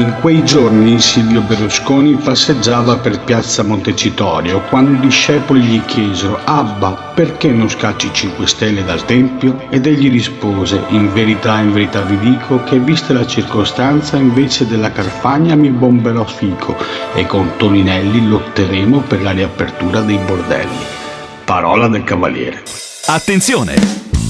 [0.00, 7.12] In quei giorni Silvio Berlusconi passeggiava per piazza Montecitorio quando i discepoli gli chiesero Abba,
[7.14, 9.66] perché non scacci 5 stelle dal Tempio?
[9.68, 14.90] Ed egli rispose In verità, in verità vi dico che vista la circostanza invece della
[14.90, 16.74] Carfagna mi bomberò fico
[17.12, 20.78] e con Toninelli lotteremo per la riapertura dei bordelli.
[21.44, 22.62] Parola del Cavaliere.
[23.04, 24.29] Attenzione!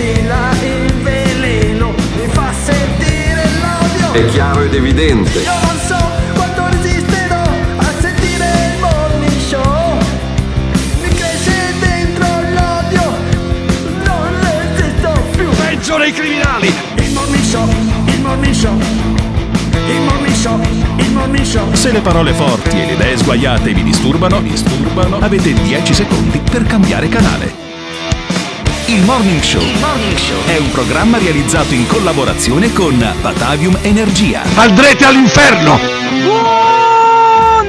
[0.00, 4.12] Lui mi stila il veleno, mi fa sentire l'odio.
[4.12, 5.40] È chiaro ed evidente.
[5.40, 5.98] Io non so
[6.34, 9.98] quanto resisterò a sentire il morning show.
[11.02, 13.14] Mi cresce dentro l'odio,
[14.04, 15.48] non resisto più.
[15.50, 16.72] Peggio dei criminali!
[16.96, 17.68] Il morning show,
[18.06, 20.60] il morning show, il morning show,
[20.96, 21.74] il morning show.
[21.74, 26.64] Se le parole forti e le idee sguaiate vi disturbano, disturbano, avete 10 secondi per
[26.64, 27.59] cambiare canale.
[28.90, 29.62] Il Morning Show
[30.46, 34.42] è un programma realizzato in collaborazione con Batavium Energia.
[34.56, 35.78] Andrete all'inferno!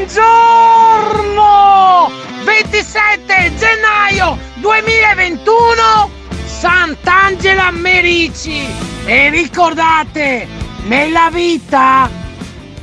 [0.01, 2.11] Buongiorno!
[2.43, 6.09] 27 gennaio 2021
[6.43, 8.65] Sant'Angela Merici
[9.05, 10.47] e ricordate
[10.87, 12.09] nella vita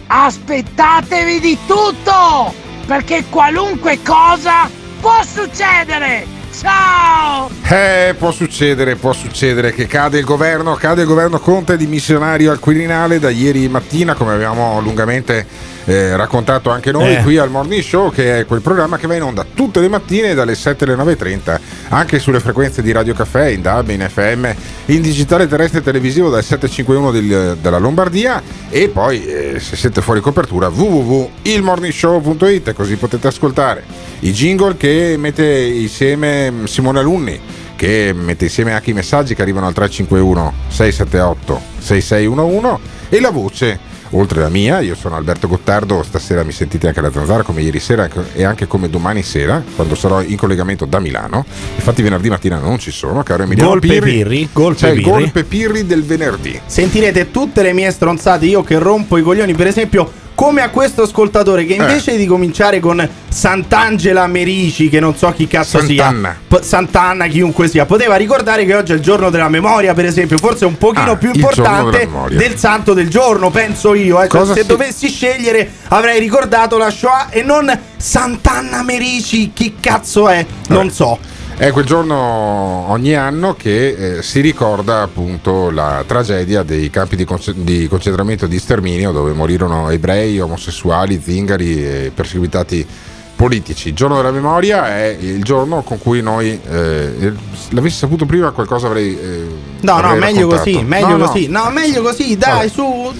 [0.06, 2.54] aspettatevi di tutto
[2.86, 7.50] perché qualunque cosa può succedere ciao!
[7.70, 12.58] Eh, può succedere, può succedere che cade il governo, cade il governo Conte dimissionario al
[12.58, 15.46] Quirinale da ieri mattina, come abbiamo lungamente
[15.88, 17.22] eh, raccontato anche noi Eh.
[17.22, 20.34] qui al Morning Show, che è quel programma che va in onda tutte le mattine
[20.34, 21.58] dalle 7 alle 9.30,
[21.88, 24.46] anche sulle frequenze di Radio Caffè, in DAB, in FM,
[24.86, 30.02] in digitale terrestre e televisivo dal 751 del- della Lombardia e poi, eh, se siete
[30.02, 33.82] fuori copertura, www.ilmorningshow.it, così potete ascoltare
[34.20, 37.40] i jingle che mette insieme Simone Alunni
[37.76, 43.78] che mette insieme anche i messaggi che arrivano al 351 678 6611 e la voce
[44.10, 47.80] oltre la mia, io sono Alberto Gottardo, stasera mi sentite anche alla zanzara come ieri
[47.80, 51.44] sera e anche come domani sera quando sarò in collegamento da Milano.
[51.74, 55.10] Infatti venerdì mattina non ci sono caro Emiliano Golpe Pirri, Pirri, golpe il Pirri.
[55.10, 56.60] golpe Pirri del venerdì.
[56.64, 61.02] Sentirete tutte le mie stronzate io che rompo i coglioni, per esempio, come a questo
[61.02, 61.66] ascoltatore Eh.
[61.66, 66.36] che invece di cominciare con Sant'Angela Merici, che non so chi cazzo Sant'Anna.
[66.48, 70.04] sia, p- Sant'Anna chiunque sia, poteva ricordare che oggi è il giorno della memoria, per
[70.04, 74.22] esempio, forse un pochino Ah, più importante del santo del giorno, penso io.
[74.22, 74.28] eh.
[74.28, 80.28] Cioè, se si- dovessi scegliere avrei ricordato la Shoah e non Sant'Anna Merici, chi cazzo
[80.28, 80.46] è?
[80.68, 81.18] Non so.
[81.60, 87.24] È quel giorno ogni anno che eh, si ricorda appunto la tragedia dei campi di,
[87.24, 92.86] conce- di concentramento e di sterminio dove morirono ebrei, omosessuali, zingari e perseguitati
[93.34, 93.88] politici.
[93.88, 97.32] Il giorno della memoria è il giorno con cui noi, eh,
[97.70, 99.18] l'avessi saputo prima qualcosa avrei...
[99.18, 99.46] eh,
[99.80, 100.70] No, no, avrei meglio raccontato.
[100.70, 101.26] così, meglio No, no.
[101.26, 101.48] così.
[101.48, 102.68] No, meglio così, dai, Vabbè.
[102.68, 103.12] su.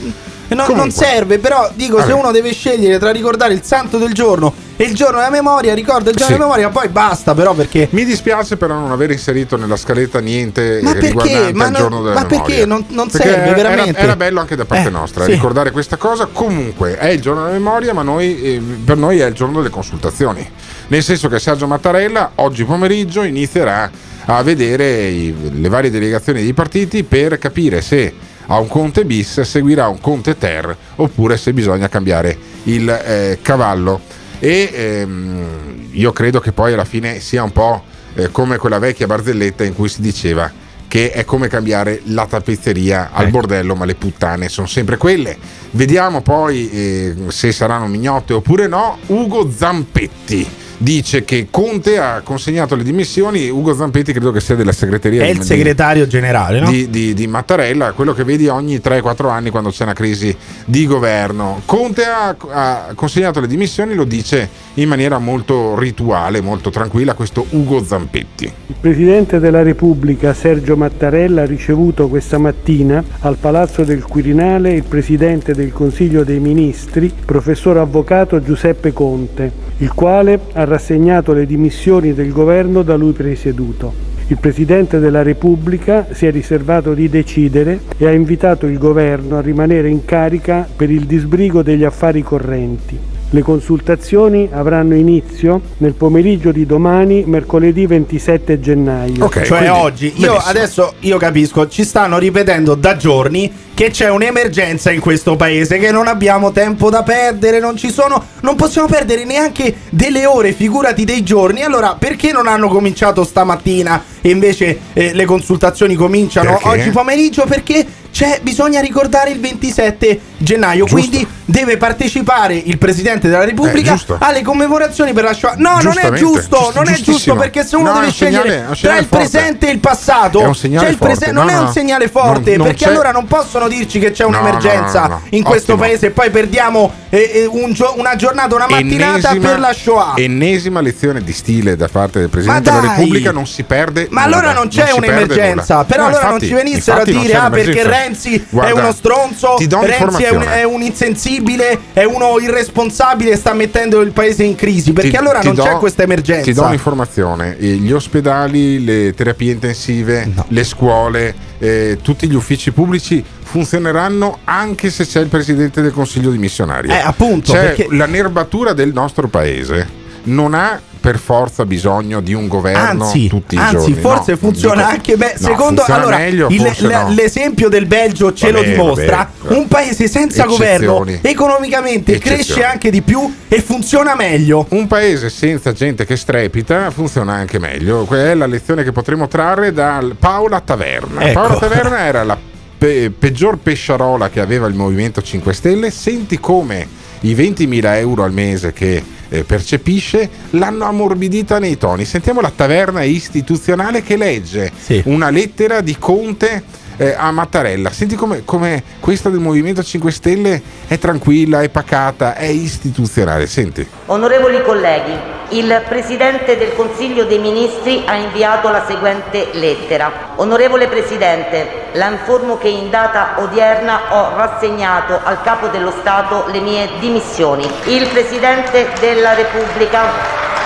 [0.49, 2.19] Non, non serve, però dico, se Vabbè.
[2.21, 6.09] uno deve scegliere tra ricordare il santo del giorno e il giorno della memoria, ricorda
[6.11, 6.33] il giorno Sì.
[6.33, 7.89] della memoria, poi basta, però perché.
[7.91, 12.03] Mi dispiace però non aver inserito nella scaletta niente Ma riguardante Ma il non- giorno
[12.03, 12.43] della ma memoria.
[12.45, 12.65] perché?
[12.67, 14.01] Non- non Perché serve, era- veramente.
[14.01, 15.33] Era, bello anche da parte Eh, nostra sì.
[15.33, 16.27] ricordare questa cosa.
[16.33, 19.71] Comunque è il giorno della memoria, ma noi, eh, per noi è il giorno delle
[19.71, 20.49] consultazioni.
[20.89, 23.91] Nel senso che Sergio Mattarella oggi pomeriggio inizierà
[24.25, 28.15] a vedere i- le varie delegazioni dei partiti per capire se
[28.51, 34.01] a un Conte bis seguirà un Conte ter oppure se bisogna cambiare il eh, cavallo.
[34.39, 37.83] E ehm, io credo che poi alla fine sia un po'
[38.15, 40.51] eh, come quella vecchia barzelletta in cui si diceva
[40.89, 45.37] che è come cambiare la tappezzeria al bordello, ma le puttane sono sempre quelle.
[45.73, 48.97] Vediamo poi eh, se saranno mignotte oppure no.
[49.07, 50.49] Ugo Zampetti
[50.79, 53.49] dice che Conte ha consegnato le dimissioni.
[53.49, 56.71] Ugo Zampetti credo che sia della segreteria È di- il segretario generale, no?
[56.71, 60.35] di, di- di Mattarella, quello che vedi ogni 3-4 anni quando c'è una crisi
[60.65, 61.63] di governo.
[61.67, 67.45] Conte ha, ha consegnato le dimissioni, lo dice in maniera molto rituale, molto tranquilla, questo
[67.51, 68.45] Ugo Zampetti.
[68.69, 74.85] Il Presidente della Repubblica Sergio Mattarella ha ricevuto questa mattina al Palazzo del Quirinale il
[74.85, 82.15] Presidente del Consiglio dei Ministri, professor avvocato Giuseppe Conte, il quale ha rassegnato le dimissioni
[82.15, 83.93] del governo da lui presieduto.
[84.29, 89.41] Il Presidente della Repubblica si è riservato di decidere e ha invitato il Governo a
[89.41, 93.18] rimanere in carica per il disbrigo degli affari correnti.
[93.31, 99.25] Le consultazioni avranno inizio nel pomeriggio di domani, mercoledì 27 gennaio.
[99.27, 100.15] Ok, cioè oggi.
[100.17, 105.79] Io adesso io capisco, ci stanno ripetendo da giorni che c'è un'emergenza in questo paese,
[105.79, 110.53] che non abbiamo tempo da perdere, non ci sono, non possiamo perdere neanche delle ore,
[110.53, 111.63] figurati dei giorni.
[111.63, 116.69] Allora, perché non hanno cominciato stamattina e invece eh, le consultazioni cominciano Perché?
[116.69, 117.45] oggi pomeriggio?
[117.47, 123.97] Perché c'è, bisogna ricordare il 27 gennaio, quindi deve partecipare il Presidente della Repubblica Eh,
[123.97, 124.17] giusto.
[124.21, 125.55] alle commemorazioni per la Shoah.
[125.57, 128.67] No, non è giusto, non è giusto perché se uno No, deve segnale- scegliere un
[128.67, 129.29] tra segnale il forte.
[129.29, 132.67] presente e il passato, segnale il prese- No, non è un segnale forte Non- non
[132.69, 135.87] perché c'è- allora non possono dirci che c'è un'emergenza in questo Ottimo.
[135.87, 139.73] paese e poi perdiamo eh, eh, un gio- una giornata, una mattinata Ennesima- per la
[139.73, 140.13] Shoah.
[140.17, 142.95] Ennesima lezione di stile da parte del Presidente della!
[142.97, 145.85] Repubblica, non si perde Ma nulla, allora non c'è un'emergenza.
[145.85, 147.83] Però allora non ci venissero a non dire ah perché.
[147.83, 150.61] Renzi è uno stronzo, Renzi è un, un'informazione.
[150.61, 154.93] è un insensibile, è uno irresponsabile, sta mettendo il paese in crisi.
[154.93, 156.43] Perché Ti- allora ti non do- c'è questa emergenza.
[156.45, 162.71] Ti do un'informazione: Eh, gli ospedali, le terapie intensive, le scuole, eh, tutti gli uffici
[162.73, 166.89] pubblici funzioneranno anche se c'è il presidente del consiglio di missionari.
[166.89, 170.07] Eh, appunto, C'è perché- la nervatura del nostro paese.
[170.25, 173.95] Non ha per forza bisogno di un governo Anzi, tutti i anzi giorni.
[173.95, 177.15] forse No, funziona dico- anche beh, no, secondo funziona allora meglio, il- la- no.
[177.15, 179.55] l'esempio del Belgio ce lo Vabbè, dimostra vabbè.
[179.57, 185.73] un paese senza governo economicamente cresce anche di più e funziona meglio Un paese senza
[185.73, 188.05] gente che strepita funziona anche meglio.
[188.05, 191.23] Quella è la lezione che potremo trarre da Paola Taverna.
[191.23, 191.41] Ecco.
[191.41, 192.37] Paola Taverna era la
[192.79, 195.91] pe- peggior pesciarola che aveva il Movimento 5 Stelle.
[195.91, 196.87] Senti come
[197.21, 202.05] i 20.000 euro al mese che eh, percepisce l'hanno ammorbidita nei toni.
[202.05, 204.73] Sentiamo la taverna istituzionale che legge
[205.05, 206.63] una lettera di Conte
[206.99, 207.91] eh, a Mattarella.
[207.91, 213.47] Senti come, questa del Movimento 5 Stelle è tranquilla, è pacata, è istituzionale.
[213.47, 213.87] Senti.
[214.07, 215.13] Onorevoli colleghi,
[215.51, 220.35] il Presidente del Consiglio dei Ministri ha inviato la seguente lettera.
[220.37, 226.61] Onorevole Presidente, la informo che in data odierna ho rassegnato al Capo dello Stato le
[226.61, 227.67] mie dimissioni.
[227.85, 230.03] Il Presidente della Repubblica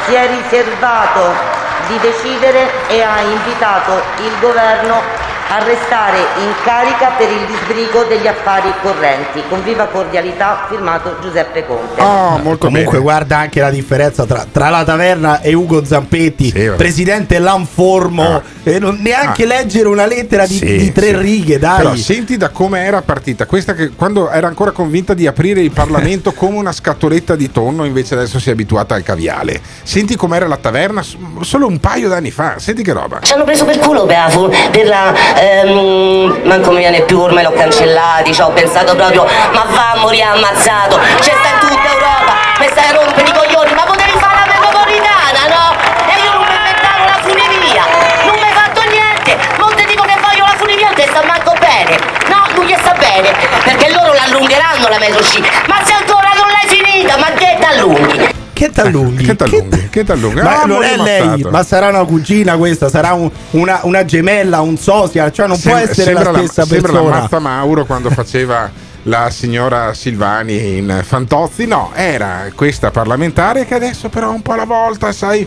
[0.06, 3.92] si è riservato di decidere e ha invitato
[4.24, 9.42] il Governo a restare in carica per il disbrigo degli affari correnti.
[9.50, 12.00] Con viva cordialità, firmato Giuseppe Conte.
[12.00, 13.02] Oh, molto comunque bene.
[13.02, 16.76] guarda anche la differenza tra, tra la taverna e Ugo Zampetti vabbè.
[16.76, 19.46] presidente Lanformo e non neanche Ah.
[19.46, 21.16] leggere una lettera di, Sì, di tre sì.
[21.16, 23.44] righe dai Però senti da come era partita.
[23.44, 27.84] Questa che quando era ancora convinta di aprire il Parlamento come una scatoletta di tonno,
[27.84, 29.60] invece adesso si è abituata al caviale.
[29.82, 31.02] Senti com'era la taverna
[31.42, 32.54] solo un paio d'anni fa.
[32.58, 33.18] Senti che roba.
[33.20, 37.20] Ci hanno preso per culo per la, fu- per la ehm, manco mi viene più,
[37.20, 41.58] ormai l'ho cancellati, ci ho pensato proprio, ma va a morire ammazzato, c'è sta in
[41.60, 45.64] tutta Europa, mi stai a rompere i coglioni, ma potevi fare la metropolitana, no?
[46.06, 47.84] E io non mi inventavo la funivia,
[48.24, 51.22] non mi hai fatto niente, non ti dico che voglio la funivia, non ti sta
[51.24, 51.98] manco bene,
[52.28, 53.34] no, non gli sta bene,
[53.64, 58.41] perché loro l'allungheranno la metro C, ma se ancora non l'hai finita, ma che t'allunghi?
[58.66, 59.88] Che t'allunghi Che t'allunghi?
[59.90, 60.40] Che t'allunghi?
[60.42, 64.60] ma Ah, non è lei ma sarà una cugina questa sarà un- una, una gemella
[64.60, 67.84] un social cioè non può Sem- essere la sembra stessa sembra persona la Mazza Mauro
[67.84, 68.70] quando faceva
[69.04, 71.66] la signora Silvani in Fantozzi.
[71.66, 75.44] No, era questa parlamentare che adesso però un po' alla volta, sai,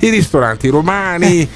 [0.00, 1.48] i ristoranti romani, eh,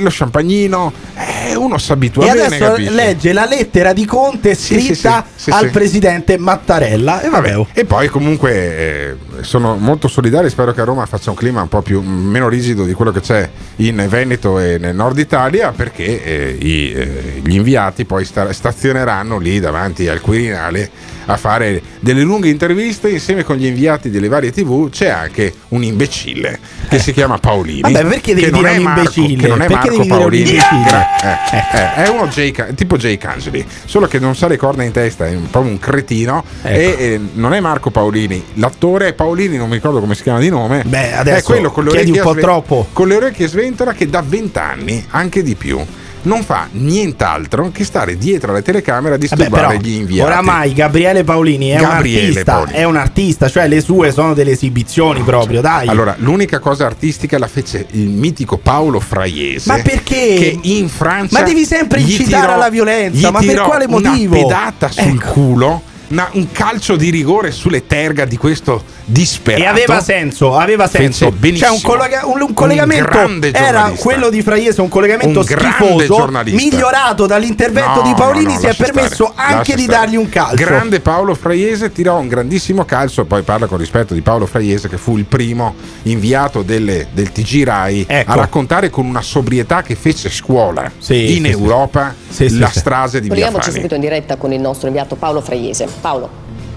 [0.00, 2.94] lo champagnino, eh, uno si abitua e bene, adesso capisci?
[2.94, 7.58] legge la lettera di Conte Sì, sì, scritta sì, sì, al presidente Mattarella e vabbè,
[7.58, 7.66] oh.
[7.72, 11.68] E poi comunque eh, sono molto solidari, spero che a Roma faccia un clima un
[11.68, 16.22] po' più meno rigido di quello che c'è in Veneto e nel nord Italia perché
[16.22, 20.90] eh, i, eh, gli inviati poi sta- stazioneranno lì davanti al Quirinale
[21.26, 25.84] a fare delle lunghe interviste insieme con gli inviati delle varie tv c'è anche un
[25.84, 29.51] imbecille che si chiama Paolini Vabbè, perché devi dire un imbecille?
[29.52, 31.06] Non è Perché Marco Paolini imbecille?
[31.22, 34.92] eh, eh, è uno Jay, tipo Jay Cangeli solo che non sa le corna in
[34.92, 36.78] testa è un po' un cretino Ecco.
[36.78, 40.38] e eh, non è Marco Paolini l'attore è Paolini non mi ricordo come si chiama
[40.38, 42.86] di nome Beh, adesso è quello con le, chiedi orecchie un po' a troppo.
[42.92, 45.84] con le orecchie sventola che da vent'anni anche di più
[46.22, 50.72] non fa nient'altro che stare dietro alle telecamere a Vabbè, disturbare però, gli inviati oramai
[50.72, 52.76] Gabriele Paolini è Gabriele un artista Paolini.
[52.76, 57.38] è un artista cioè le sue sono delle esibizioni proprio dai Allora, l'unica cosa artistica
[57.38, 59.70] la fece il mitico Paolo Fraiese.
[59.72, 60.34] Ma perché?
[60.38, 61.38] Che in Francia.
[61.38, 64.34] Ma devi sempre incitare tirò- alla violenza, ma per quale motivo?
[64.36, 65.30] Una pedata sul Ecco.
[65.32, 65.82] culo.
[66.12, 69.62] Una- un calcio di rigore sulle terga di questo disperato.
[69.64, 71.26] E aveva senso, aveva senso.
[71.26, 71.68] Fece benissimo.
[71.70, 76.04] Cioè un, collega- un- un collegamento grande era quello di Fraiese, un collegamento Un schifoso,
[76.14, 76.60] giornalista.
[76.62, 79.98] migliorato dall'intervento No, di Paolini, no, no, si è permesso stare, anche di stare.
[79.98, 80.56] dargli un calcio.
[80.56, 84.98] Grande Paolo Fraiese tirò un grandissimo calcio, poi parla con rispetto di Paolo Fraiese che
[84.98, 88.30] fu il primo inviato delle- del TG Rai Ecco.
[88.30, 91.50] a raccontare con una sobrietà che fece scuola Sì, in sì.
[91.50, 92.78] Europa Sì, sì, la sì.
[92.80, 93.62] strage di Via Fani.
[93.62, 95.86] subito in diretta con il nostro inviato Paolo Fraiese.
[96.02, 96.28] Paolo.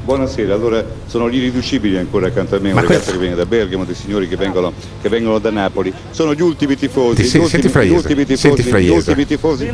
[0.06, 3.36] Buonasera, allora sono gli irriducibili ancora accanto a me, un Ma ragazzo questo- che viene
[3.36, 5.92] da Bergamo, dei signori che vengono, che vengono da Napoli.
[6.12, 9.72] Sono gli ultimi tifosi, Ti gli ultimi, senti gli ultimi tifosi, senti gli ultimi tifosi.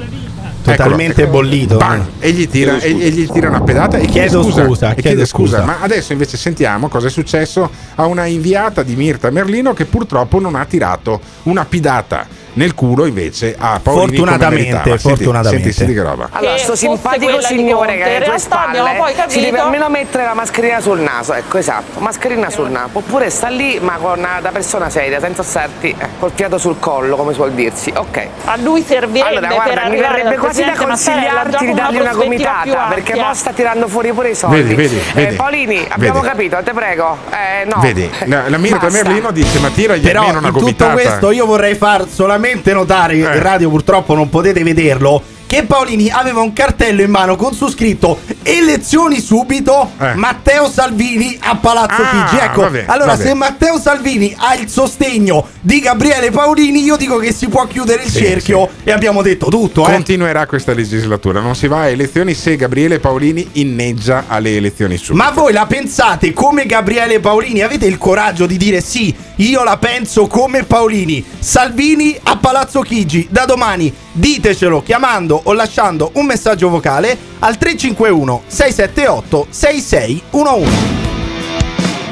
[0.63, 1.75] Totalmente Eccolo, bollito.
[1.77, 2.07] Bam!
[2.19, 5.25] e, gli tira, e, e gli tira una pedata e chiede scusa, scusa, e chiede
[5.25, 5.57] scusa.
[5.57, 5.65] scusa.
[5.65, 10.39] Ma adesso invece sentiamo cosa è successo a una inviata di Mirta Merlino che purtroppo
[10.39, 15.49] non ha tirato una pidata nel culo invece a Paolini Fortunatamente, fortunatamente.
[15.49, 16.29] Senti, senti che roba.
[16.31, 19.59] Allora, sto simpatico signore che In è alle tue realtà abbiamo spalle poi si deve
[19.59, 23.93] almeno mettere la mascherina sul naso, ecco esatto, mascherina sul naso, oppure sta lì ma
[23.93, 27.91] con una, da persona seria, senza starti eh, col fiato sul collo, come suol dirsi.
[27.95, 28.27] Ok.
[28.45, 33.15] A lui servirebbe Allora, guarda, mi verrebbe quasi da consigliarti di dargli una gomitata, perché
[33.15, 34.61] mo sta tirando fuori pure i soldi.
[34.61, 35.35] Vedi, vedi, Eh, vedi.
[35.35, 36.31] Paolini, abbiamo Vedi.
[36.33, 37.17] capito, te prego.
[37.29, 37.79] Eh, no.
[37.81, 38.89] Vedi, la, la Basta.
[38.89, 40.91] Merlino dice ma tiragli Però almeno una in tutto gomitata.
[40.93, 42.40] questo io vorrei far solamente
[42.73, 47.53] notare, in radio purtroppo non potete vederlo, che Paolini aveva un cartello in mano con
[47.53, 50.13] su scritto elezioni subito Eh.
[50.13, 52.41] Matteo Salvini a Palazzo Ah, Chigi.
[52.41, 53.23] Ecco, vabbè, allora vabbè.
[53.25, 58.03] se Matteo Salvini ha il sostegno di Gabriele Paolini, io dico che si può chiudere
[58.03, 59.91] il Sì, cerchio e abbiamo detto tutto, eh.
[59.91, 65.21] Continuerà questa legislatura, non si va a elezioni se Gabriele Paolini inneggia alle elezioni subito.
[65.21, 67.59] Ma voi la pensate come Gabriele Paolini?
[67.61, 71.23] Avete il coraggio di dire sì, io la penso come Paolini.
[71.39, 78.43] Salvini a Palazzo Chigi, da domani ditecelo chiamando o lasciando un messaggio vocale al 351
[78.47, 80.71] 678 6611.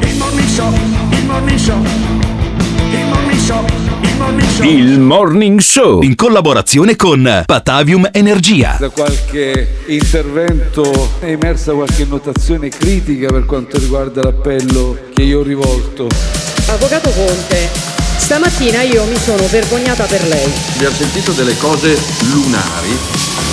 [0.02, 0.74] Il morning show,
[1.12, 3.66] il morning show, il morning show,
[4.02, 4.66] il morning show.
[4.66, 8.76] Il Morning Show in collaborazione con Patavium Energia.
[8.80, 15.44] Da qualche intervento è emersa qualche notazione critica per quanto riguarda l'appello che io ho
[15.44, 16.08] rivolto.
[16.68, 17.70] Avvocato Conte,
[18.30, 20.54] stamattina io mi sono vergognata per lei.
[20.76, 21.98] Abbiamo sentito delle cose
[22.32, 22.96] lunari,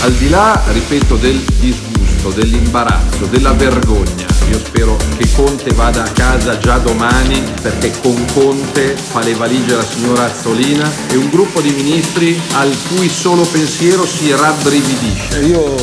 [0.03, 4.27] al di là, ripeto, del disgusto, dell'imbarazzo, della vergogna.
[4.51, 9.77] Io spero che Conte vada a casa già domani perché con Conte fa le valigie
[9.77, 15.39] la signora Azzolina e un gruppo di ministri al cui solo pensiero si rabbrividisce.
[15.39, 15.75] Io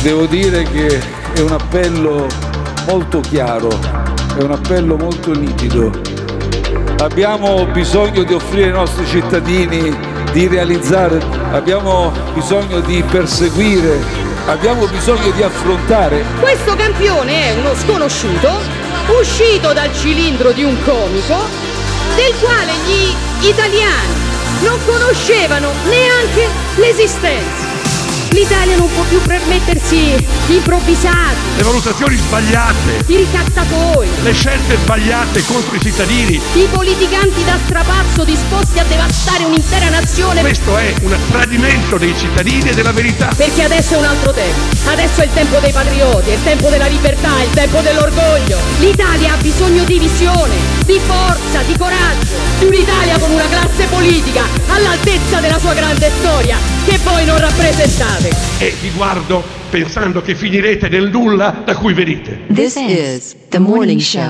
[0.00, 1.02] devo dire che
[1.34, 2.26] è un appello
[2.86, 3.68] molto chiaro,
[4.38, 6.09] è un appello molto nitido.
[7.00, 9.90] Abbiamo bisogno di offrire ai nostri cittadini
[10.32, 11.18] di realizzare,
[11.50, 13.98] abbiamo bisogno di perseguire,
[14.44, 18.50] abbiamo bisogno di affrontare Questo campione è uno sconosciuto,
[19.18, 21.36] uscito dal cilindro di un comico,
[22.16, 24.12] del quale gli italiani
[24.62, 27.79] non conoscevano neanche l'esistenza.
[28.30, 30.14] L'Italia non può più permettersi
[30.48, 36.40] improvvisati, Le valutazioni sbagliate, i ricattatori, le scelte sbagliate contro i cittadini.
[36.54, 40.40] i politicanti da strapazzo disposti a devastare un'intera nazione.
[40.42, 43.30] Questo è un tradimento dei cittadini e della verità.
[43.36, 44.58] Perché adesso è un altro tempo.
[44.90, 48.58] Adesso è il tempo dei patrioti, è il tempo della libertà, è il tempo dell'orgoglio.
[48.78, 50.54] L'Italia ha bisogno di visione,
[50.86, 52.38] di forza, di coraggio.
[52.58, 58.19] Di un'Italia con una classe politica all'altezza della sua grande storia, che voi non rappresentate.
[58.22, 62.40] E vi guardo pensando che finirete nel nulla da cui venite.
[62.52, 64.26] This is the morning show.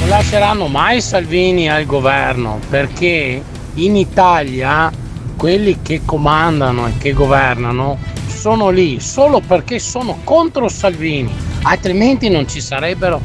[0.00, 3.40] Non lasceranno mai Salvini al governo perché
[3.74, 4.90] in Italia
[5.36, 11.30] quelli che comandano e che governano sono lì solo perché sono contro Salvini,
[11.62, 13.20] altrimenti non ci sarebbero.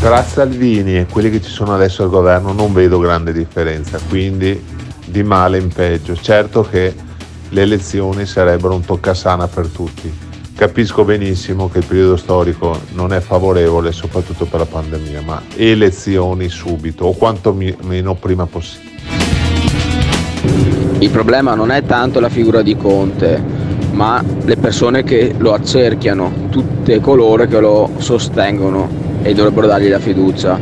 [0.00, 4.60] Tra Salvini e quelli che ci sono adesso al governo non vedo grande differenza, quindi
[5.04, 6.16] di male in peggio.
[6.16, 7.08] Certo che
[7.50, 10.28] le elezioni sarebbero un toccasana per tutti.
[10.54, 16.48] Capisco benissimo che il periodo storico non è favorevole, soprattutto per la pandemia, ma elezioni
[16.48, 18.88] subito o quantomeno prima possibile.
[20.98, 23.42] Il problema non è tanto la figura di Conte,
[23.92, 28.88] ma le persone che lo accerchiano, tutte coloro che lo sostengono
[29.22, 30.58] e dovrebbero dargli la fiducia.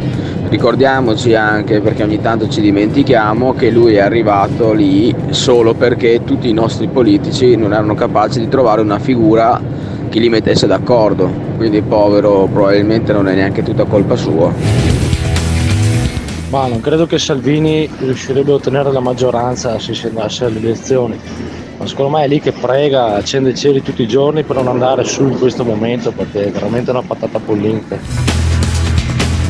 [0.48, 6.48] Ricordiamoci anche, perché ogni tanto ci dimentichiamo, che lui è arrivato lì solo perché tutti
[6.48, 9.60] i nostri politici non erano capaci di trovare una figura
[10.08, 11.30] che li mettesse d'accordo.
[11.56, 14.50] Quindi povero probabilmente non è neanche tutta colpa sua.
[16.48, 21.20] Ma non credo che Salvini riuscirebbe a ottenere la maggioranza se si andasse alle elezioni.
[21.76, 24.68] Ma secondo me è lì che prega, accende i cieli tutti i giorni per non
[24.68, 28.47] andare su in questo momento perché è veramente una patata pollinca.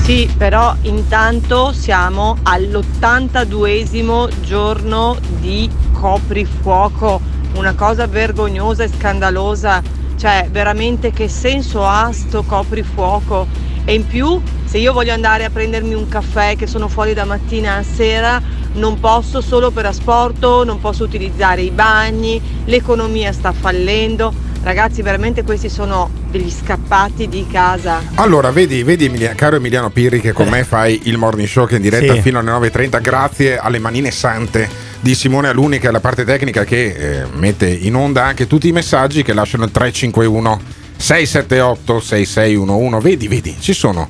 [0.09, 7.21] Sì, però intanto siamo all'82esimo giorno di coprifuoco,
[7.57, 9.83] una cosa vergognosa e scandalosa,
[10.17, 13.49] cioè veramente che senso ha sto coprifuoco?
[13.85, 17.27] E in più, se io voglio andare a prendermi un caffè che sono fuori da
[17.27, 18.41] mattina a sera,
[18.73, 24.33] non posso solo per asporto, non posso utilizzare i bagni, l'economia sta fallendo.
[24.63, 28.03] Ragazzi, veramente questi sono degli scappati di casa.
[28.17, 31.75] Allora, vedi, vedi Emilia- caro Emiliano Pirri che con me fai il morning show che
[31.75, 32.21] è in diretta Sì.
[32.21, 34.69] fino alle 9.30 grazie alle manine sante
[35.01, 38.67] di Simone Aluni che è la parte tecnica che eh, mette in onda anche tutti
[38.69, 40.61] i messaggi che lasciano il 351
[40.97, 44.09] 678 6611 vedi, vedi, ci sono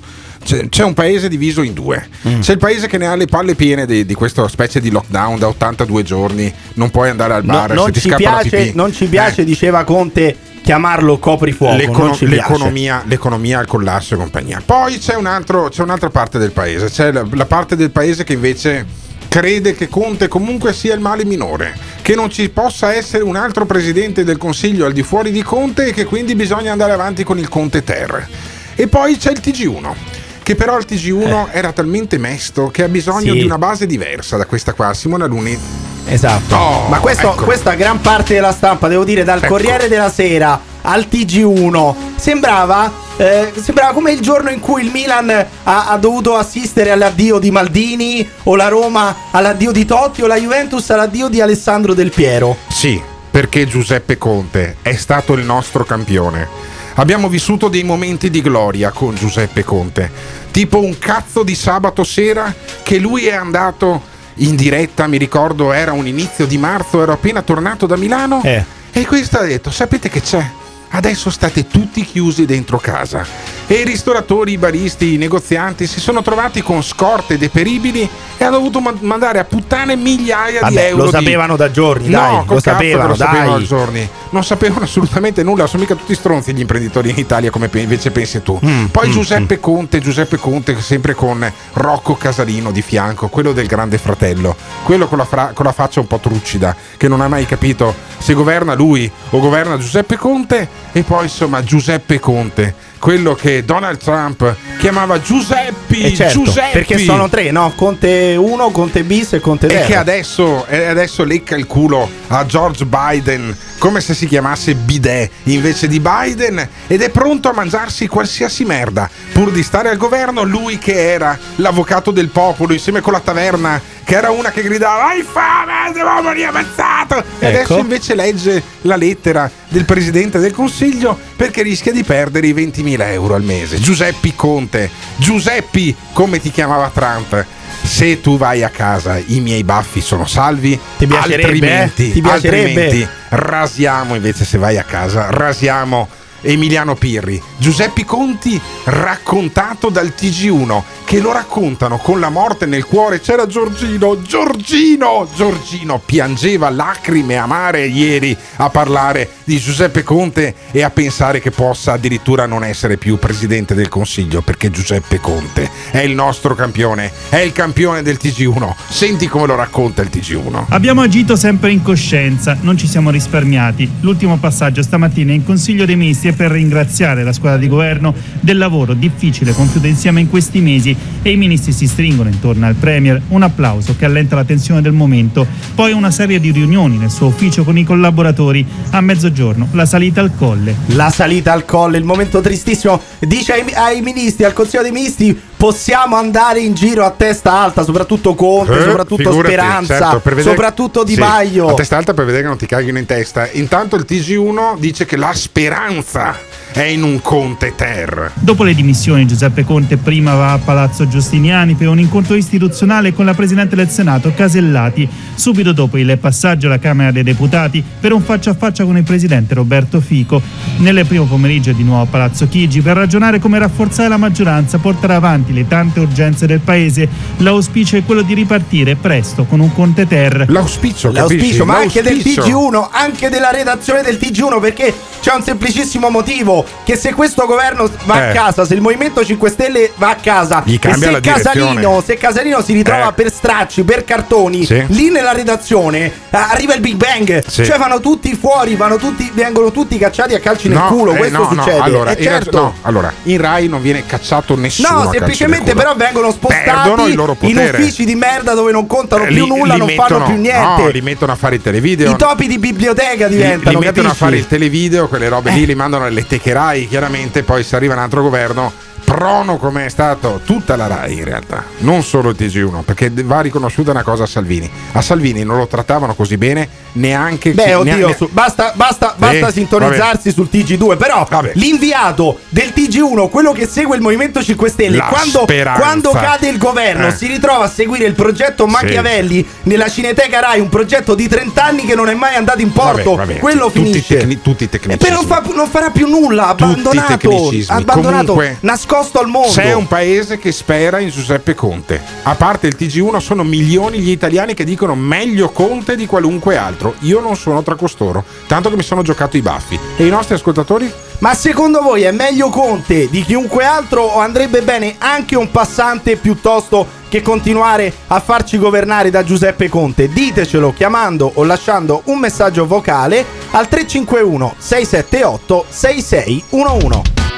[0.49, 2.09] c'è, c'è un paese diviso in due.
[2.27, 2.41] Mm.
[2.41, 5.39] C'è il paese che ne ha le palle piene di, di questa specie di lockdown
[5.39, 8.91] da 82 giorni, non puoi andare al No, bar non, se ti ci piace, non
[8.91, 11.77] ci piace, diceva Conte, chiamarlo coprifuoco.
[11.77, 14.63] L'econo- non l'economia, l'economia al collasso e compagnia.
[14.65, 18.25] Poi c'è, un altro- c'è un'altra parte del paese, c'è la, la parte del paese
[18.25, 18.87] che invece
[19.29, 23.67] crede che Conte comunque sia il male minore, che non ci possa essere un altro
[23.67, 27.39] presidente del Consiglio al di fuori di Conte e che quindi bisogna andare avanti con
[27.39, 28.27] il Conte Ter.
[28.75, 30.27] E poi c'è il TG1.
[30.49, 33.35] Che però il TG1 era talmente mesto che ha bisogno Eh.
[33.35, 33.39] Sì.
[33.41, 34.95] di una base diversa da questa qua.
[34.95, 35.59] Simone Aluni
[36.07, 36.55] Esatto.
[36.57, 37.45] Oh, Ma questo, ecco.
[37.45, 39.49] questa gran parte della stampa, devo dire, dal Ecco.
[39.49, 45.29] Corriere della Sera al TG1, sembrava, eh, sembrava come il giorno in cui il Milan
[45.29, 50.37] ha, ha dovuto assistere all'addio di Maldini, o la Roma all'addio di Totti, o la
[50.39, 52.57] Juventus all'addio di Alessandro Del Piero.
[52.69, 52.99] Sì,
[53.31, 56.77] perché Giuseppe Conte è stato il nostro campione.
[56.95, 60.11] Abbiamo vissuto dei momenti di gloria con Giuseppe Conte,
[60.51, 64.03] tipo un cazzo di sabato sera che lui è andato
[64.37, 68.65] in diretta, mi ricordo era un inizio di marzo, ero appena tornato da Milano Eh.
[68.93, 70.45] e questo ha detto, sapete che c'è?
[70.91, 73.27] Adesso state tutti chiusi dentro casa
[73.71, 78.09] e i ristoratori, i baristi, i negozianti si sono trovati con scorte deperibili
[78.39, 81.05] e hanno dovuto ma- mandare a puttane migliaia di Vabbè, euro.
[81.05, 83.61] lo di- sapevano da giorni, No, dai, col lo sapevano, lo sapevano dai.
[83.61, 84.09] da giorni.
[84.31, 88.43] Non sapevano assolutamente nulla, sono mica tutti stronzi gli imprenditori in Italia come invece pensi
[88.43, 88.59] tu.
[88.65, 93.99] Mm, Poi Giuseppe Conte, Giuseppe Conte sempre con Rocco Casalino di fianco, quello del grande
[93.99, 97.45] fratello, quello con la, fra- con la faccia un po' truccida, che non ha mai
[97.45, 103.65] capito se governa lui o governa Giuseppe Conte e poi insomma Giuseppe Conte, quello che
[103.65, 106.73] Donald Trump chiamava Giuseppi, E certo, Giuseppi.
[106.73, 107.73] perché sono tre, no?
[107.77, 109.87] Conte 1, Conte bis e Conte E 0.
[109.87, 115.31] che adesso, e adesso lecca il culo a George Biden come se si chiamasse bidet
[115.45, 120.43] invece di Biden ed è pronto a mangiarsi qualsiasi merda pur di stare al governo
[120.43, 125.07] lui che era l'avvocato del popolo insieme con la taverna che era una che gridava
[125.11, 127.47] hai fame devo morire ammazzato e Ecco.
[127.47, 132.53] adesso invece legge la lettera del presidente del consiglio perché rischia di perdere i
[132.97, 137.45] 20.000 euro al mese Giuseppi Conte Giuseppi come ti chiamava Trump
[137.83, 142.13] se tu vai a casa i miei baffi sono salvi Ti piacerebbe, altrimenti, eh?
[142.13, 142.83] Ti piacerebbe?
[142.83, 146.09] altrimenti rasiamo invece se vai a casa rasiamo
[146.41, 147.41] Emiliano Pirri.
[147.57, 153.21] Giuseppe Conti raccontato dal TG1 che lo raccontano con la morte nel cuore.
[153.21, 160.91] C'era Giorgino Giorgino Giorgino piangeva lacrime amare ieri a parlare di Giuseppe Conte e a
[160.91, 166.15] pensare che possa addirittura non essere più presidente del consiglio perché Giuseppe Conte è il
[166.15, 171.35] nostro campione è il campione del TG1 senti come lo racconta il TG1 Abbiamo agito
[171.35, 173.91] sempre in coscienza, non ci siamo risparmiati.
[174.01, 178.59] L'ultimo passaggio stamattina in Consiglio dei Ministri è per ringraziare la squadra di governo del
[178.59, 183.21] lavoro difficile compiuto insieme in questi mesi e i ministri si stringono intorno al Premier.
[183.29, 185.47] Un applauso che allenta la tensione del momento.
[185.75, 188.67] Poi una serie di riunioni nel suo ufficio con i collaboratori.
[188.91, 190.75] A mezzogiorno la salita al colle.
[190.89, 193.01] La salita al colle, il momento tristissimo.
[193.21, 197.83] Dice ai, ai ministri, al Consiglio dei Ministri, possiamo andare in giro a testa alta,
[197.83, 201.67] soprattutto Conte, Eh, soprattutto figurati, Speranza, certo, vedere- soprattutto Di Sì, Maio.
[201.69, 203.49] a testa alta per vedere che non ti caghino in testa.
[203.53, 206.37] Intanto il TG1 dice che la speranza
[206.71, 208.31] è in un Conte Ter.
[208.35, 213.25] Dopo le dimissioni, Giuseppe Conte prima va a Palazzo Giustiniani per un incontro istituzionale con
[213.25, 215.09] la Presidente del Senato, Casellati.
[215.35, 219.03] Subito dopo il passaggio alla Camera dei Deputati per un faccia a faccia con il
[219.03, 220.41] Presidente Roberto Fico.
[220.77, 225.15] Nel primo pomeriggio di nuovo a Palazzo Chigi per ragionare come rafforzare la maggioranza, portare
[225.15, 227.09] avanti davanti le tante urgenze del paese,
[227.39, 230.47] l'auspicio è quello di ripartire presto con un Conte Ter.
[230.49, 236.11] L'auspicio, L'auspicio, ma anche del TG1, anche della redazione del TG1, perché c'è un semplicissimo
[236.11, 238.29] motivo: che se questo governo va Eh.
[238.31, 242.17] a casa, se il Movimento 5 Stelle va a casa, Gli e se Casalino, se
[242.17, 243.13] Casalino si ritrova Eh.
[243.13, 244.85] per stracci, per cartoni, Sì.
[244.89, 247.45] lì nella redazione eh, arriva il Big Bang.
[247.47, 247.65] Sì.
[247.65, 251.13] Cioè vanno tutti fuori, vanno tutti, vengono tutti cacciati a calci nel No, culo.
[251.15, 251.81] eh, questo no, no, succede.
[251.81, 252.59] allora, Eh, in realtà- certo.
[252.61, 255.03] no, allora, in Rai non viene cacciato nessuno.
[255.05, 259.29] No, nel semplicemente però vengono spostati il in uffici di merda dove non contano Eh,
[259.29, 260.83] più li- nulla, li non fanno mettono- più niente.
[260.83, 262.11] No, li mettono a fare i televideo.
[262.11, 264.17] I topi di biblioteca Li, diventano, li mettono a capisci?
[264.25, 267.95] fare il televideo, quelle robe lì li mandano alle teche Rai, chiaramente, poi se arriva
[267.95, 268.73] un altro governo,
[269.13, 273.41] prono come è stato tutta la Rai in realtà, non solo il TG1, perché va
[273.41, 274.71] riconosciuta una cosa a Salvini.
[274.93, 279.49] A Salvini non lo trattavano così bene neanche Beh, oddio, neanche- su- basta, basta, basta
[279.49, 280.99] Eh, sintonizzarsi sul TG2.
[280.99, 285.47] Però l'inviato del TG1, quello che segue il Movimento 5 Stelle, quando,
[285.79, 287.13] quando cade il governo, Eh.
[287.15, 291.87] si ritrova a seguire il progetto Machiavelli nella Cineteca Rai, un progetto di 30 anni
[291.87, 293.15] che non è mai andato in porto.
[293.15, 294.17] Vabbè, vabbè, quello tutti finisce.
[294.19, 294.99] tecni- tutti i e tecnicismi.
[295.17, 297.31] poi non, fa- non farà più nulla, abbandonato,
[297.69, 299.49] abbandonato Comunque, nascosto al mondo.
[299.49, 302.03] C'è un paese che spera in Giuseppe Conte.
[302.23, 306.95] A parte il TG1, sono milioni gli italiani che dicono meglio Conte di qualunque altro.
[307.01, 309.79] Io non sono tra costoro, tanto che mi sono giocato i baffi.
[309.97, 310.93] E i nostri ascoltatori?
[311.21, 316.17] Ma secondo voi è meglio Conte di chiunque altro o andrebbe bene anche un passante
[316.17, 320.09] piuttosto che continuare a farci governare da Giuseppe Conte?
[320.09, 327.38] Ditecelo chiamando o lasciando un messaggio vocale al 351 678 6611.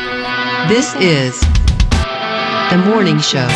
[0.67, 1.39] This is
[2.69, 3.47] The Morning Show.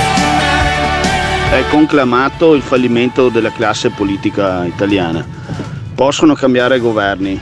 [1.51, 5.25] È conclamato il fallimento della classe politica italiana.
[5.95, 7.39] Possono cambiare governi,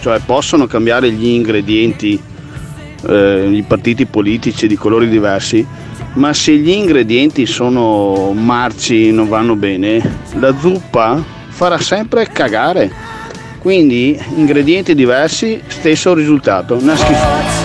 [0.00, 2.20] cioè possono cambiare gli ingredienti,
[3.06, 5.66] eh, i partiti politici di colori diversi,
[6.14, 12.90] ma se gli ingredienti sono marci, non vanno bene, la zuppa farà sempre cagare.
[13.58, 17.61] Quindi ingredienti diversi, stesso risultato, una schifezza.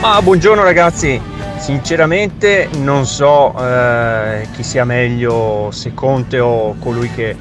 [0.00, 1.20] Ma buongiorno ragazzi,
[1.58, 7.34] sinceramente non so eh, chi sia meglio, se Conte o colui che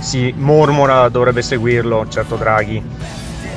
[0.00, 2.82] si mormora dovrebbe seguirlo, certo Draghi,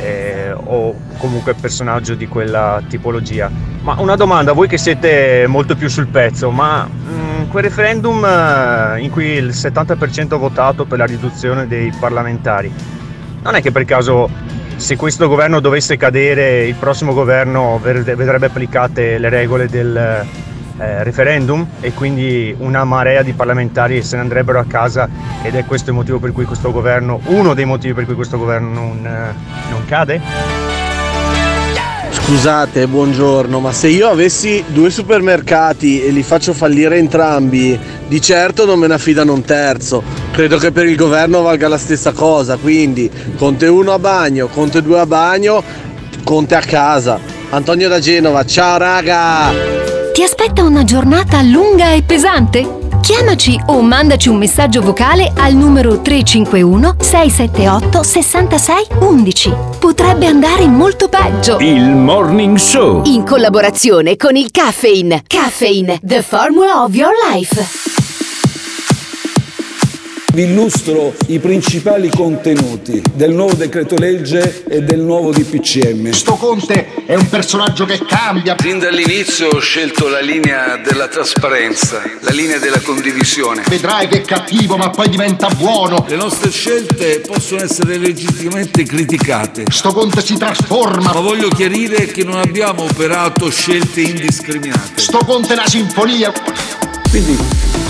[0.01, 3.51] eh, o comunque personaggio di quella tipologia.
[3.81, 8.99] Ma una domanda, voi che siete molto più sul pezzo, ma mm, quel referendum eh,
[8.99, 12.73] in cui il 70% ha votato per la riduzione dei parlamentari,
[13.43, 14.29] non è che per caso
[14.79, 21.03] se questo governo dovesse cadere, il prossimo governo ver- vedrebbe applicate le regole del eh,
[21.03, 25.09] referendum e quindi una marea di parlamentari se ne andrebbero a casa
[25.41, 28.37] ed è questo il motivo per cui questo governo, uno dei motivi per cui questo
[28.37, 30.21] governo non, eh, non cade?
[32.09, 37.77] Scusate, buongiorno, ma se io avessi due supermercati e li faccio fallire entrambi,
[38.09, 40.03] di certo non me ne affidano un terzo.
[40.31, 44.81] Credo che per il governo valga la stessa cosa, quindi Conte 1 a bagno, Conte
[44.81, 45.63] 2 a bagno,
[46.23, 47.19] Conte a casa.
[47.51, 49.51] Antonio da Genova, ciao raga!
[50.13, 52.77] Ti aspetta una giornata lunga e pesante?
[53.01, 59.53] Chiamaci o mandaci un messaggio vocale al numero 351 678 66 11.
[59.79, 61.57] Potrebbe andare molto peggio.
[61.59, 63.03] Il Morning Show.
[63.05, 65.23] In collaborazione con il Caffeine.
[65.25, 67.88] Caffeine, the formula of your life.
[70.31, 76.11] Vi illustro i principali contenuti del nuovo decreto legge e del nuovo DPCM.
[76.11, 78.55] Sto Conte è un personaggio che cambia.
[78.55, 83.63] Fin dall'inizio ho scelto la linea della trasparenza, la linea della condivisione.
[83.67, 86.05] Vedrai che è cattivo, ma poi diventa buono.
[86.07, 89.65] Le nostre scelte possono essere legittimamente criticate.
[89.71, 91.11] Sto Conte si trasforma.
[91.11, 94.91] Ma voglio chiarire che non abbiamo operato scelte indiscriminate.
[95.01, 96.31] Sto Conte è una sinfonia.
[97.09, 97.35] Quindi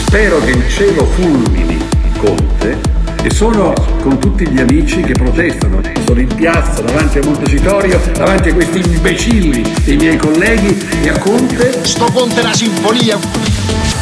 [0.05, 2.77] spero che il cielo fulmini Conte
[3.23, 5.81] e sono con tutti gli amici che protestano.
[6.05, 11.17] Sono in piazza davanti a Montecitorio, davanti a questi imbecilli dei miei colleghi e a
[11.17, 11.85] Conte.
[11.85, 13.17] Sto Conte è una sinfonia.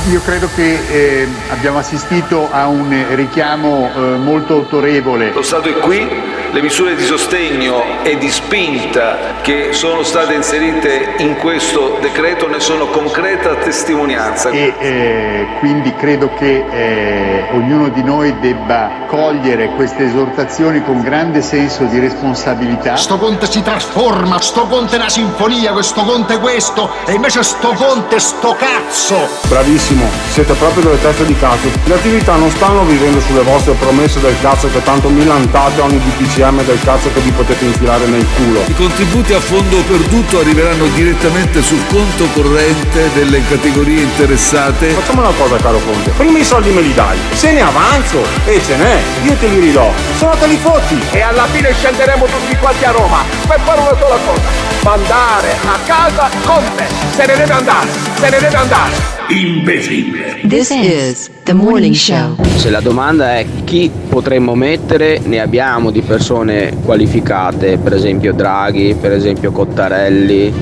[0.10, 5.32] Io credo che eh, abbiamo assistito a un richiamo eh, molto autorevole.
[5.34, 6.08] Lo Stato è qui,
[6.52, 12.60] le misure di sostegno e di spinta che sono state inserite in questo decreto ne
[12.60, 14.50] sono concreta testimonianza.
[14.50, 21.42] E eh, quindi credo che eh, ognuno di noi debba cogliere queste esortazioni con grande
[21.42, 22.96] senso di responsabilità.
[22.96, 24.40] Sto Conte si trasforma.
[24.40, 25.74] Sto Conte è una sinfonia.
[25.74, 26.90] Questo Conte è questo.
[27.06, 29.16] E invece sto Conte è sto cazzo.
[29.48, 31.68] Bravissimo, siete proprio delle teste di cazzo.
[31.84, 36.37] Le attività non stanno vivendo sulle vostre promesse del cazzo che tanto milantate ogni DPCM.
[36.38, 38.62] Insieme del cazzo che vi potete infilare nel culo.
[38.68, 44.90] I contributi a fondo perduto arriveranno direttamente sul conto corrente delle categorie interessate.
[44.90, 48.62] Facciamo una cosa caro Conte, prima i soldi me li dai, se ne avanzo e
[48.64, 51.02] ce n'è, io te li ridò, se no te li fotti.
[51.10, 54.48] E alla fine scenderemo tutti quanti a Roma per fare una sola cosa,
[54.84, 56.88] mandare a casa Conte.
[57.16, 59.17] Se ne deve andare, se ne deve andare.
[59.30, 60.48] Imbecille.
[60.48, 62.42] This is The Morning Show.
[62.56, 68.96] Se la domanda è chi potremmo mettere, ne abbiamo di persone qualificate, per esempio Draghi,
[68.96, 70.54] per esempio Cottarelli.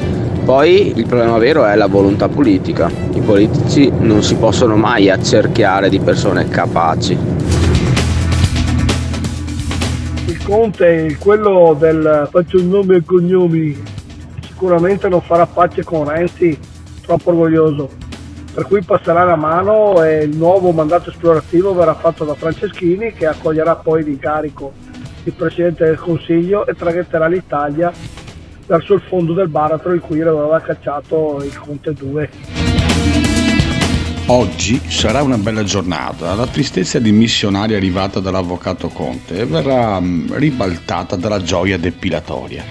[0.43, 2.89] Poi il problema vero è la volontà politica.
[3.13, 7.15] I politici non si possono mai accerchiare di persone capaci.
[10.25, 13.77] Il Conte, quello del faccio il nome e cognomi,
[14.43, 16.57] sicuramente non farà pace con Renzi,
[17.05, 18.04] troppo orgoglioso.
[18.55, 23.25] Per cui passerà la mano e il nuovo mandato esplorativo verrà fatto da Franceschini che
[23.25, 24.71] accoglierà poi l'incarico
[25.23, 27.91] di Presidente del Consiglio e traghetterà l'Italia
[28.65, 32.29] verso il fondo del baratro in cui aveva cacciato il Conte 2.
[34.27, 41.17] Oggi sarà una bella giornata, la tristezza di missionari arrivata dall'avvocato Conte verrà mm, ribaltata
[41.17, 42.63] dalla gioia depilatoria.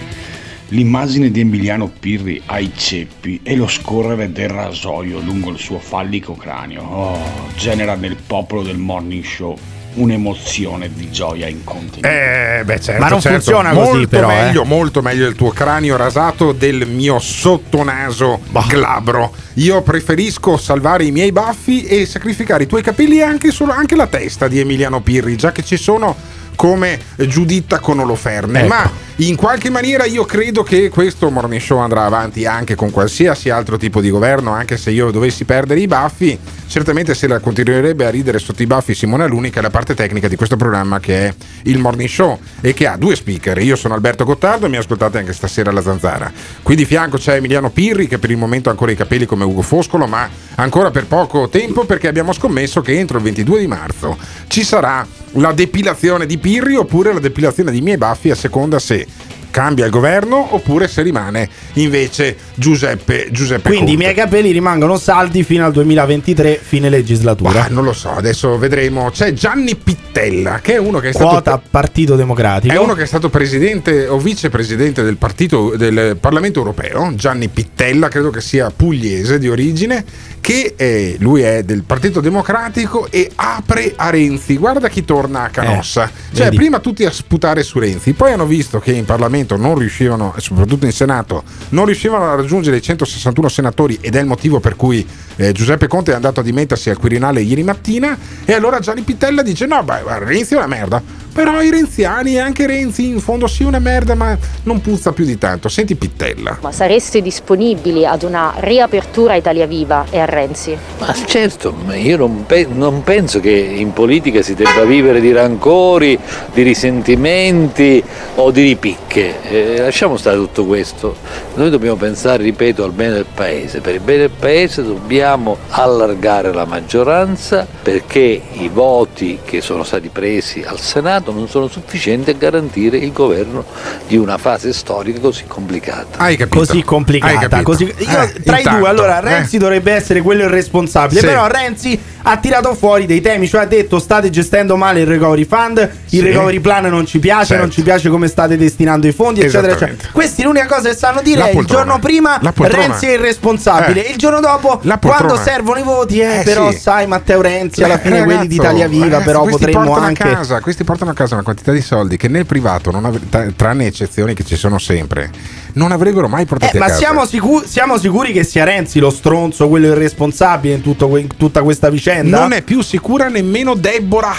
[0.75, 6.35] L'immagine di Emiliano Pirri ai ceppi e lo scorrere del rasoio lungo il suo fallico
[6.35, 7.19] cranio oh,
[7.57, 9.57] genera nel popolo del morning show
[9.95, 12.59] un'emozione di gioia incontenibile.
[12.59, 13.39] Eh, beh, certo, Ma non certo.
[13.39, 14.35] funziona così, molto però, eh.
[14.35, 19.33] Meglio, Molto meglio il tuo cranio rasato del mio sottonaso glabro.
[19.55, 23.95] Io preferisco salvare i miei baffi e sacrificare i tuoi capelli e anche, solo, anche
[23.95, 28.61] la testa di Emiliano Pirri, già che ci sono come Giuditta con Oloferne.
[28.61, 28.69] Ecco.
[28.69, 33.49] Ma in qualche maniera io credo che questo morning show andrà avanti anche con qualsiasi
[33.49, 36.37] altro tipo di governo, anche se io dovessi perdere i baffi.
[36.67, 39.95] Certamente se la continuerebbe a ridere sotto i baffi Simone Aluni, che è la parte
[39.95, 43.57] tecnica di questo programma che è il morning show e che ha due speaker.
[43.59, 46.33] Io sono Alberto Gottardo e mi ascoltate anche stasera alla zanzara.
[46.63, 49.45] Qui di fianco c'è Emiliano Pirri che per il momento ha ancora i capelli come
[49.45, 53.67] Ugo Foscolo, ma ancora per poco tempo perché abbiamo scommesso che entro il 22 di
[53.69, 54.17] marzo
[54.49, 59.07] ci sarà la depilazione di Pirri oppure la depilazione di miei baffi a seconda se
[59.55, 64.03] cambia il governo oppure se rimane invece Giuseppe Giuseppe Quindi i Conte.
[64.03, 67.61] miei capelli rimangono saldi fino al 2023, fine legislatura.
[67.61, 69.11] Ma non lo so, adesso vedremo.
[69.11, 72.75] C'è Gianni Pittella, che è uno che è stato Quota Partito Democratico.
[72.75, 78.09] È uno che è stato presidente o vicepresidente del partito del Parlamento europeo, Gianni Pittella,
[78.09, 80.05] credo che sia pugliese di origine,
[80.41, 84.57] che eh, lui è del Partito Democratico e apre a Renzi.
[84.57, 86.07] Guarda chi torna a Canossa.
[86.07, 86.57] Eh, cioè, vedi.
[86.57, 90.41] prima tutti a sputare su Renzi, poi hanno visto che in Parlamento non riuscivano, e
[90.41, 94.77] soprattutto in Senato, non riuscivano a raggiungere i 161 senatori ed è il motivo per
[94.77, 99.03] cui eh, Giuseppe Conte è andato a dimettersi al Quirinale ieri mattina e allora Gianni
[99.03, 101.23] Pittella dice no, beh, Renzi è una merda.
[101.35, 105.25] Però i renziani e anche Renzi in fondo sì una merda, ma non puzza più
[105.25, 105.69] di tanto.
[105.69, 106.59] Senti Pittella.
[106.61, 110.79] Ma sareste disponibili ad una riapertura a Italia Viva e a Renzi?
[111.01, 115.33] Ma certo, ma io non, pe- non penso che in politica si debba vivere di
[115.33, 116.17] rancori,
[116.53, 118.03] di risentimenti
[118.37, 119.43] o di ripicche.
[119.43, 121.17] Eh, lasciamo stare tutto questo.
[121.55, 123.81] Noi dobbiamo pensare, ripeto, al bene del Paese.
[123.81, 130.11] Per il bene del Paese dobbiamo allargare la maggioranza perché i voti che sono stati
[130.11, 133.65] presi al Senato non sono sufficienti a garantire il governo
[134.07, 136.19] di una fase storica così complicata.
[136.19, 136.59] Hai capito?
[136.59, 137.63] Così complicata.
[137.63, 139.21] Così, io, Eh, tra i intanto, due, allora eh.
[139.23, 141.21] Renzi dovrebbe essere quello irresponsabile.
[141.21, 141.27] Sì.
[141.27, 145.45] Però Renzi ha tirato fuori dei temi, cioè ha detto state gestendo male il recovery
[145.45, 146.21] fund, il Sì.
[146.21, 147.63] recovery plan non ci piace, Certo.
[147.63, 150.09] non ci piace come state destinando i fondi, eccetera, eccetera.
[150.11, 152.41] Questi l'unica cosa che sanno dire è il giorno prima.
[152.55, 154.11] Renzi è irresponsabile, Eh.
[154.11, 156.79] il giorno dopo quando servono i voti, eh, Eh, però sì.
[156.79, 160.61] sai Matteo Renzi alla fine Ragazzo, quelli di Italia Viva, però potremmo anche a casa,
[160.61, 162.91] questi portano a casa una quantità di soldi che nel privato,
[163.31, 165.31] tra- tranne eccezioni che ci sono sempre,
[165.75, 166.99] non avrebbero mai portati Eh, a ma casa.
[166.99, 171.29] siamo, sicu- siamo sicuri che sia Renzi lo stronzo, quello irresponsabile in, tutto que- in
[171.37, 172.39] tutta questa vicenda?
[172.41, 174.37] Non è più sicura nemmeno Deborah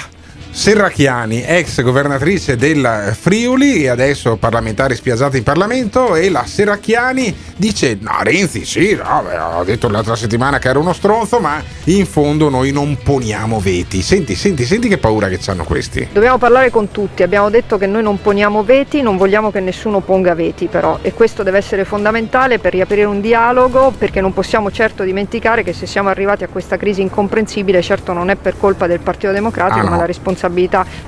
[0.60, 7.98] Serracchiani, ex governatrice del Friuli e adesso parlamentare spiazzata in Parlamento e la Serracchiani dice
[8.00, 12.06] no Renzi sì, no, beh, ho detto l'altra settimana che era uno stronzo ma in
[12.06, 14.02] fondo noi non poniamo veti.
[14.02, 16.08] Senti, senti, senti che paura che hanno questi.
[16.14, 20.00] Dobbiamo parlare con tutti, abbiamo detto che noi non poniamo veti, non vogliamo che nessuno
[20.00, 24.72] ponga veti però e questo deve essere fondamentale per riaprire un dialogo perché non possiamo
[24.72, 28.88] certo dimenticare che se siamo arrivati a questa crisi incomprensibile certo non è per colpa
[28.88, 29.90] del Partito Democratico Ah, no.
[29.90, 30.44] ma la responsabilità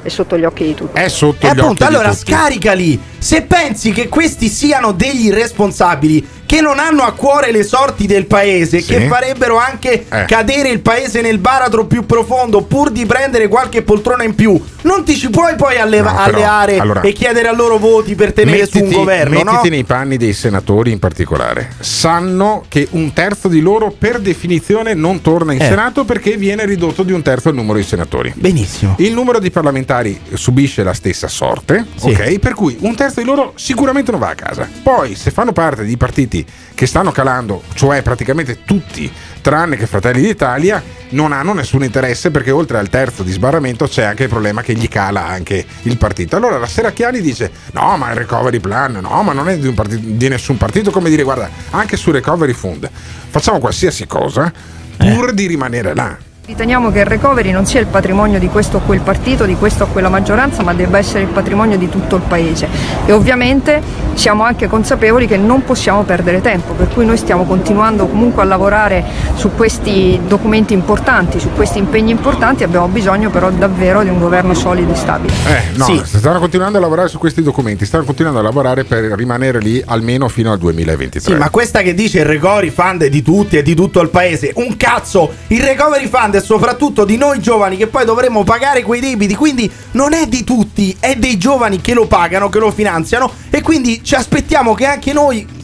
[0.02, 1.00] è sotto gli occhi di tutti.
[1.00, 2.32] È sotto E gli appunto, occhi allora di tutti.
[2.32, 3.00] scaricali.
[3.18, 8.26] Se pensi che questi siano degli irresponsabili, che non hanno a cuore le sorti del
[8.26, 8.94] paese, Sì.
[8.94, 10.26] che farebbero anche Eh.
[10.26, 14.60] cadere il paese nel baratro più profondo pur di prendere qualche poltrona in più.
[14.84, 18.16] Non ti ci puoi poi alleva- No, però, alleare allora- e chiedere a loro voti
[18.16, 19.52] per tenere su un governo, no?
[19.52, 21.72] mettiti nei panni dei senatori in particolare.
[21.80, 25.66] Sanno che un terzo di loro per definizione non torna in Eh.
[25.68, 28.32] Senato perché viene ridotto di un terzo il numero di senatori.
[28.36, 28.96] Benissimo.
[29.00, 32.12] Il numero di parlamentari subisce la stessa sorte, Sì.
[32.12, 32.40] ok?
[32.40, 34.70] Per cui un terzo di loro sicuramente non va a casa.
[34.82, 36.37] Poi, se fanno parte di partiti
[36.74, 42.52] che stanno calando, cioè praticamente tutti, tranne che Fratelli d'Italia, non hanno nessun interesse perché
[42.52, 46.36] oltre al terzo di sbarramento c'è anche il problema che gli cala anche il partito.
[46.36, 50.02] Allora la Seracchiani dice: No, ma il recovery plan, no, ma non è di, partito-
[50.04, 50.92] di nessun partito.
[50.92, 52.90] Come dire, guarda, anche sul recovery fund
[53.30, 54.52] facciamo qualsiasi cosa
[54.98, 56.27] pur di rimanere là.
[56.48, 59.84] Riteniamo che il recovery non sia il patrimonio di questo o quel partito, di questa
[59.84, 62.70] o quella maggioranza, ma debba essere il patrimonio di tutto il Paese.
[63.06, 63.82] E ovviamente
[64.14, 68.46] siamo anche consapevoli che non possiamo perdere tempo, per cui noi stiamo continuando comunque a
[68.46, 69.04] lavorare
[69.36, 74.54] su questi documenti importanti, su questi impegni importanti, abbiamo bisogno però davvero di un governo
[74.54, 75.34] solido e stabile.
[75.48, 76.02] Eh, no, Sì.
[76.06, 80.30] stanno continuando a lavorare su questi documenti, stanno continuando a lavorare per rimanere lì almeno
[80.30, 81.34] fino al 2023.
[81.34, 84.08] Sì, ma questa che dice il recovery fund è di tutti e di tutto il
[84.08, 84.54] paese.
[84.56, 85.30] Un cazzo!
[85.48, 89.36] Il recovery fund è soprattutto di noi giovani che poi dovremmo pagare quei debiti.
[89.36, 93.32] Quindi non è di tutti, è dei giovani che lo pagano, che lo finanziano.
[93.50, 95.57] E quindi ci aspettiamo che anche noi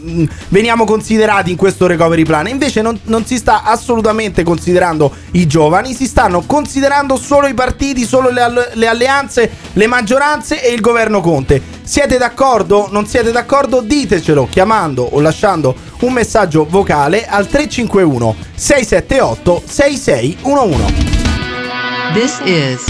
[0.49, 2.47] veniamo considerati in questo recovery plan.
[2.47, 8.05] Invece non, non si sta assolutamente considerando i giovani, si stanno considerando solo i partiti,
[8.05, 11.61] solo le, le alleanze, le maggioranze e il governo Conte.
[11.83, 12.87] Siete d'accordo?
[12.91, 13.81] Non siete d'accordo?
[13.81, 21.21] Ditecelo chiamando o lasciando un messaggio vocale al 351 678 6611.
[22.13, 22.85] This is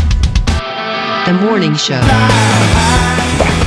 [1.26, 2.83] the morning show.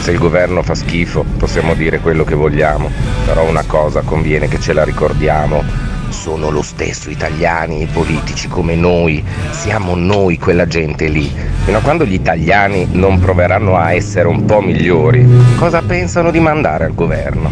[0.07, 2.93] Se il governo fa schifo possiamo dire quello che vogliamo,
[3.25, 5.65] però una cosa conviene che ce la ricordiamo,
[6.11, 11.29] sono lo stesso italiani e politici come noi, siamo noi quella gente lì.
[11.65, 16.39] Fino a quando gli italiani non proveranno a essere un po' migliori, cosa pensano di
[16.39, 17.51] mandare al governo?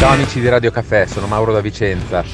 [0.00, 2.24] Ciao amici di Radio Caffè, sono Mauro da Vicenza.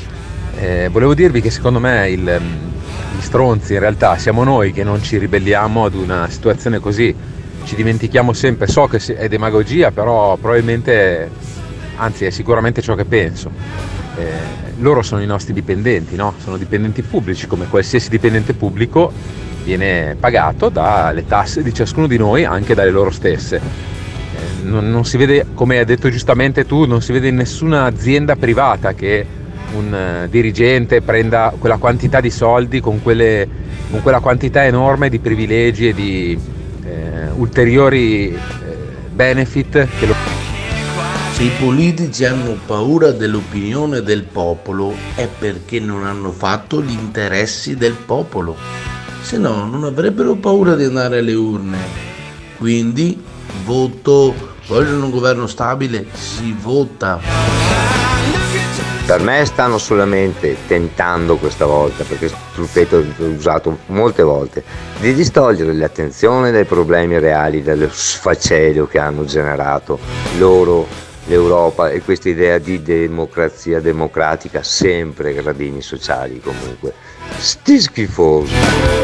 [0.59, 4.85] Eh, volevo dirvi che secondo me il, mm, gli stronzi in realtà siamo noi che
[4.85, 7.35] non ci ribelliamo ad una situazione così.
[7.67, 11.29] Ci dimentichiamo sempre, so che è demagogia, però probabilmente,
[11.97, 13.51] anzi è sicuramente ciò che penso.
[14.17, 14.31] Eh,
[14.79, 16.35] loro sono i nostri dipendenti, no?
[16.41, 19.11] Sono dipendenti pubblici, come qualsiasi dipendente pubblico
[19.65, 23.57] viene pagato dalle tasse di ciascuno di noi, anche dalle loro stesse
[24.37, 27.85] Eh, non, non si vede, come hai detto giustamente tu, non si vede in nessuna
[27.85, 29.27] azienda privata che
[29.75, 33.49] un eh, dirigente prenda quella quantità di soldi con, quelle-
[33.91, 36.39] con quella quantità enorme di privilegi e di
[37.37, 38.39] ulteriori eh,
[39.11, 40.15] benefit che lo
[41.33, 47.77] Se i politici hanno paura dell'opinione del popolo è perché non hanno fatto gli interessi
[47.77, 48.57] del popolo,
[49.23, 51.79] se no non avrebbero paura di andare alle urne.
[52.57, 53.23] Quindi
[53.65, 54.35] voto,
[54.67, 57.66] vogliono un governo stabile, si vota.
[59.07, 64.65] Per me stanno solamente tentando questa volta, perché ripeto, l'ho usato molte volte,
[64.99, 70.01] di distogliere l'attenzione dai problemi reali, dallo sfacelo che hanno generato
[70.39, 70.89] loro,
[71.27, 77.06] l'Europa e questa idea di democrazia democratica, sempre gradini sociali comunque.
[77.39, 78.55] Sti schifosi.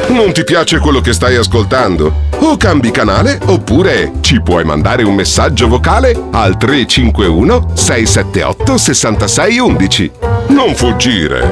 [0.09, 2.29] Non ti piace quello che stai ascoltando?
[2.41, 10.11] O cambi canale oppure ci puoi mandare un messaggio vocale al 351 678 6611.
[10.49, 11.47] Non fuggire.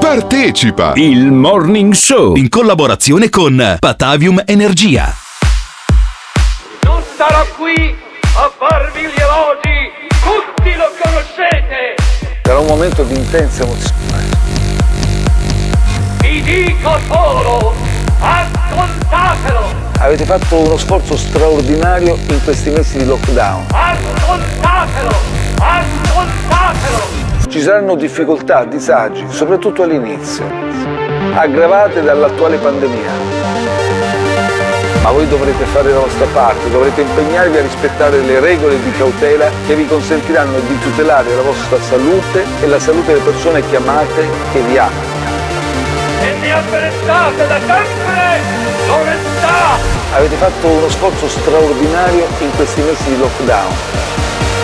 [0.00, 0.92] Partecipa!
[0.94, 5.14] Il Morning Show in collaborazione con Patavium Energia.
[6.84, 7.94] Non starò qui
[8.36, 9.90] a farvi gli elogi,
[10.22, 11.94] tutti lo conoscete.
[12.42, 14.45] Era un momento di intensa emozione.
[16.36, 17.74] Vi dico solo,
[18.20, 19.68] ascoltatelo,
[20.00, 23.64] Avete fatto uno sforzo straordinario in questi mesi di lockdown.
[23.70, 25.10] ascoltatelo,
[25.58, 26.98] ascoltatelo.
[27.48, 30.44] Ci saranno difficoltà, disagi, soprattutto all'inizio,
[31.32, 33.12] aggravate dall'attuale pandemia.
[35.04, 39.48] Ma voi dovrete fare la vostra parte, dovrete impegnarvi a rispettare le regole di cautela
[39.66, 44.28] che vi consentiranno di tutelare la vostra salute e la salute delle persone che amate
[44.52, 45.05] e vi amano.
[46.20, 48.40] E ne apprezzate da sempre
[48.86, 49.78] l'onestà.
[50.14, 53.74] Avete fatto uno sforzo straordinario in questi mesi di lockdown.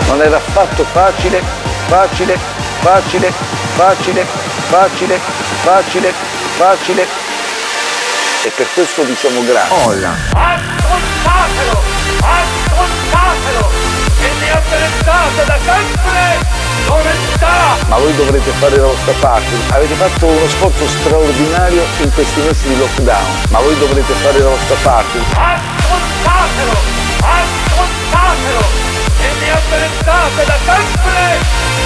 [0.07, 1.41] Non era affatto facile,
[1.87, 2.37] facile,
[2.79, 3.31] facile,
[3.75, 4.25] facile,
[4.67, 5.19] facile,
[5.61, 6.13] facile,
[6.57, 7.07] facile.
[8.45, 9.73] E per questo vi siamo grati.
[10.33, 11.81] Ascoltatelo,
[12.19, 13.69] ascoltatelo.
[14.19, 17.77] E ne avvelentate da sempre l'onestà!
[17.87, 19.53] Ma voi dovrete fare la vostra parte.
[19.69, 24.49] Avete fatto uno sforzo straordinario in questi mesi di lockdown, ma voi dovrete fare la
[24.49, 25.17] vostra parte.
[25.19, 26.75] Ascoltatelo!
[27.21, 28.63] Ascoltatelo!
[29.23, 31.21] E mi avvelentate da sempre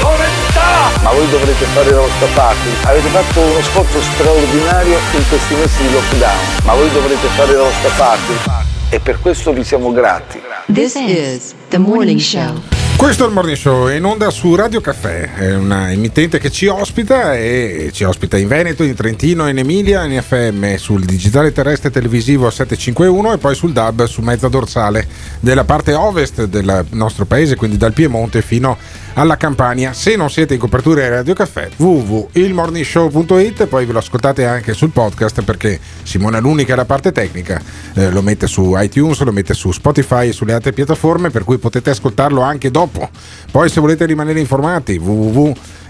[0.01, 1.01] l'onestà!
[1.03, 2.69] Ma voi dovrete fare la vostra parte.
[2.83, 7.63] Avete fatto uno sforzo straordinario in questi mesi di lockdown, ma voi dovrete fare la
[7.63, 8.65] vostra parte.
[8.89, 10.41] E per questo vi siamo grati.
[10.71, 12.76] This is the morning show.
[12.97, 16.65] Questo è il Morning Show in onda su Radio Caffè, è una emittente che ci
[16.65, 21.91] ospita e ci ospita in Veneto, in Trentino, in Emilia, in FM, sul digitale terrestre
[21.91, 25.07] televisivo 751 e poi sul DAB su mezza dorsale
[25.39, 28.75] della parte ovest del nostro paese, quindi dal Piemonte fino
[29.17, 29.93] alla Campania.
[29.93, 34.91] Se non siete in copertura di Radio Caffè, www.ilmorningshow.it poi ve lo ascoltate anche sul
[34.91, 37.61] podcast perché Simone Luni che è la parte tecnica
[37.95, 41.57] eh, lo mette su iTunes, lo mette su Spotify e sulle altre piattaforme per cui
[41.57, 43.09] potete ascoltarlo anche dopo.
[43.51, 44.97] Poi se volete rimanere informati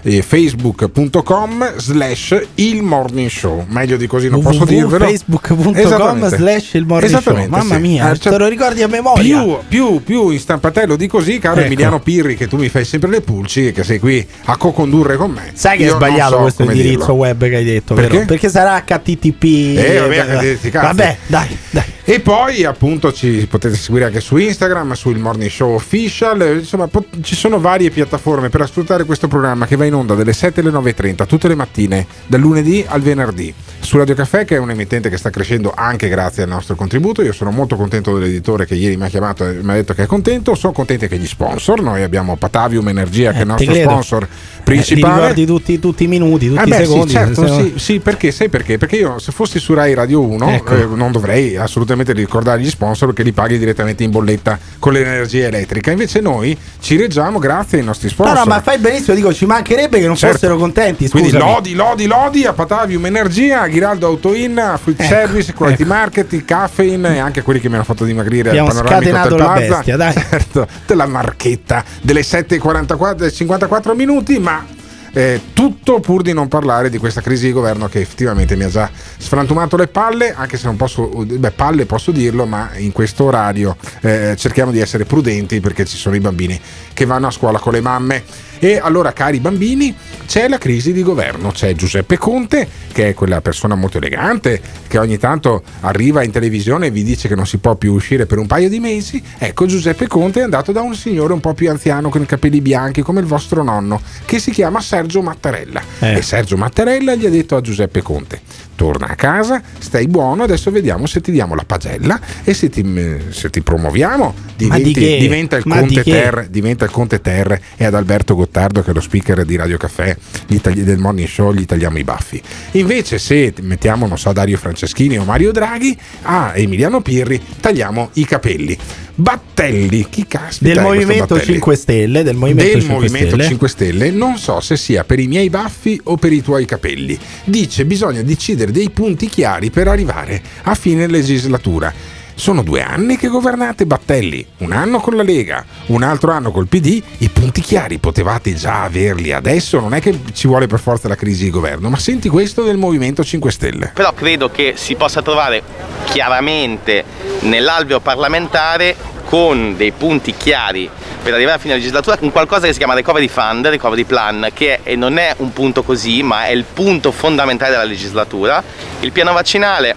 [0.02, 7.18] www.facebook.com slash il morning show meglio di così non posso dirvelo facebook.com slash il morning
[7.18, 7.80] show mamma sì.
[7.80, 11.38] mia Eh, cioè, te lo ricordi a memoria più, più, più in stampatello di così,
[11.38, 11.66] caro Ecco.
[11.66, 15.16] Emiliano Pirri, che tu mi fai sempre le pulci e che sei qui a co-condurre
[15.16, 15.50] con me.
[15.54, 17.14] sai che è sbagliato so questo indirizzo dirlo.
[17.14, 18.12] web che hai detto Perché?
[18.14, 18.26] vero?
[18.26, 24.20] perché sarà HTTP Eh, vabbè, vabbè dai dai E poi appunto ci potete seguire anche
[24.20, 29.04] su Instagram, sul Morning Show Official, eh, insomma po- ci sono varie piattaforme per ascoltare
[29.04, 32.84] questo programma che va in onda dalle 7 alle 9.30 tutte le mattine, dal lunedì
[32.86, 36.48] al venerdì, su Radio Caffè che è un emittente che sta crescendo anche grazie al
[36.48, 39.74] nostro contributo, io sono molto contento dell'editore che ieri mi ha chiamato e mi ha
[39.74, 43.42] detto che è contento, sono contenti anche gli sponsor, noi abbiamo Patavium Energia che è
[43.42, 45.14] il Eh, nostro sponsor Eh, principale.
[45.20, 47.72] ricordi tutti, tutti i minuti tutti Eh i beh, secondi sì, certo, se no- sì,
[47.76, 48.78] sì, perché sai perché?
[48.78, 50.74] Perché io se fossi su Rai Radio 1 Ecco.
[50.74, 55.46] eh, non dovrei assolutamente ricordare gli sponsor perché li paghi direttamente in bolletta con l'energia
[55.46, 55.90] elettrica.
[55.90, 58.36] Invece noi ci reggiamo grazie ai nostri no sponsor.
[58.36, 60.34] no ma fai benissimo dico ci mancherebbe che non Certo.
[60.36, 65.08] fossero contenti Quindi scusami lodi, lodi, lodi a Patavium Energia, a Ghiraldo Autoin, Fruit Ecco,
[65.08, 69.44] Service, Quality Market, Caffeine e anche quelli che mi hanno fatto dimagrire Abbiamo scatenato la
[69.52, 69.76] Plaza.
[69.76, 70.12] bestia, dai.
[70.28, 74.64] Certo, della marchetta delle 7.44 e 54 minuti, ma
[75.12, 78.68] eh, tutto pur di non parlare di questa crisi di governo che effettivamente mi ha
[78.68, 83.24] già sfrantumato le palle, anche se non posso, beh, palle posso dirlo, ma in questo
[83.24, 86.60] orario eh, cerchiamo di essere prudenti perché ci sono i bambini
[86.92, 88.22] che vanno a scuola con le mamme.
[88.58, 89.94] E allora, cari bambini,
[90.26, 91.50] c'è la crisi di governo.
[91.50, 96.86] C'è Giuseppe Conte, che è quella persona molto elegante, che ogni tanto arriva in televisione
[96.86, 99.22] e vi dice che non si può più uscire per un paio di mesi.
[99.38, 102.60] Ecco, Giuseppe Conte è andato da un signore un po' più anziano con i capelli
[102.60, 105.80] bianchi, come il vostro nonno, che si chiama Sergio Mattarella.
[106.00, 106.16] Eh.
[106.16, 108.40] E Sergio Mattarella gli ha detto a Giuseppe Conte:
[108.74, 112.84] torna a casa, stai buono, adesso vediamo se ti diamo la pagella e se ti,
[113.30, 114.46] se ti promuoviamo.
[114.56, 115.16] Di Diventi- che?
[115.20, 116.10] diventa il di Conte che?
[116.10, 119.76] Ter diventa il Conte Ter e ad Alberto Gottardo che è lo speaker di Radio
[119.76, 122.40] Caffè gli tagli- del Morning Show gli tagliamo i baffi
[122.72, 128.24] invece se mettiamo non so Dario Franceschini o Mario Draghi a Emiliano Pirri tagliamo i
[128.24, 128.76] capelli
[129.14, 131.54] Battelli chi caspita del Movimento Battelli?
[131.54, 133.48] 5 Stelle del Movimento, del 5, Movimento Stelle.
[133.48, 137.18] 5 Stelle non so se sia per i miei baffi o per i tuoi capelli
[137.44, 141.92] dice bisogna decidere dei punti chiari per arrivare a fine legislatura
[142.38, 146.68] sono due anni che governate Battelli, un anno con la Lega, un altro anno col
[146.68, 149.32] PD, i punti chiari potevate già averli.
[149.32, 152.62] Adesso, non è che ci vuole per forza la crisi di governo, ma senti questo
[152.62, 153.90] del Movimento 5 Stelle.
[153.92, 155.62] Però credo che si possa trovare
[156.04, 157.04] chiaramente
[157.40, 160.88] nell'alveo parlamentare con dei punti chiari
[161.20, 164.80] per arrivare a fine legislatura un qualcosa che si chiama recovery fund, recovery plan, che
[164.84, 168.62] è- non è un punto così, ma è il punto fondamentale della legislatura,
[169.00, 169.94] il piano vaccinale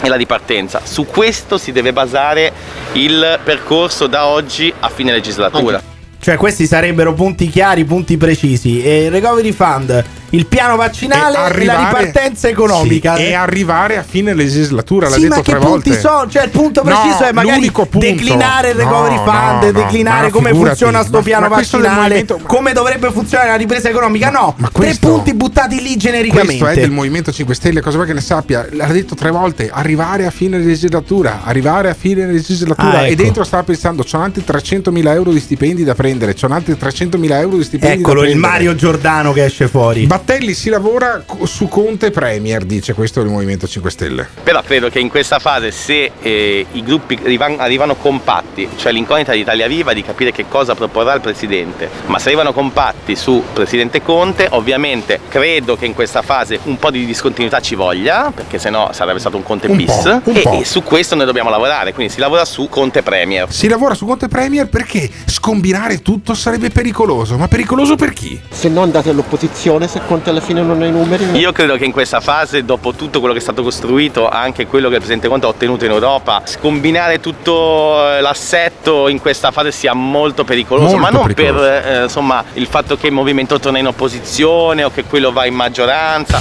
[0.00, 0.80] e la ripartenza.
[0.84, 2.52] Su questo si deve basare
[2.92, 5.94] il percorso da oggi a fine legislatura.
[6.18, 8.82] Cioè, questi sarebbero punti chiari, punti precisi.
[8.82, 13.16] E il recovery fund, il piano vaccinale e, la ripartenza economica.
[13.16, 16.00] Sì, e arrivare a fine legislatura, l'ha Sì, detto ma che tre punti volte.
[16.00, 16.28] sono?
[16.28, 19.72] Cioè, il punto No, preciso è magari punto- declinare il recovery no, fund, no, no,
[19.72, 23.88] declinare ma come figurati, funziona sto ma- piano ma vaccinale, come dovrebbe funzionare la ripresa
[23.88, 24.30] economica.
[24.30, 26.58] No, tre questo- punti buttati lì genericamente.
[26.58, 28.66] Questo è del Movimento 5 Stelle, cosa vuoi che ne sappia?
[28.70, 33.22] L'ha detto tre volte, arrivare a fine legislatura, arrivare a fine legislatura Ah, e ecco.
[33.22, 37.56] dentro stava pensando, c'ho altri 300.000 euro di stipendi da prendere, c'ho altri 300.000 euro
[37.56, 38.52] di stipendi da Eccolo il prendere.
[38.52, 40.06] Mario Giordano che esce fuori.
[40.16, 44.26] Battelli si lavora su Conte Premier, dice questo il Movimento 5 Stelle.
[44.42, 49.32] Però credo che in questa fase se eh, i gruppi arrivan- arrivano compatti, cioè l'incognita
[49.32, 53.42] di Italia Viva di capire che cosa proporrà il Presidente, ma se arrivano compatti su
[53.52, 58.58] Presidente Conte, ovviamente credo che in questa fase un po' di discontinuità ci voglia, perché
[58.58, 60.60] sennò sarebbe stato un Conte Un bis, po', un e, po'.
[60.60, 63.52] e su questo noi dobbiamo lavorare, quindi si lavora su Conte Premier.
[63.52, 68.40] Si lavora su Conte Premier perché scombinare tutto sarebbe pericoloso, ma pericoloso per chi?
[68.48, 71.32] Se no andate all'opposizione se Conte alla fine non ha i numeri.
[71.32, 74.88] Io credo che in questa fase, dopo tutto quello che è stato costruito, anche quello
[74.88, 79.72] che il Presidente Conte ha ottenuto in Europa, scombinare tutto eh, l'assetto in questa fase
[79.72, 81.64] sia molto pericoloso, Molto ma non pericoloso.
[81.64, 85.46] per eh, insomma, il fatto che il movimento torna in opposizione o che quello va
[85.46, 86.38] in maggioranza.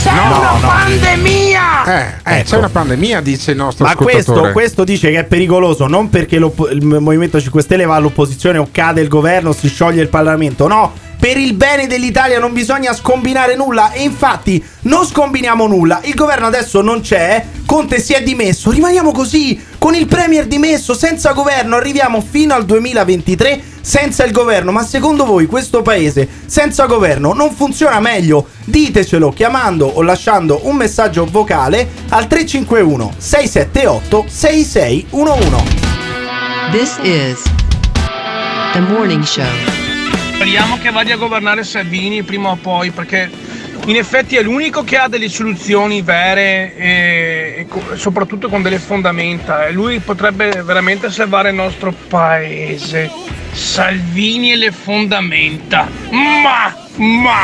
[2.25, 4.03] Eh, eh, c'è una pandemia, dice il nostro Ecco.
[4.03, 6.51] Ma questo, questo dice che è pericoloso non perché il
[6.83, 10.67] Movimento 5 Stelle va all'opposizione o cade il governo, si scioglie il Parlamento.
[10.67, 10.93] No,
[11.25, 13.93] per il bene dell'Italia non bisogna scombinare nulla.
[13.93, 16.01] E infatti non scombiniamo nulla.
[16.03, 17.43] Il governo adesso non c'è.
[17.65, 18.69] Conte si è dimesso.
[18.69, 21.77] Rimaniamo così, con il Premier dimesso, senza governo.
[21.77, 24.71] Arriviamo fino al 2023 senza il governo.
[24.71, 28.49] Ma secondo voi questo paese senza governo non funziona meglio?
[28.63, 35.63] Ditecelo chiamando o lasciando un messaggio vocale al 351 678 6611.
[36.69, 37.41] This is
[38.73, 39.74] the morning show.
[40.35, 43.29] Speriamo che vada a governare Salvini prima o poi, perché
[43.85, 49.65] in effetti è l'unico che ha delle soluzioni vere e, e soprattutto con delle fondamenta.
[49.65, 53.09] E lui potrebbe veramente salvare il nostro paese.
[53.51, 55.87] Salvini e le fondamenta.
[56.11, 57.39] Ma, ma.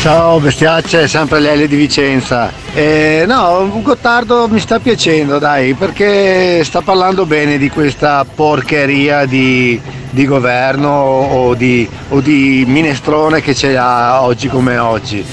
[0.00, 2.52] Ciao bestiacce, sempre Lele di Vicenza.
[2.74, 9.80] Eh, no, Gottardo mi sta piacendo, dai, perché sta parlando bene di questa porcheria di,
[10.10, 15.24] di governo o di, o di minestrone che l'ha oggi come oggi.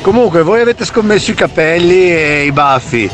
[0.00, 3.08] Comunque, voi avete scommesso i capelli e i baffi.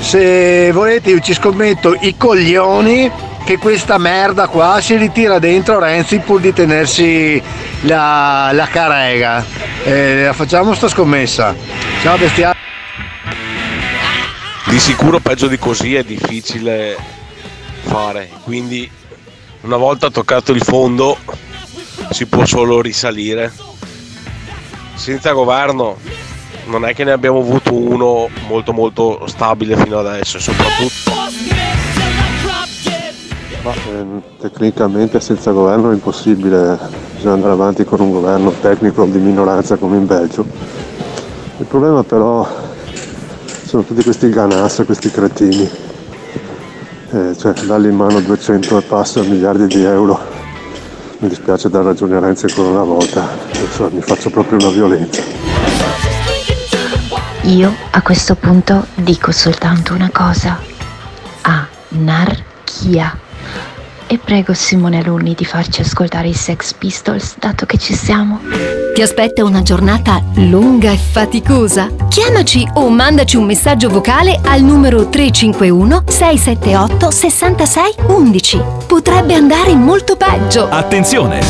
[0.00, 3.10] Se volete, io ci scommetto i coglioni
[3.44, 7.40] che questa merda qua si ritira dentro Renzi pur di tenersi
[7.82, 9.44] la, la carega.
[9.84, 11.54] Eh, la facciamo sta scommessa.
[12.02, 12.56] Ciao bestiale.
[14.66, 16.96] Di sicuro peggio di così è difficile
[17.82, 18.90] fare, quindi
[19.64, 21.16] una volta toccato il fondo
[22.10, 23.52] si può solo risalire.
[24.94, 25.96] Senza governo
[26.66, 31.12] non è che ne abbiamo avuto uno molto molto stabile fino adesso, soprattutto
[33.62, 36.78] Ma ehm, tecnicamente senza governo è impossibile,
[37.14, 40.44] bisogna andare avanti con un governo tecnico di minoranza come in Belgio.
[41.56, 42.46] Il problema però
[43.64, 45.68] sono tutti questi ganas, questi cretini,
[47.14, 50.18] Eh, cioè dargli in mano 200 e passa miliardi di euro.
[51.18, 55.22] Mi dispiace dar ragione a Renzi ancora una volta, Adesso mi faccio proprio una violenza.
[57.42, 60.58] Io a questo punto dico soltanto una cosa.
[61.42, 63.16] Anarchia.
[64.08, 68.83] E prego Simone Alunni di farci ascoltare i Sex Pistols, dato che ci siamo.
[68.94, 71.90] Ti aspetta una giornata lunga e faticosa?
[72.08, 78.62] Chiamaci o mandaci un messaggio vocale al numero 351 678 66 11.
[78.86, 80.68] Potrebbe andare molto peggio.
[80.68, 81.40] Attenzione!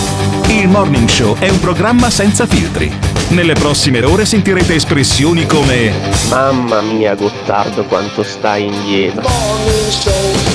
[0.49, 2.91] Il Morning Show è un programma senza filtri.
[3.29, 5.93] Nelle prossime ore sentirete espressioni come
[6.31, 9.29] Mamma mia Gottardo quanto stai indietro.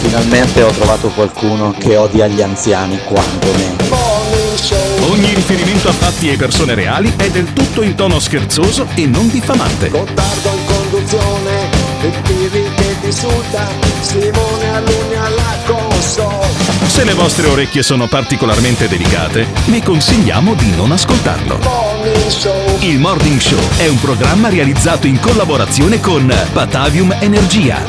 [0.02, 3.99] Finalmente ho trovato qualcuno che odia gli anziani quanto me.
[5.10, 9.28] Ogni riferimento a fatti e persone reali è del tutto in tono scherzoso e non
[9.28, 9.90] diffamante.
[9.90, 11.70] Gottardo in conduzione,
[12.04, 13.68] il Pirri che ti insulta,
[14.02, 16.48] Simone Alunni alla console.
[16.86, 21.60] Se le vostre orecchie sono particolarmente delicate, vi consigliamo di non ascoltarlo.
[22.82, 27.82] Il Morning Show è un programma realizzato in collaborazione con Patavium Energia.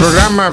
[0.00, 0.50] Programma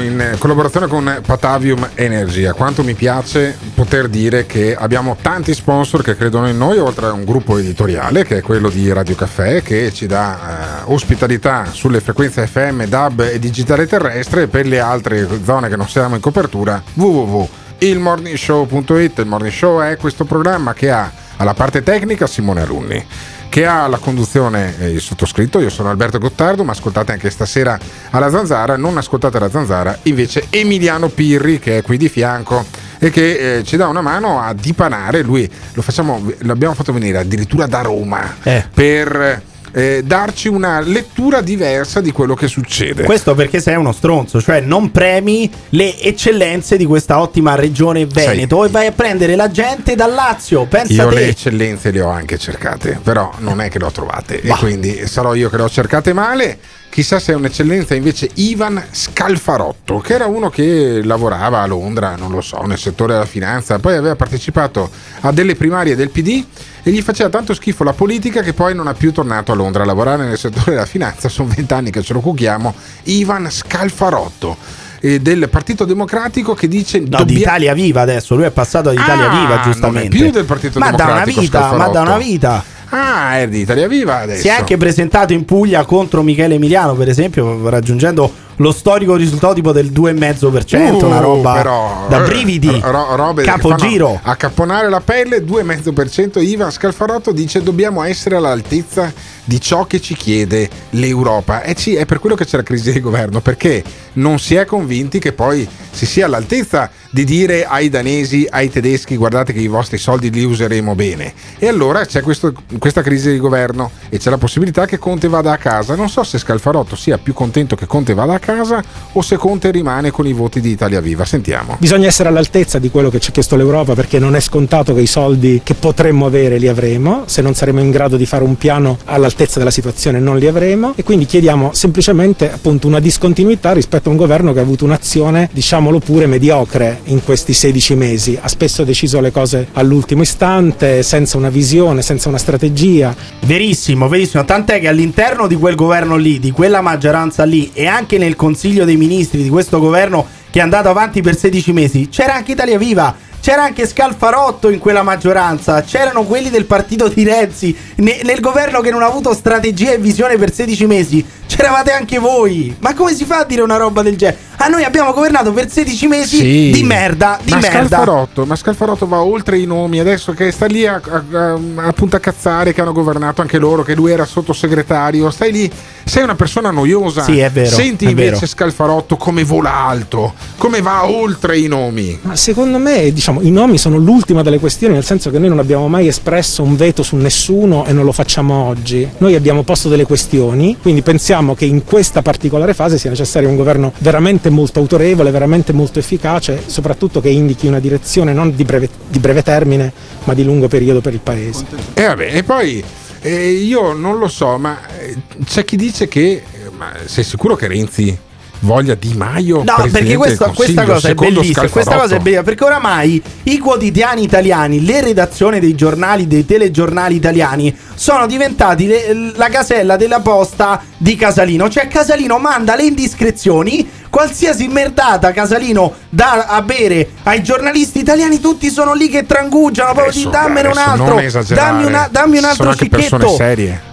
[0.00, 2.52] in collaborazione con Patavium Energia.
[2.52, 7.12] Quanto mi piace poter dire che abbiamo tanti sponsor che credono in noi, oltre a
[7.12, 12.00] un gruppo editoriale che è quello di Radio Caffè che ci dà eh, ospitalità sulle
[12.00, 16.20] frequenze FM, DAB e digitale terrestre e per le altre zone che non siamo in
[16.20, 19.18] copertura www.ilmorningshow.it.
[19.18, 23.06] Il Morning Show è questo programma che ha alla parte tecnica Simone Alunni
[23.48, 27.78] che ha la conduzione eh, il sottoscritto, io sono Alberto Gottardo, ma ascoltate anche stasera
[28.10, 32.64] alla Zanzara, non ascoltate la Zanzara, invece Emiliano Pirri che è qui di fianco
[32.98, 37.18] e che eh, ci dà una mano a dipanare, lui lo facciamo, l'abbiamo fatto venire
[37.18, 38.36] addirittura da Roma
[38.72, 39.42] per
[39.72, 43.04] eh, darci una lettura diversa di quello che succede.
[43.04, 48.64] Questo perché sei uno stronzo, cioè non premi le eccellenze di questa ottima regione Veneto
[48.64, 50.66] e vai a prendere la gente dal Lazio.
[50.66, 51.14] Pensa Io te.
[51.14, 54.54] le eccellenze le ho anche cercate, però non è che le ho trovate Bah.
[54.54, 56.58] e quindi sarò io che le ho cercate male.
[56.90, 62.30] Chissà se è un'eccellenza invece Ivan Scalfarotto, che era uno che lavorava a Londra, non
[62.30, 64.90] lo so, nel settore della finanza, poi aveva partecipato
[65.20, 66.42] a delle primarie del PD
[66.88, 69.82] e gli faceva tanto schifo la politica che poi non ha più tornato a Londra
[69.82, 72.74] a lavorare nel settore della finanza, sono vent'anni che ce lo cucchiamo,
[73.04, 74.56] Ivan Scalfarotto.
[75.00, 78.94] eh, del Partito Democratico che dice No, di Italia Viva adesso, lui è passato ad
[78.96, 80.08] Italia Ah, Viva giustamente.
[80.16, 82.64] più del Partito ma da una Democratico, vita, ma da una vita.
[82.90, 84.40] Ah, è di Italia Viva adesso.
[84.42, 89.54] Si è anche presentato in Puglia contro Michele Emiliano, per esempio, raggiungendo lo storico risultato
[89.54, 92.80] tipo del 2,5%, una Uh, roba però, da eh, brividi.
[92.82, 94.06] ro- robe capogiro.
[94.06, 96.42] fanno Accapponare la pelle, 2,5%.
[96.42, 99.12] Ivan Scalfarotto dice dobbiamo essere all'altezza
[99.44, 101.62] di ciò che ci chiede l'Europa.
[101.62, 103.82] E sì, è per quello che c'è la crisi di governo, perché
[104.14, 109.16] non si è convinti che poi si sia all'altezza di dire ai danesi, ai tedeschi,
[109.16, 111.32] guardate che i vostri soldi li useremo bene.
[111.58, 115.52] E allora c'è questo- questa crisi di governo e c'è la possibilità che Conte vada
[115.52, 115.94] a casa.
[115.94, 118.82] Non so se Scalfarotto sia più contento che Conte vada a casa
[119.12, 121.24] o se Conte rimane con i voti di Italia Viva.
[121.24, 121.76] Sentiamo.
[121.78, 125.00] Bisogna essere all'altezza di quello che ci ha chiesto l'Europa perché non è scontato che
[125.00, 128.56] i soldi che potremmo avere li avremo, se non saremo in grado di fare un
[128.56, 134.08] piano all'altezza della situazione non li avremo e quindi chiediamo semplicemente appunto una discontinuità rispetto
[134.08, 138.48] a un governo che ha avuto un'azione diciamolo pure mediocre in questi 16 mesi, ha
[138.48, 143.14] spesso deciso le cose all'ultimo istante, senza una visione, senza una strategia.
[143.44, 144.44] Verissimo, verissimo.
[144.44, 148.84] Tant'è che all'interno di quel governo lì, di quella maggioranza lì e anche nel Consiglio
[148.84, 152.78] dei Ministri di questo governo che è andato avanti per 16 mesi, c'era anche Italia
[152.78, 153.26] Viva.
[153.40, 158.80] C'era anche Scalfarotto in quella maggioranza, c'erano quelli del partito di Renzi, ne- nel governo
[158.80, 162.74] che non ha avuto strategia e visione per 16 mesi, c'eravate anche voi.
[162.80, 164.46] Ma come si fa a dire una roba del genere?
[164.60, 166.70] Ah, noi abbiamo governato per 16 mesi Sì.
[166.74, 167.78] di merda, di ma merda.
[167.78, 172.16] Scalfarotto, ma Scalfarotto va oltre i nomi adesso che sta lì a, a, a- appunto
[172.16, 175.30] a cazzare che hanno governato anche loro, che lui era sottosegretario.
[175.30, 175.70] Stai lì,
[176.04, 177.22] sei una persona noiosa.
[177.22, 178.46] Sì, è vero, Senti è invece vero.
[178.46, 182.18] Scalfarotto come vola alto, come va oltre i nomi.
[182.22, 185.58] Ma secondo me, diciamo, i nomi sono l'ultima delle questioni, nel senso che noi non
[185.58, 189.08] abbiamo mai espresso un veto su nessuno e non lo facciamo oggi.
[189.18, 193.56] Noi abbiamo posto delle questioni, quindi pensiamo che in questa particolare fase sia necessario un
[193.56, 198.88] governo veramente molto autorevole, veramente molto efficace, soprattutto che indichi una direzione non di breve,
[199.08, 199.92] di breve termine,
[200.24, 201.64] ma di lungo periodo per il paese.
[201.94, 202.82] E vabbè, e poi
[203.20, 206.20] eh, io non lo so, ma eh, c'è chi dice che.
[206.20, 206.42] eh,
[206.76, 208.26] Ma sei sicuro che Renzi
[208.60, 209.62] voglia Di Maio?
[209.62, 210.64] No, perché del questa, cosa
[210.96, 211.68] è secondo bellissima.
[211.68, 217.14] Questa cosa è bellissima perché oramai i quotidiani italiani, le redazioni dei giornali, dei telegiornali
[217.14, 221.68] italiani sono diventati le- la casella della posta di Casalino.
[221.68, 223.88] Cioè, Casalino manda le indiscrezioni.
[224.10, 229.92] Qualsiasi merdata Casalino dà a bere ai giornalisti italiani, tutti sono lì che trangugiano.
[229.92, 231.20] Proprio di Adesso, dammene un altro,
[231.54, 233.36] dammi, una- dammi un altro Sono cicchetto.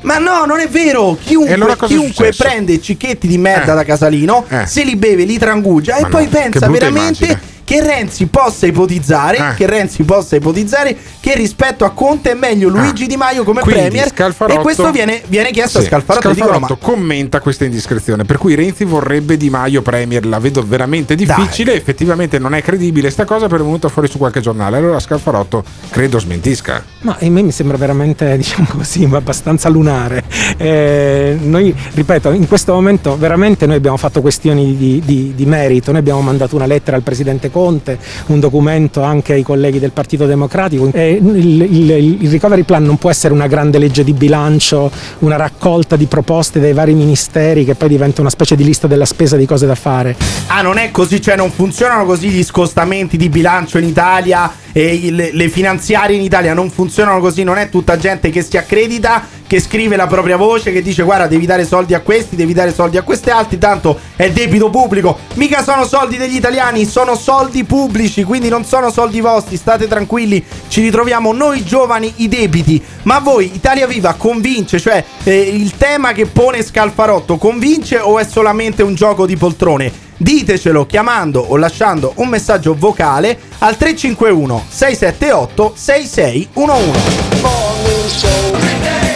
[0.02, 1.18] Ma no, non è vero.
[1.22, 3.76] Chiunque, allora chiunque prende cicchetti di merda Eh.
[3.76, 4.55] da Casalino, Eh.
[4.66, 7.54] Se li beve, li trangugia Ma e poi no, che pensa veramente immagine.
[7.66, 9.54] Che Renzi possa ipotizzare Eh.
[9.56, 13.62] che Renzi possa ipotizzare che rispetto a Conte è meglio Luigi Di Maio come.
[13.62, 17.66] Quindi premier Scalfarotto- e questo viene, viene chiesto Sì, a Scalfarotto, Dicono, Scalfarotto commenta questa
[17.66, 22.62] indiscrezione per cui Renzi vorrebbe Di Maio premier la vedo veramente difficile effettivamente non è
[22.62, 27.18] credibile sta cosa però è venuta fuori su qualche giornale allora Scalfarotto credo smentisca Ma
[27.20, 30.24] a me mi sembra veramente, diciamo così, abbastanza lunare.
[30.58, 35.92] Eh, noi, ripeto, in questo momento veramente noi abbiamo fatto questioni di, di- di merito,
[35.92, 40.26] noi abbiamo mandato una lettera al Presidente Conte, un documento anche ai colleghi del Partito
[40.26, 40.90] Democratico.
[40.92, 45.38] Eh, il, il- il recovery plan non può essere una grande legge di bilancio, una
[45.38, 49.38] raccolta di proposte dai vari ministeri che poi diventa una specie di lista della spesa
[49.38, 50.18] di cose da fare.
[50.48, 54.94] Ah, non è così, cioè non funzionano così gli scostamenti di bilancio in Italia e
[54.94, 59.26] il- le finanziarie in Italia non funzionano così, non è tutta gente che si accredita,
[59.48, 62.74] che scrive la propria voce, che dice guarda devi dare soldi a questi, devi dare
[62.74, 67.64] soldi a questi altri, tanto è debito pubblico, mica sono soldi degli italiani, sono soldi
[67.64, 73.20] pubblici, quindi non sono soldi vostri, state tranquilli, ci ritroviamo noi giovani i debiti, ma
[73.20, 78.84] voi Italia Viva convince, cioè eh, il tema che pone Scalfarotto convince o è solamente
[78.84, 80.04] un gioco di poltrone?
[80.18, 87.75] Ditecelo chiamando o lasciando un messaggio vocale al 351 678 6611.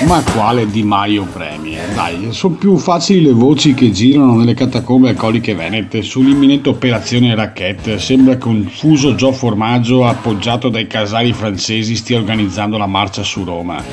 [0.05, 1.89] Ma quale Di Maio Premier?
[1.89, 7.99] Dai, sono più facili le voci che girano nelle catacombe alcoliche venete sull'imminente operazione Racchette.
[7.99, 13.43] Sembra che un fuso Gio Formaggio appoggiato dai casali francesi stia organizzando la marcia su
[13.43, 13.83] Roma.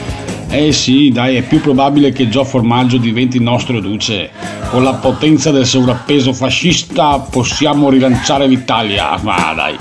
[0.48, 4.30] Eh sì, dai, è più probabile che Gio Formaggio diventi nostro duce.
[4.70, 9.18] Con la potenza del sovrappeso fascista possiamo rilanciare l'Italia.
[9.22, 9.76] Ma dai.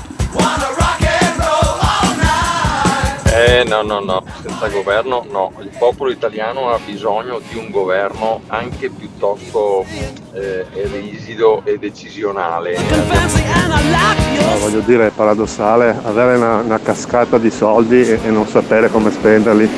[3.35, 5.51] Eh no, no, no, senza governo no.
[5.59, 9.83] Il popolo italiano ha bisogno di un governo anche piuttosto
[10.31, 12.77] eh, risido e decisionale.
[12.77, 18.89] No, voglio dire, è paradossale avere una, una cascata di soldi e, e non sapere
[18.89, 19.69] come spenderli.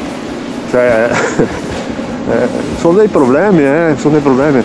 [0.70, 1.10] Cioè,
[2.30, 2.48] eh,
[2.78, 4.64] sono dei problemi, eh, sono dei problemi.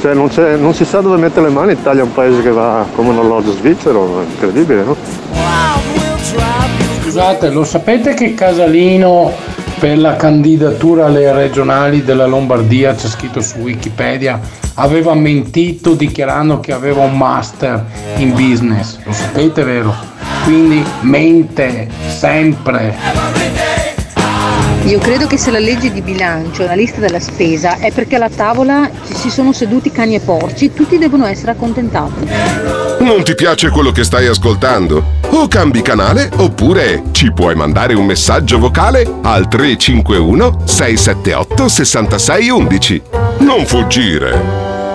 [0.00, 2.86] Cioè, non, non si sa dove mettere le mani, l'Italia è un paese che va
[2.94, 5.41] come un orologio svizzero, è incredibile, no?
[7.12, 9.30] Scusate, lo sapete che Casalino
[9.78, 14.40] per la candidatura alle regionali della Lombardia, c'è scritto su Wikipedia,
[14.76, 17.84] aveva mentito dichiarando che aveva un master
[18.16, 18.96] in business?
[19.04, 19.94] Lo sapete, vero?
[20.44, 22.96] Quindi mente sempre.
[24.84, 28.16] Io credo che se la legge di bilancio è una lista della spesa è perché
[28.16, 32.91] alla tavola ci si sono seduti cani e porci, tutti devono essere accontentati.
[33.02, 35.18] Non ti piace quello che stai ascoltando?
[35.30, 43.02] O cambi canale oppure ci puoi mandare un messaggio vocale al 351 678 6611.
[43.38, 44.40] Non fuggire.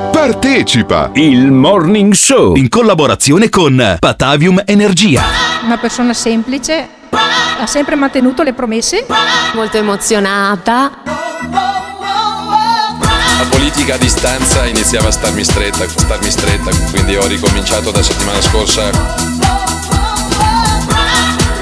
[0.09, 1.11] Partecipa!
[1.15, 5.23] Il Morning Show in collaborazione con Patavium Energia.
[5.65, 9.05] Una persona semplice, ha sempre mantenuto le promesse.
[9.53, 11.86] Molto emozionata.
[13.67, 18.01] La politica a distanza iniziava a starmi stretta, a starmi stretta, quindi ho ricominciato da
[18.01, 18.87] settimana scorsa.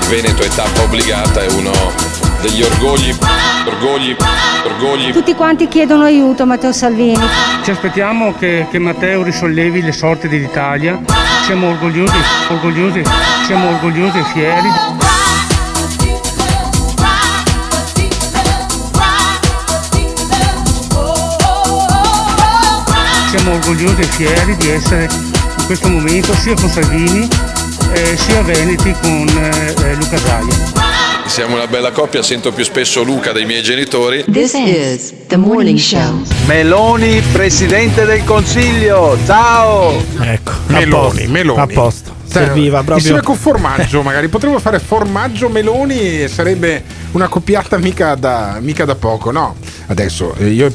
[0.01, 1.71] Il Veneto è tappa obbligata, è uno
[2.41, 3.11] degli orgogli,
[3.65, 4.15] orgogli,
[4.65, 5.13] orgogli.
[5.13, 7.27] Tutti quanti chiedono aiuto a Matteo Salvini.
[7.63, 11.01] Ci aspettiamo che, che Matteo risollevi le sorti dell'Italia.
[11.45, 12.17] Siamo orgogliosi,
[12.49, 13.01] orgogliosi,
[13.47, 15.14] siamo orgogliosi e fieri.
[23.37, 25.09] Siamo orgogliosi e fieri di essere
[25.57, 27.27] in questo momento sia con Salvini
[27.91, 31.25] eh, sia Veneti con eh, eh, Luca Zaia.
[31.25, 34.23] Siamo una bella coppia, sento più spesso Luca dei miei genitori.
[34.31, 36.23] This is the morning show.
[36.45, 40.01] Meloni, presidente del consiglio, ciao!
[40.21, 41.59] Ecco, a Meloni, posto, Meloni.
[41.59, 42.14] a posto.
[42.43, 42.97] Serviva proprio.
[42.97, 48.85] Insieme con formaggio, magari potremmo fare formaggio Meloni e sarebbe una coppiata mica da, mica
[48.85, 49.55] da poco, no?
[49.87, 50.71] Adesso eh, io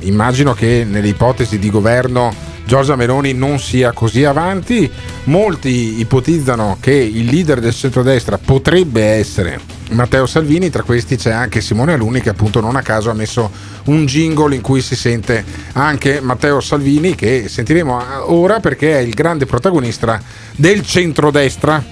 [0.00, 4.90] immagino che nelle ipotesi di governo Giorgia Meloni non sia così avanti.
[5.24, 9.58] Molti ipotizzano che il leader del centrodestra potrebbe essere
[9.92, 13.50] Matteo Salvini, tra questi c'è anche Simone Aluni che appunto non a caso ha messo
[13.86, 15.42] un jingle in cui si sente
[15.72, 20.20] anche Matteo Salvini che sentiremo ora perché è il grande protagonista
[20.54, 21.82] del centrodestra.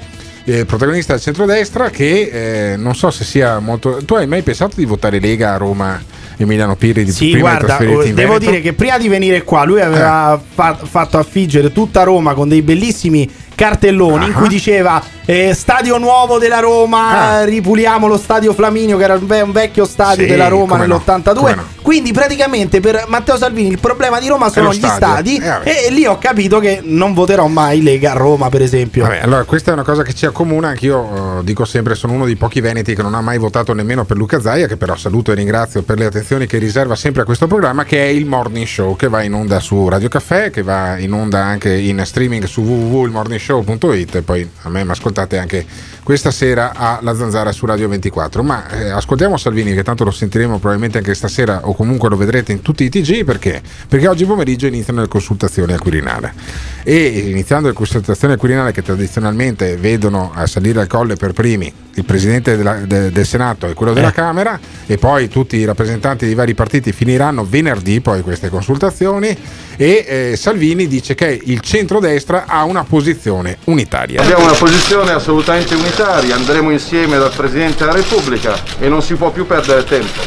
[0.49, 3.99] Eh, protagonista del centrodestra che eh, non so se sia molto...
[4.05, 6.01] Tu hai mai pensato di votare Lega a Roma
[6.37, 8.51] Emiliano Pirri di Sì, prima di guarda, trasferirti in devo Veneto?
[8.51, 12.63] dire che prima di venire qua lui aveva fa- fatto affiggere tutta Roma con dei
[12.63, 19.03] bellissimi cartelloni in cui diceva eh, stadio nuovo della Roma, ripuliamo lo stadio Flaminio che
[19.03, 21.35] era un, ve- un vecchio stadio Sì, della Roma come no, nell'82.
[21.35, 21.65] come no.
[21.83, 24.97] Quindi praticamente per Matteo Salvini il problema di Roma sono gli stadio.
[24.97, 29.03] stadi Eh, e lì ho capito che non voterò mai Lega Roma per esempio.
[29.05, 32.25] Vabbè, allora questa è una cosa che ci accomuna, anch'io eh, dico sempre sono uno
[32.25, 35.33] dei pochi veneti che non ha mai votato nemmeno per Luca Zaia, che però saluto
[35.33, 38.67] e ringrazio per le attenzioni che riserva sempre a questo programma, che è il Morning
[38.67, 42.45] Show, che va in onda su Radio Caffè, che va in onda anche in streaming
[42.45, 45.65] su www.ilmorningshow.it e poi a me mi ascoltate anche
[46.03, 48.43] questa sera a La Zanzara su Radio 24.
[48.43, 52.53] Ma eh, ascoltiamo Salvini, che tanto lo sentiremo probabilmente anche stasera o comunque lo vedrete
[52.53, 53.61] in tutti i TG, perché?
[53.89, 56.33] Perché oggi pomeriggio iniziano le consultazioni al Quirinale.
[56.85, 61.73] E iniziando le consultazioni al Quirinale che tradizionalmente vedono a salire al colle per primi
[61.95, 66.27] il Presidente della- de- del Senato e quello della Camera e poi tutti i rappresentanti
[66.27, 69.37] dei vari partiti finiranno venerdì poi queste consultazioni
[69.77, 74.23] e eh, Salvini dice che il centrodestra ha una posizione unitaria.
[74.23, 79.31] Abbiamo una posizione assolutamente unitaria, andremo insieme dal Presidente della Repubblica e non si può
[79.31, 80.21] più perdere tempo.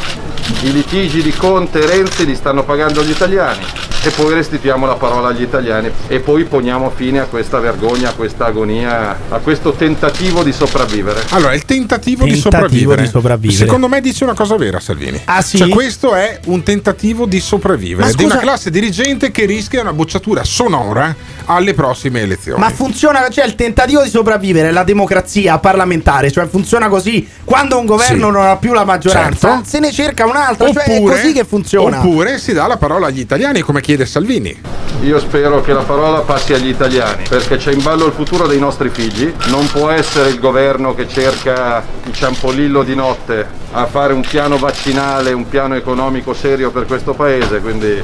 [0.61, 3.63] I litigi di Conte e Renzi li stanno pagando gli italiani
[4.03, 8.13] e poi restituiamo la parola agli italiani e poi poniamo fine a questa vergogna, a
[8.13, 11.21] questa agonia, a questo tentativo di sopravvivere.
[11.29, 13.01] Allora, il tentativo, di, Tentativo sopravvivere.
[13.01, 13.59] di sopravvivere.
[13.59, 15.21] Secondo me dice una cosa vera Salvini.
[15.25, 15.57] Ah, sì?
[15.57, 19.93] Cioè, questo è un tentativo di sopravvivere Ma di una classe dirigente che rischia una
[19.93, 21.15] bocciatura sonora
[21.45, 22.59] alle prossime elezioni.
[22.59, 27.27] Ma funziona, cioè il tentativo di sopravvivere la democrazia parlamentare, cioè funziona così.
[27.43, 28.31] Quando un governo Sì.
[28.31, 29.65] non ha più la maggioranza, Certo.
[29.65, 31.99] se ne cerca un'altra, cioè è così che funziona.
[31.99, 34.61] Oppure si dà la parola agli italiani, come chiede Salvini.
[35.01, 38.59] Io spero che la parola passi agli italiani, perché c'è in ballo il futuro dei
[38.59, 39.33] nostri figli.
[39.47, 44.57] Non può essere il governo che cerca il ciampolillo di notte a fare un piano
[44.57, 48.01] vaccinale, un piano economico serio per questo paese, quindi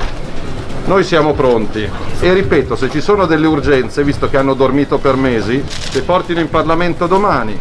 [0.85, 1.87] noi siamo pronti.
[2.19, 6.39] E ripeto, se ci sono delle urgenze, visto che hanno dormito per mesi, le portino
[6.39, 7.57] in Parlamento domani.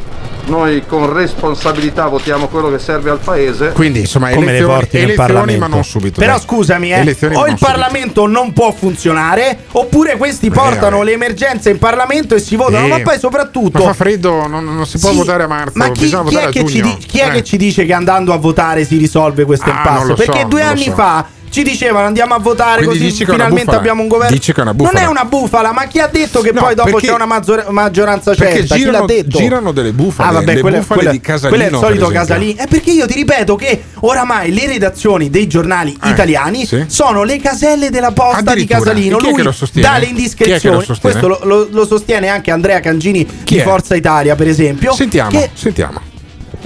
[0.47, 3.69] Noi con responsabilità votiamo quello che serve al paese.
[3.73, 5.67] Quindi insomma Come le elezioni, porti nel elezioni ma Parlamento?
[5.69, 6.21] non subito.
[6.21, 6.43] Però dai.
[6.43, 7.65] scusami, eh, Elezioni, o il subito.
[7.65, 12.85] Parlamento non può funzionare, oppure questi portano le emergenze in Parlamento e si votano.
[12.85, 13.79] Eh, ma poi soprattutto.
[13.79, 16.49] Ma fa freddo, non, non si può Sì, votare a marzo, Ma chi, chi è,
[16.51, 17.31] che ci, chi è Eh.
[17.31, 20.07] che ci dice che andando a votare si risolve questo Ah, impasse?
[20.09, 20.93] lo Perché so, due anni so.
[20.93, 21.25] fa
[21.55, 24.35] ci dicevano andiamo a votare Quindi così finalmente abbiamo un governo.
[24.35, 24.99] Dici che è una non bufala?
[24.99, 28.35] è una bufala, ma chi ha detto che No, poi dopo c'è una maggio- maggioranza
[28.35, 28.75] certa?
[28.75, 29.39] chi girano, l'ha detto?
[29.39, 31.49] girano delle bufale, Ah, vabbè, le quello, bufale quello- di Casalino.
[31.57, 32.09] quello è il solito.
[32.09, 32.61] Casalino.
[32.63, 36.85] È perché io ti ripeto che oramai le redazioni dei giornali Eh, italiani sì.
[36.89, 38.65] sono le caselle della posta di.
[38.67, 39.19] Casalino.
[39.19, 40.85] Chi Lui dà le Chi lo indiscrezioni.
[41.01, 43.63] Questo lo, lo- lo sostiene anche Andrea Cangini Chi di è?
[43.63, 44.93] Forza Italia, per esempio.
[44.93, 46.01] Sentiamo, sentiamo.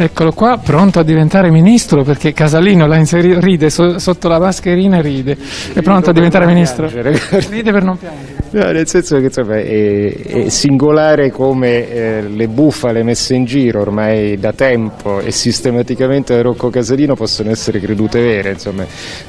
[0.01, 4.99] Eccolo qua, pronto a diventare ministro perché Casalino la inseri- ride so- sotto la mascherina
[4.99, 5.36] e ride.
[5.72, 6.88] È pronto a diventare ministro?
[6.88, 8.38] Ride per non piangere.
[8.51, 13.80] No, nel senso che insomma, è, è singolare come eh, le bufale messe in giro
[13.80, 18.53] ormai da tempo e sistematicamente da Rocco Casalino possono essere credute vere.
[18.53, 18.86] Insomma,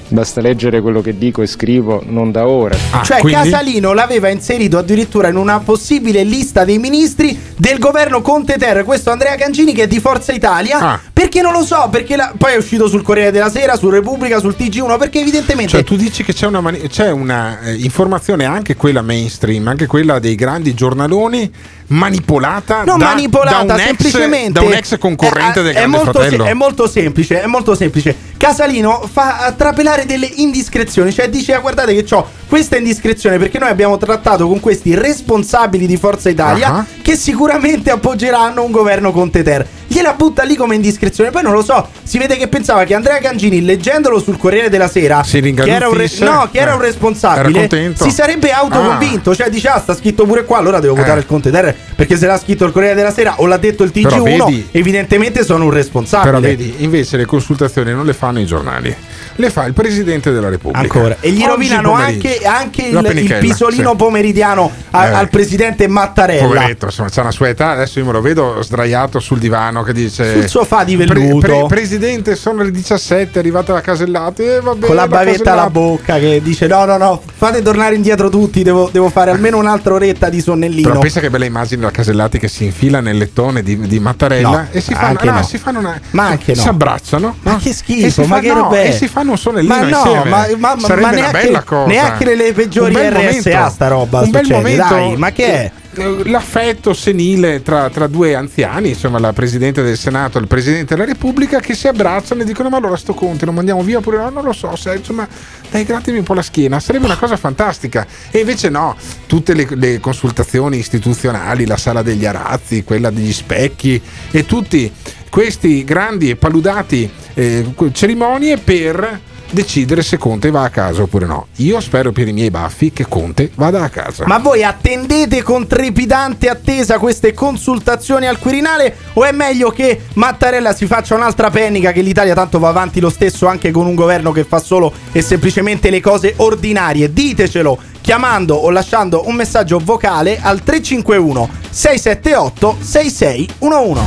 [0.07, 2.75] basta leggere quello che dico e scrivo non da ora.
[3.03, 8.83] Cioè Casalino l'aveva inserito addirittura in una possibile lista dei ministri del governo Conte Ter,
[8.83, 10.79] questo Andrea Cancini che è di Forza Italia.
[10.79, 10.99] Ah.
[11.11, 14.39] Perché non lo so, perché la- poi è uscito sul Corriere della Sera, su Repubblica,
[14.39, 18.45] sul TG1, perché evidentemente Cioè, tu dici che c'è una, mani- c'è una eh, informazione,
[18.45, 21.51] anche quella mainstream, anche quella dei grandi giornaloni,
[21.89, 25.77] manipolata, Non da, manipolata, da un ex, semplicemente da un ex concorrente Eh, del è
[25.79, 26.45] Grande molto, Fratello.
[26.45, 28.15] è molto semplice, è molto semplice.
[28.37, 33.69] Casalino fa trapelare delle indiscrezioni, cioè dice "Ah, guardate che ho questa indiscrezione perché noi
[33.69, 36.85] abbiamo trattato con questi responsabili di Forza Italia Ah.
[37.01, 39.67] che sicuramente appoggeranno un governo Conte Ter.
[39.87, 43.17] Gliela butta lì come indiscrezione, poi non lo so, si vede che pensava che Andrea
[43.17, 46.75] Cangini leggendolo sul Corriere della Sera Si che era un, re- no, che era Eh.
[46.75, 50.93] un responsabile, Era si sarebbe autoconvinto, cioè dice "Ah, sta scritto pure qua, allora devo
[50.95, 51.21] votare Eh.
[51.21, 53.91] il Conte Ter perché se l'ha scritto il Corriere della Sera o l'ha detto il
[53.91, 56.31] Però TG1, vedi- evidentemente sono un responsabile.
[56.31, 58.95] Però vedi, invece le consultazioni non le fanno i giornali,
[59.39, 60.79] le fa il Presidente della Repubblica.
[60.81, 61.17] Ancora.
[61.19, 63.95] E gli Oggi rovinano anche, anche il, il pisolino sì.
[63.95, 65.13] pomeridiano a- Eh.
[65.13, 66.45] al presidente Mattarella.
[66.45, 67.71] Poveretto, insomma, c'ha una sua età.
[67.71, 71.65] Adesso io me lo vedo sdraiato sul divano che dice: Sul sofà di velluto.
[71.67, 74.43] Presidente, sono le 17, è arrivata la casellata.
[74.43, 77.95] E vabbè, Con la la bavetta alla bocca che dice no no no fate tornare
[77.95, 81.83] indietro tutti devo, devo fare almeno un'altra oretta di sonnellino Però pensa che bella immagine
[81.83, 85.31] la Casellati che si infila nel lettone di, di Mattarella No, e si fanno, no,
[85.31, 85.43] no.
[85.43, 85.99] si fanno una.
[86.11, 86.61] Ma anche no.
[86.61, 87.37] Si abbracciano.
[87.43, 88.87] Ma che schifo, ma fa- che è?
[88.89, 90.29] E si fanno un sonnellino Ma no, insieme.
[90.29, 91.85] ma, ma- ma- neanche, bella cosa.
[91.87, 93.69] neanche nelle peggiori Un bel RSA momento.
[93.73, 94.93] sta roba Un bel succede, momento.
[94.93, 95.71] dai, ma che è?
[95.91, 101.07] L'affetto senile tra, tra due anziani, insomma, la Presidente del Senato e il Presidente della
[101.07, 104.29] Repubblica, che si abbracciano e dicono: Ma allora sto Conte lo mandiamo via oppure no?
[104.29, 105.27] Non lo so, se, insomma,
[105.71, 108.05] dai, grattimi un po' la schiena, sarebbe una cosa fantastica.
[108.29, 113.99] E invece no, tutte le, le consultazioni istituzionali, la sala degli arazzi, quella degli specchi
[114.29, 114.91] e tutti
[115.29, 119.21] questi grandi e paludati eh, cerimonie per
[119.51, 121.47] decidere se Conte va a casa oppure no.
[121.57, 124.25] Io spero per i miei baffi che Conte vada a casa.
[124.27, 130.73] Ma voi attendete con trepidante attesa queste consultazioni al Quirinale o è meglio che Mattarella
[130.73, 134.31] si faccia un'altra pennica che l'Italia tanto va avanti lo stesso anche con un governo
[134.31, 137.11] che fa solo e semplicemente le cose ordinarie?
[137.11, 144.01] Ditecelo chiamando o lasciando un messaggio vocale al 351 678 6611.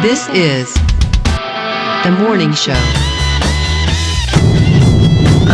[0.00, 0.72] This is
[2.02, 3.07] the morning show.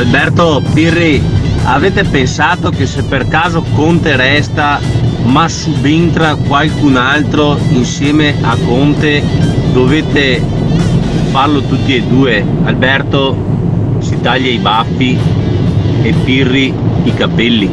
[0.05, 1.20] Alberto Pirri,
[1.64, 4.78] avete pensato che se per caso Conte resta
[5.24, 9.22] ma subentra qualcun altro insieme a Conte
[9.72, 10.42] dovete
[11.30, 12.44] farlo tutti e due?
[12.64, 15.18] Alberto si taglia i baffi
[16.02, 16.72] e Pirri
[17.05, 17.72] i capelli.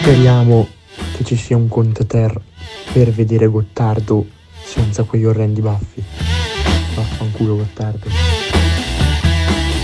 [0.00, 0.68] Speriamo
[1.16, 2.40] che ci sia un Conte Ter
[2.92, 4.26] per vedere Gottardo
[4.62, 6.02] senza quegli orrendi baffi.
[6.94, 8.39] Vaffanculo Gottardo.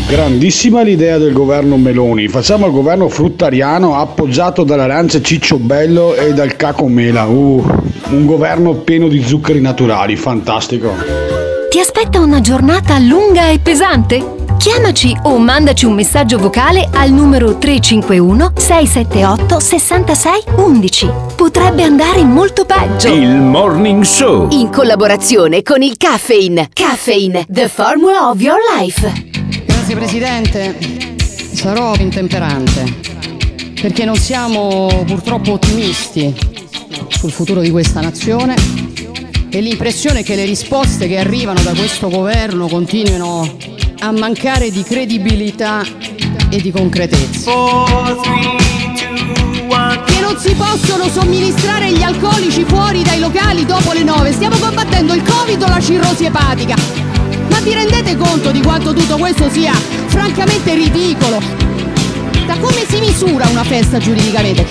[0.09, 2.29] Grandissima l'idea del governo Meloni.
[2.29, 7.25] Facciamo il governo fruttariano appoggiato dall'arancia Cicciobello e dal caco mela.
[7.25, 7.65] Uh,
[8.11, 10.93] un governo pieno di zuccheri naturali, fantastico.
[11.69, 14.35] Ti aspetta una giornata lunga e pesante?
[14.59, 21.11] Chiamaci o mandaci un messaggio vocale al numero 351 678 66 11.
[21.35, 23.13] Potrebbe andare molto peggio.
[23.13, 24.51] Il Morning Show.
[24.53, 26.69] In collaborazione con il Caffeine.
[26.73, 29.36] Caffeine, the formula of your life.
[29.87, 31.15] Grazie Presidente,
[31.53, 32.93] sarò intemperante
[33.81, 36.35] perché non siamo purtroppo ottimisti
[37.11, 38.57] sul futuro di questa nazione
[39.49, 43.49] e l'impressione è che le risposte che arrivano da questo governo continuino
[44.01, 45.85] a mancare di credibilità
[46.51, 47.49] e di concretezza.
[50.05, 54.33] Che non si possono somministrare gli alcolici fuori dai locali dopo le 9.
[54.33, 57.16] Stiamo combattendo il Covid o la cirrosi epatica.
[57.57, 59.73] Ma vi rendete conto di quanto tutto questo sia
[60.09, 61.41] francamente ridicolo?
[62.45, 64.67] Da come si misura una festa giuridicamente?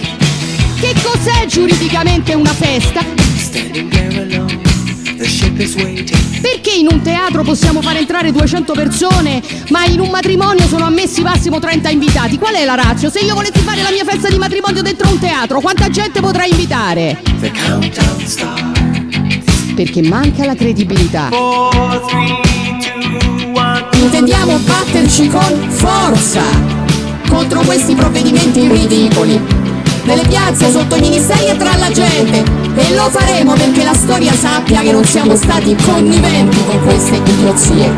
[0.79, 3.03] Che cos'è giuridicamente una festa?
[6.39, 11.23] Perché in un teatro possiamo far entrare 200 persone, ma in un matrimonio sono ammessi
[11.23, 12.37] massimo 30 invitati?
[12.37, 13.09] Qual è la razza?
[13.09, 16.51] Se io volessi fare la mia festa di matrimonio dentro un teatro, quanta gente potrei
[16.51, 17.19] invitare?
[19.73, 21.29] Perché manca la credibilità.
[24.05, 26.43] Intendiamo batterci con forza
[27.27, 29.41] contro questi provvedimenti ridicoli.
[30.03, 32.43] Nelle piazze, sotto i ministeri e tra la gente.
[32.75, 37.91] E lo faremo perché la storia sappia che non siamo stati conniventi con queste idiozie.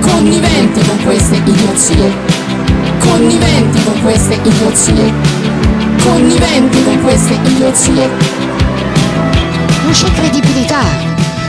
[0.00, 2.12] Conniventi con queste idiozie.
[2.98, 5.12] Conniventi con queste idiozie.
[6.02, 8.08] Conniventi con queste idiozie.
[9.84, 10.82] Non c'è credibilità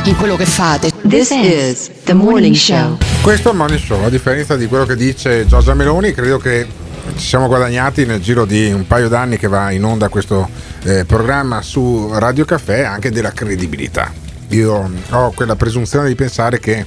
[0.04, 0.92] in quello che fate.
[1.08, 3.09] This is the morning show.
[3.22, 6.66] Questo è il morning show, a differenza di quello che dice Giorgia Meloni, credo che
[7.16, 10.50] ci siamo guadagnati nel giro di un paio d'anni che va in onda questo
[10.84, 14.12] eh, programma su Radio Caffè anche della credibilità.
[14.50, 16.86] Io ho quella presunzione di pensare che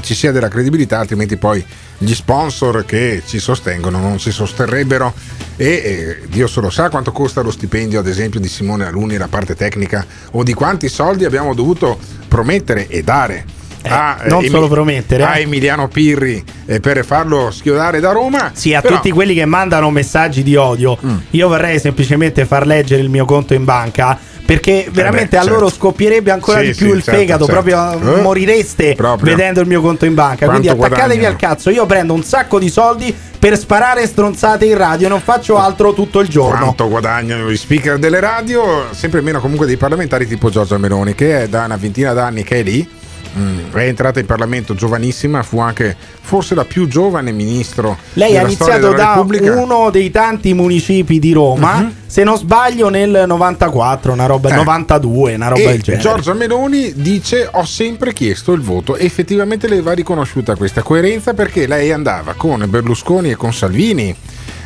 [0.00, 1.64] ci sia della credibilità, altrimenti poi
[1.96, 5.14] gli sponsor che ci sostengono non si sosterrebbero
[5.56, 9.28] e eh, Dio solo sa quanto costa lo stipendio ad esempio di Simone Alunni la
[9.28, 11.98] parte tecnica o di quanti soldi abbiamo dovuto
[12.28, 13.56] promettere e dare
[13.86, 15.22] a, non Emi- solo promettere.
[15.24, 18.50] a Emiliano Pirri eh, per farlo schiodare da Roma.
[18.54, 21.16] Sì, a Però- tutti quelli che mandano messaggi di odio, Mm.
[21.30, 24.18] io vorrei semplicemente far leggere il mio conto in banca.
[24.48, 25.58] Perché veramente a certo.
[25.58, 27.62] loro scoppierebbe ancora Sì, di più sì, il certo, fegato, certo.
[27.62, 28.20] proprio Eh?
[28.22, 29.36] morireste Proprio.
[29.36, 30.46] vedendo il mio conto in banca.
[30.46, 31.34] Quanto Quindi attaccatevi guadagnano?
[31.34, 31.68] al cazzo.
[31.68, 35.92] Io prendo un sacco di soldi per sparare stronzate in radio e non faccio altro
[35.92, 36.60] tutto il giorno.
[36.60, 41.42] Quanto guadagnano gli speaker delle radio, sempre meno comunque dei parlamentari tipo Giorgia Meloni, che
[41.42, 42.88] è da una ventina d'anni che è lì.
[43.36, 48.42] Mm, è entrata in Parlamento giovanissima, fu anche forse la più giovane ministro Lei ha
[48.42, 49.52] iniziato da Repubblica.
[49.54, 51.92] uno dei tanti municipi di Roma, Mhm.
[52.06, 54.54] se non sbaglio nel 94, una roba, Eh.
[54.54, 56.02] 92, una roba e del genere.
[56.02, 61.66] Giorgia Meloni dice ho sempre chiesto il voto effettivamente le va riconosciuta questa coerenza perché
[61.66, 64.14] lei andava con Berlusconi e con Salvini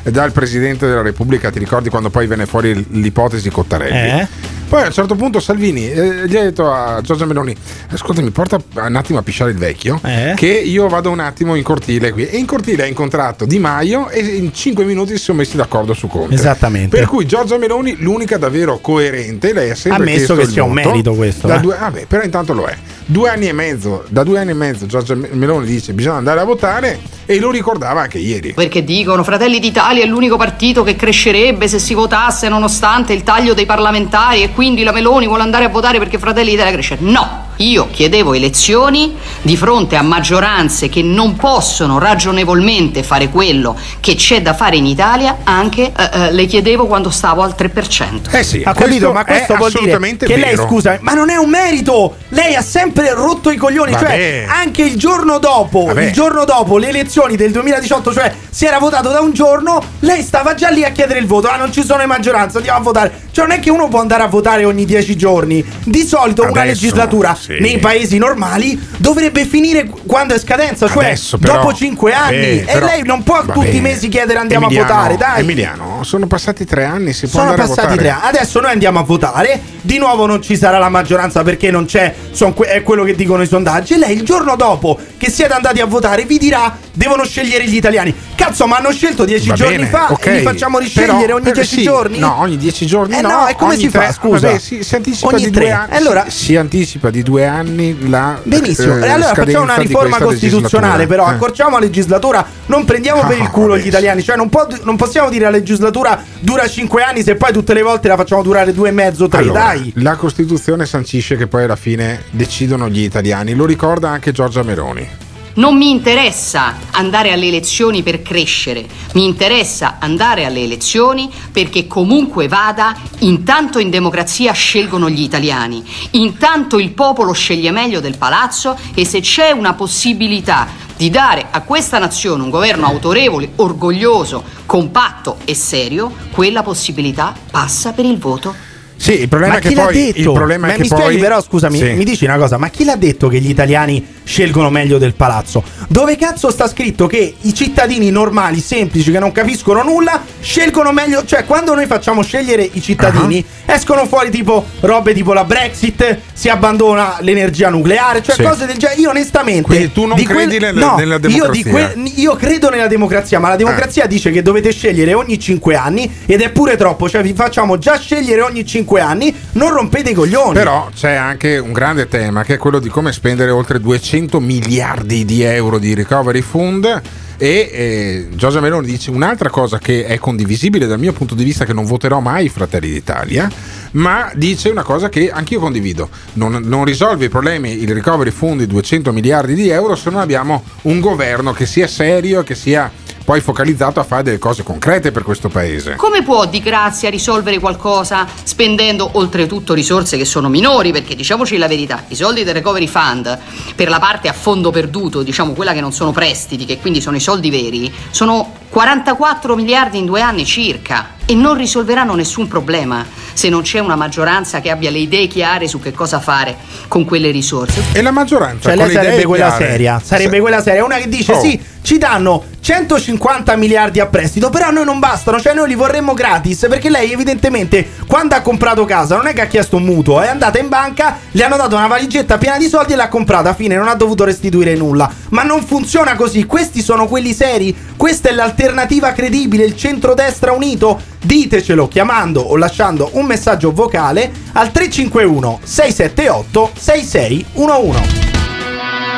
[0.04, 4.20] eh, dal Presidente della Repubblica, ti ricordi quando poi venne fuori l'ipotesi Cottarelli?
[4.20, 4.28] Eh?
[4.72, 7.54] Poi a un certo punto Salvini eh, gli ha detto a Giorgia Meloni
[7.90, 10.32] ascoltami porta un attimo a pisciare il vecchio Eh?
[10.34, 14.08] che io vado un attimo in cortile qui e in cortile ha incontrato Di Maio
[14.08, 16.96] e in 5 minuti si sono messi d'accordo su Conte Esattamente.
[16.96, 21.12] per cui Giorgia Meloni l'unica davvero coerente lei ha sempre Ammesso che sia un merito
[21.12, 21.60] questo, eh.
[21.60, 22.74] due- vabbè, però intanto lo è
[23.12, 26.44] due anni e mezzo da due anni e mezzo Giorgia Meloni dice bisogna andare a
[26.44, 31.68] votare e lo ricordava anche ieri Perché dicono Fratelli d'Italia è l'unico partito che crescerebbe
[31.68, 35.68] se si votasse nonostante il taglio dei parlamentari e quindi la Meloni vuole andare a
[35.68, 36.96] votare perché Fratelli d'Italia cresce.
[37.00, 44.14] No, io chiedevo elezioni di fronte a maggioranze che non possono ragionevolmente fare quello che
[44.14, 48.34] c'è da fare in Italia, anche eh, eh, le chiedevo quando stavo al 3%.
[48.34, 50.66] eh sì Ha capito, ma questo è vuol dire assolutamente che lei, vero.
[50.66, 52.16] scusa, ma non è un merito.
[52.28, 53.92] Lei ha sempre rotto i coglioni.
[53.92, 54.04] Vabbè.
[54.04, 56.04] Cioè, anche il giorno dopo, Vabbè.
[56.04, 60.22] il giorno dopo le elezioni del 2018, cioè si era votato da un giorno, lei
[60.22, 61.48] stava già lì a chiedere il voto.
[61.48, 63.12] Ah, non ci sono le maggioranze, andiamo a votare.
[63.30, 65.64] Cioè, non è che uno può andare a votare ogni dieci giorni.
[65.84, 67.51] Di solito una Adesso, legislatura sì.
[67.60, 72.34] Nei paesi normali dovrebbe finire quando è scadenza, cioè Adesso, però, dopo cinque anni.
[72.36, 75.40] eh, e però- lei non può tutti i mesi chiedere andiamo Emiliano, a votare, dai.
[75.40, 78.36] Emiliano sono passati tre anni si può Sono passati a tre votare anni.
[78.36, 79.60] Adesso noi andiamo a votare.
[79.84, 82.14] Di nuovo non ci sarà la maggioranza perché non c'è.
[82.30, 83.94] son è quello che dicono i sondaggi.
[83.94, 87.76] E lei il giorno dopo che siete andati a votare vi dirà: devono scegliere gli
[87.76, 88.14] italiani.
[88.34, 90.26] Cazzo, ma hanno scelto dieci Va giorni bene, fa ok.
[90.26, 92.18] e li facciamo riscegliere Però, ogni per- dieci sì, giorni?
[92.18, 93.28] No, ogni dieci giorni Eh no.
[93.28, 94.46] no, e come si fa, tre- scusa?
[94.48, 95.64] Vabbè, si, si anticipa Ogni di tre.
[95.64, 95.92] due anni.
[95.92, 99.76] E allora- si, si anticipa di due anni la Benissimo, eh, e allora facciamo una
[99.76, 101.30] riforma costituzionale, però Eh.
[101.30, 104.96] accorciamo la legislatura, non prendiamo per il Ah, culo gli italiani, cioè non, può- non
[104.96, 108.74] possiamo dire la legislatura dura cinque anni se poi tutte le volte la facciamo durare
[108.74, 109.92] due e mezzo, tre, Allora, dai.
[109.96, 115.08] La Costituzione sancisce che poi alla fine decidono gli italiani, lo ricorda anche Giorgia Meloni.
[115.54, 122.48] Non mi interessa andare alle elezioni per crescere, mi interessa andare alle elezioni perché comunque
[122.48, 129.04] vada, intanto in democrazia scelgono gli italiani, intanto il popolo sceglie meglio del palazzo e
[129.04, 135.54] se c'è una possibilità di dare a questa nazione un governo autorevole, orgoglioso, compatto e
[135.54, 138.70] serio, quella possibilità passa per il voto
[139.02, 140.18] sì, il problema ma è che chi l'ha poi detto?
[140.20, 141.92] il problema ma è che mi poi spieghi però, scusami, Sì.
[141.94, 145.62] mi dici una cosa, ma chi l'ha detto che gli italiani scelgono meglio del palazzo?
[145.88, 151.24] Dove cazzo sta scritto che i cittadini normali, semplici, che non capiscono nulla, scelgono meglio,
[151.24, 156.48] cioè quando noi facciamo scegliere i cittadini, escono fuori tipo robe tipo la Brexit, si
[156.48, 158.42] abbandona l'energia nucleare, cioè Sì.
[158.42, 159.00] cose del genere.
[159.00, 161.18] Io onestamente Quindi tu non di credi no, nella Io,
[161.48, 161.70] di democrazia?
[161.70, 166.10] que- io credo nella democrazia, ma la democrazia dice che dovete scegliere ogni 5 anni
[166.26, 170.14] ed è pure troppo, cioè vi facciamo già scegliere ogni 5 anni, non rompete i
[170.14, 170.54] coglioni.
[170.54, 175.24] Però c'è anche un grande tema che è quello di come spendere oltre 200 miliardi
[175.24, 177.02] di euro di recovery fund.
[177.38, 181.64] E eh, Giorgia Meloni dice un'altra cosa che è condivisibile dal mio punto di vista,
[181.64, 183.50] che non voterò mai Fratelli d'Italia,
[183.92, 186.08] ma dice una cosa che anch'io condivido.
[186.34, 190.20] Non, non risolve i problemi il recovery fund di 200 miliardi di euro se non
[190.20, 192.90] abbiamo un governo che sia serio che sia
[193.24, 195.96] poi focalizzato a fare delle cose concrete per questo paese.
[195.96, 200.92] Come può Di Grazia risolvere qualcosa spendendo oltretutto risorse che sono minori?
[200.92, 203.38] Perché diciamoci la verità, i soldi del Recovery Fund
[203.74, 207.16] per la parte a fondo perduto, diciamo quella che non sono prestiti, che quindi sono
[207.16, 213.06] i soldi veri, sono 44 miliardi in due anni circa e non risolveranno nessun problema
[213.32, 216.56] se non c'è una maggioranza che abbia le idee chiare su che cosa fare
[216.88, 217.82] con quelle risorse.
[217.92, 219.66] E la maggioranza Cioè, con lei le sarebbe idee quella chiare.
[219.70, 220.00] seria.
[220.04, 220.84] Sarebbe Se- quella seria.
[220.84, 221.40] Una che dice: Oh.
[221.40, 225.40] Sì, ci danno 150 miliardi a prestito, però a noi non bastano.
[225.40, 226.66] Cioè, noi li vorremmo gratis.
[226.68, 230.28] Perché lei, evidentemente, quando ha comprato casa, non è che ha chiesto un mutuo, è
[230.28, 233.52] andata in banca, le hanno dato una valigetta piena di soldi e l'ha comprata.
[233.52, 235.10] Fine, non ha dovuto restituire nulla.
[235.30, 236.46] Ma non funziona così.
[236.46, 237.76] Questi sono quelli seri.
[237.96, 241.00] Questa è l'alternativa credibile, il centrodestra unito.
[241.20, 248.30] Ditecelo chiamando o lasciando un messaggio vocale al 351 678 6611.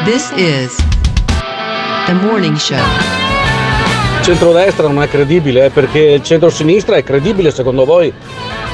[0.04, 0.76] This is
[2.06, 3.23] the morning show.
[4.24, 8.10] Centrodestra non è credibile eh, perché il centrosinistra è credibile secondo voi?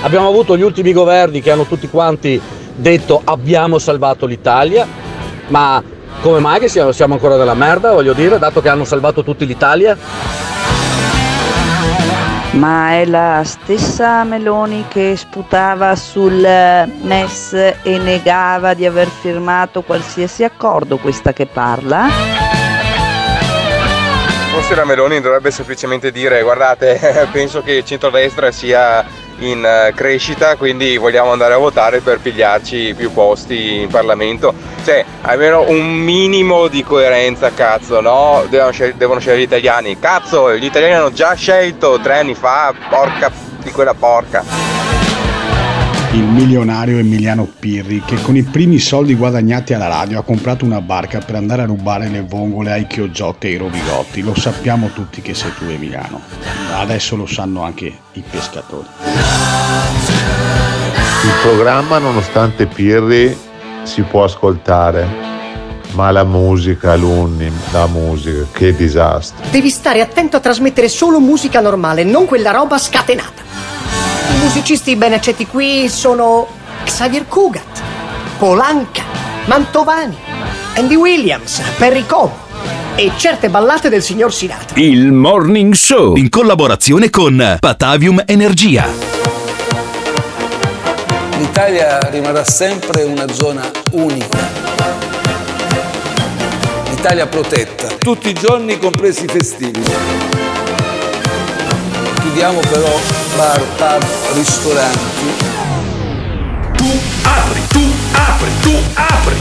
[0.03, 2.41] Abbiamo avuto gli ultimi governi che hanno tutti quanti
[2.73, 4.87] detto abbiamo salvato l'Italia,
[5.49, 5.83] ma
[6.23, 9.99] come mai che siamo, ancora nella merda, voglio dire, dato che hanno salvato tutti l'Italia?
[12.53, 16.47] Ma è la stessa Meloni che sputava sul
[17.03, 22.60] MES e negava di aver firmato qualsiasi accordo questa che parla?
[24.51, 29.07] Forse la Meloni dovrebbe semplicemente dire guardate, penso che il centrodestra sia
[29.39, 34.53] in eh, crescita, quindi vogliamo andare a votare per pigliarci più posti in Parlamento.
[34.85, 38.45] Cioè, almeno un minimo di coerenza, cazzo, no?
[38.49, 39.99] Devono, scel- devono scegliere gli italiani.
[40.01, 43.31] Cazzo, gli italiani hanno già scelto tre anni fa, porca
[43.63, 45.00] di quella porca.
[46.13, 50.81] Il milionario Emiliano Pirri, che con i primi soldi guadagnati alla radio ha comprato una
[50.81, 54.21] barca per andare a rubare le vongole ai Chiogiotti e ai Rovigotti.
[54.21, 56.21] Lo sappiamo tutti che sei tu Emiliano.
[56.75, 58.89] Adesso lo sanno anche i pescatori.
[61.23, 63.37] Il programma, nonostante Pirri,
[63.85, 65.07] si può ascoltare,
[65.93, 69.45] ma la musica, l'unni, la musica, che disastro.
[69.51, 73.43] Devi stare attento a trasmettere solo musica normale, non quella roba scatenata.
[74.33, 76.47] I musicisti ben accetti qui sono
[76.85, 77.83] Xavier Cugat,
[78.39, 79.03] Polanca,
[79.47, 80.17] Mantovani,
[80.75, 82.49] Andy Williams, Perry Como
[82.95, 84.79] e certe ballate del signor Sinatra.
[84.79, 88.87] Il Morning Show in collaborazione con Patavium Energia.
[91.39, 95.10] L'Italia rimarrà sempre una zona unica.
[97.01, 99.83] L'Italia protetta, tutti i giorni compresi i festivi.
[102.21, 103.01] Chiudiamo però
[103.37, 105.25] bar, pub, ristoranti.
[106.77, 109.35] Tu apri, tu apri, tu apri.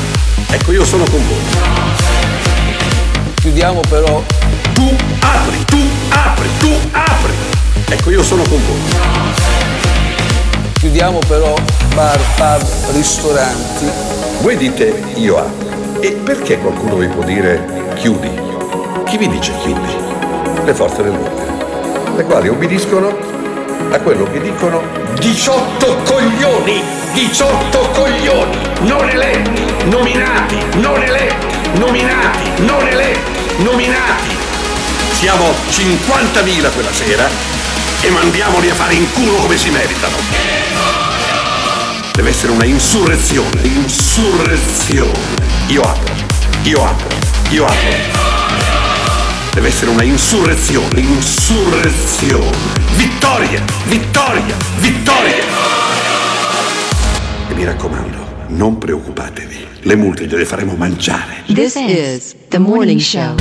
[0.52, 1.44] Ecco, io sono con voi.
[3.42, 4.24] Chiudiamo però
[4.74, 5.80] Tu apri, tu
[6.12, 7.34] apri, tu apri.
[7.90, 8.80] Ecco, io sono con voi.
[10.80, 11.54] Chiudiamo però
[11.94, 13.86] bar, pub, ristoranti.
[14.40, 15.69] Voi dite io apro.
[16.02, 18.30] E perché qualcuno vi può dire chiudi?
[19.06, 19.94] Chi vi dice chiudi?
[20.64, 23.14] Le forze dell'ordine, le quali obbediscono
[23.92, 24.82] a quello che dicono
[25.20, 26.82] 18 coglioni!
[27.14, 28.58] 18 coglioni!
[28.82, 31.48] Non eletti, nominati, non eletti,
[31.80, 34.38] nominati, non eletti, nominati!
[35.12, 37.28] Siamo 50.000 quella sera
[38.00, 40.16] e mandiamoli a fare in culo come si meritano!
[42.14, 45.49] Deve essere una insurrezione, insurrezione.
[45.70, 46.14] Io apro,
[46.64, 47.16] io apro,
[47.52, 47.92] io apro.
[49.54, 52.58] Deve essere una insurrezione, insurrezione.
[52.96, 55.44] Vittoria, vittoria, vittoria.
[57.50, 58.18] E mi raccomando,
[58.48, 61.44] non preoccupatevi, le multe gliele faremo mangiare.
[61.54, 63.36] This is the morning show.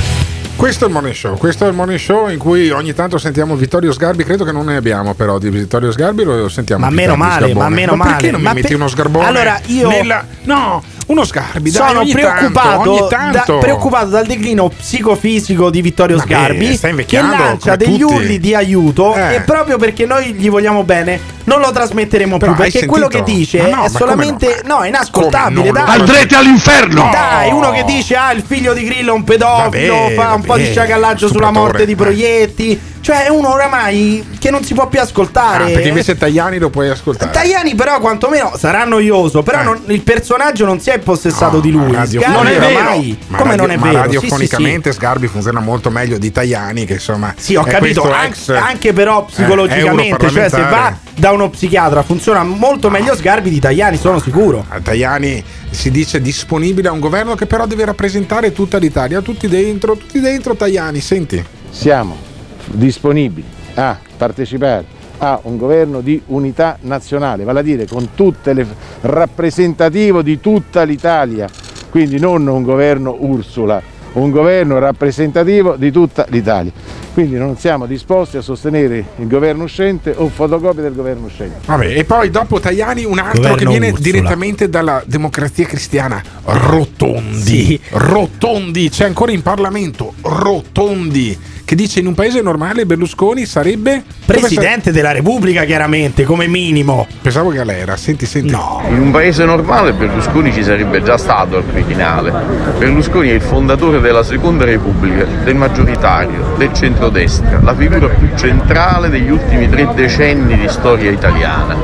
[0.59, 3.55] Questo è il morning show, questo è il morning show in cui ogni tanto sentiamo
[3.55, 6.83] Vittorio Sgarbi, credo che non ne abbiamo però di Vittorio Sgarbi, lo sentiamo.
[6.83, 7.59] Ma meno male, Sgarbone.
[7.63, 8.31] ma meno perché male.
[8.31, 9.25] non Ma mi metti per- uno sgarbone?
[9.25, 13.57] Allora, io- nella- No, uno Sgarbi, dai, Sono preoccupato, tanto, ogni da- tanto.
[13.59, 18.13] preoccupato dal declino psicofisico di Vittorio Vabbè, Sgarbi sta che lancia degli tutti.
[18.13, 19.35] urli di aiuto Eh.
[19.35, 21.19] e proprio perché noi gli vogliamo bene
[21.49, 24.87] non lo trasmetteremo Però più perché quello che dice Ma no, è solamente no, è
[24.87, 25.71] inascoltabile no?
[25.71, 25.99] dai.
[25.99, 27.09] Andrete all'inferno!
[27.11, 30.43] Dai, uno che dice ah il figlio di Grillo è un pedofilo, Vabbè, fa un
[30.43, 32.79] po' di vabbè, sciacallaggio sulla morte di Proietti,
[33.09, 35.63] cioè è uno oramai che non si può più ascoltare.
[35.63, 37.31] Ah, perché invece Tajani lo puoi ascoltare.
[37.31, 39.63] Tajani però quantomeno sarà noioso, però Eh.
[39.63, 41.89] non- il personaggio non si è impossessato No, di lui.
[41.89, 44.01] Sgarbi radiofonicamente- oramai- ma come radio- non è ma vero?
[44.03, 45.01] Radiofonicamente sì, sì.
[45.03, 48.93] Sgarbi funziona molto meglio di Tajani che insomma Sì, ho è capito, an- ex- anche
[48.93, 53.97] però eh, psicologicamente, cioè se va da uno psichiatra funziona molto meglio Sgarbi di Tajani,
[53.97, 54.63] sono sicuro.
[54.69, 59.47] A Tajani si dice disponibile a un governo che però deve rappresentare tutta l'Italia, tutti
[59.47, 61.43] dentro, tutti dentro Tajani, senti.
[61.71, 62.27] Siamo
[62.71, 68.65] disponibili a partecipare a un governo di unità nazionale, vale a dire con tutte le
[69.01, 71.47] rappresentativo di tutta l'Italia,
[71.89, 73.81] quindi non un governo Ursula,
[74.13, 76.71] un governo rappresentativo di tutta l'Italia.
[77.13, 81.57] Quindi non siamo disposti a sostenere il governo uscente o fotocopie del governo uscente.
[81.65, 84.11] Vabbè, e poi dopo Tajani un altro Governo che viene Ursula.
[84.11, 87.77] direttamente dalla democrazia cristiana, Rotondi.
[87.89, 91.37] Rotondi, c'è ancora in Parlamento, Rotondi,
[91.69, 97.05] che dice in un paese normale Berlusconi sarebbe Presidente della Repubblica chiaramente, come minimo.
[97.21, 98.49] Pensavo Galera, senti, senti.
[98.49, 98.81] No.
[98.89, 102.33] In un paese normale Berlusconi ci sarebbe già stato al Quirinale.
[102.79, 109.09] Berlusconi è il fondatore della Seconda Repubblica, del maggioritario, del centrodestra, la figura più centrale
[109.09, 111.75] degli ultimi tre decenni di storia italiana.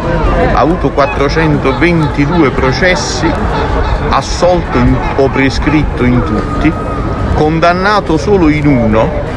[0.51, 3.29] Ha avuto 422 processi,
[4.09, 6.73] assolto in- o prescritto in tutti,
[7.35, 9.35] condannato solo in uno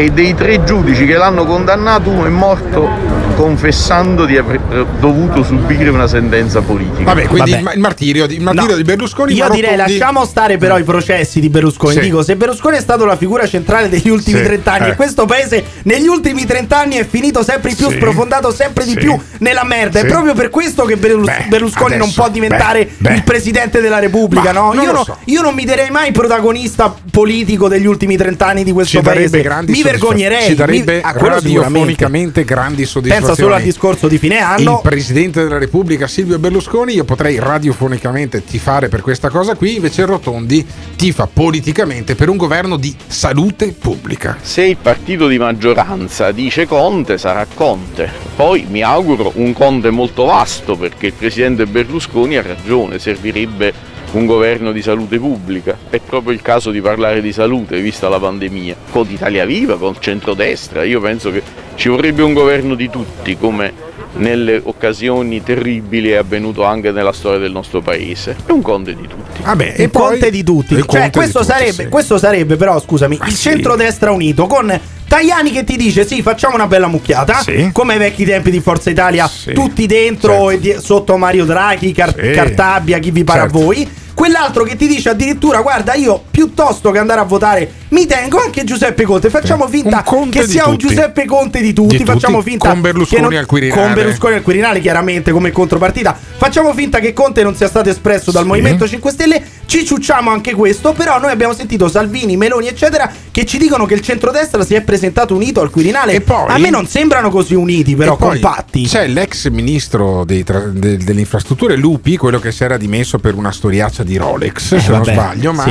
[0.00, 2.88] e dei tre giudici che l'hanno condannato uno è morto
[3.34, 7.02] confessando di aver eh, dovuto subire una sentenza politica.
[7.04, 7.58] Vabbè, quindi Vabbè.
[7.58, 8.76] il, ma- il martirio, di- il martirio No.
[8.76, 11.94] di Berlusconi Io direi lasciamo stare però i processi di Berlusconi.
[11.94, 12.00] Sì.
[12.00, 14.90] Dico, se Berlusconi è stato la figura centrale degli ultimi Sì, 30 anni eh.
[14.90, 17.96] e questo paese negli ultimi 30 anni è finito sempre di più, Sì.
[17.96, 18.96] sprofondato sempre di Sì.
[18.98, 20.00] più nella merda.
[20.00, 20.06] Sì.
[20.06, 23.14] È proprio per questo che Berlus- Beh, Berlusconi non adesso, può diventare beh, beh.
[23.16, 24.72] il presidente della Repubblica, Ma no?
[24.72, 25.16] non Io, no- so.
[25.24, 29.36] io non mi direi mai protagonista politico degli ultimi 30 anni di questo ci paese.
[29.66, 30.42] Mi vergognerei.
[30.42, 34.74] ci darebbe Mi- radiofonicamente grandi soddisfazioni Pensa solo al discorso di fine anno.
[34.74, 40.04] il presidente della Repubblica Silvio Berlusconi io potrei radiofonicamente tifare per questa cosa qui invece
[40.04, 40.66] Rotondi
[40.96, 47.18] tifa politicamente per un governo di salute pubblica Se il partito di maggioranza dice Conte,
[47.18, 48.10] sarà Conte.
[48.36, 53.72] Poi mi auguro un Conte molto vasto perché il presidente Berlusconi ha ragione, servirebbe
[54.12, 55.76] un governo di salute pubblica.
[55.90, 58.76] È proprio il caso di parlare di salute, vista la pandemia.
[58.90, 61.42] Con Italia Viva, con centrodestra, io penso che
[61.74, 63.87] ci vorrebbe un governo di tutti, come
[64.18, 68.36] nelle occasioni terribili è avvenuto anche nella storia del nostro paese.
[68.46, 69.42] È un Conte di tutti.
[69.42, 70.74] Vabbè, il Conte di tutti.
[70.74, 71.88] il Cioè, Conte questo, di tutti, sarebbe, sì.
[71.88, 74.78] questo sarebbe, però, scusami, il centrodestra unito con
[75.08, 77.42] Tajani che ti dice: Sì, facciamo una bella mucchiata.
[77.72, 82.14] Come ai vecchi tempi di Forza Italia, tutti dentro e di- sotto Mario Draghi, Car-
[82.14, 82.26] Certo.
[82.28, 82.32] Sì.
[82.34, 83.56] Cartabia, chi vi pare Certo.
[83.58, 83.88] a voi.
[84.18, 88.64] Quell'altro che ti dice addirittura: Guarda, io piuttosto che andare a votare, mi tengo anche
[88.64, 89.30] Giuseppe Conte.
[89.30, 90.88] Facciamo finta che sia un tutti.
[90.88, 91.98] Giuseppe Conte di tutti.
[91.98, 93.80] Di facciamo tutti, finta con Berlusconi non- al Quirinale.
[93.80, 96.18] Con Berlusconi al Quirinale, chiaramente come contropartita.
[96.36, 98.48] Facciamo finta che Conte non sia stato espresso dal Sì.
[98.48, 99.40] Movimento 5 Stelle.
[99.66, 100.92] Ci ciucciamo anche questo.
[100.94, 104.80] Però noi abbiamo sentito Salvini, Meloni, eccetera, che ci dicono che il centrodestra si è
[104.80, 106.20] presentato unito al Quirinale.
[106.26, 108.82] A me non sembrano così uniti, però E poi compatti.
[108.82, 113.52] C'è l'ex ministro dei de- delle infrastrutture Lupi, quello che si era dimesso per una
[113.52, 115.64] storiaccia di Rolex, Eh, se non vabbè, sbaglio, ma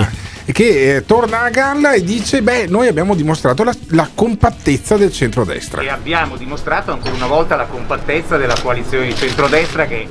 [0.45, 0.51] sì.
[0.53, 5.11] che eh, torna a galla e dice: Beh, noi abbiamo dimostrato la, la compattezza del
[5.11, 5.81] centrodestra.
[5.81, 10.07] E abbiamo dimostrato ancora una volta la compattezza della coalizione di centrodestra che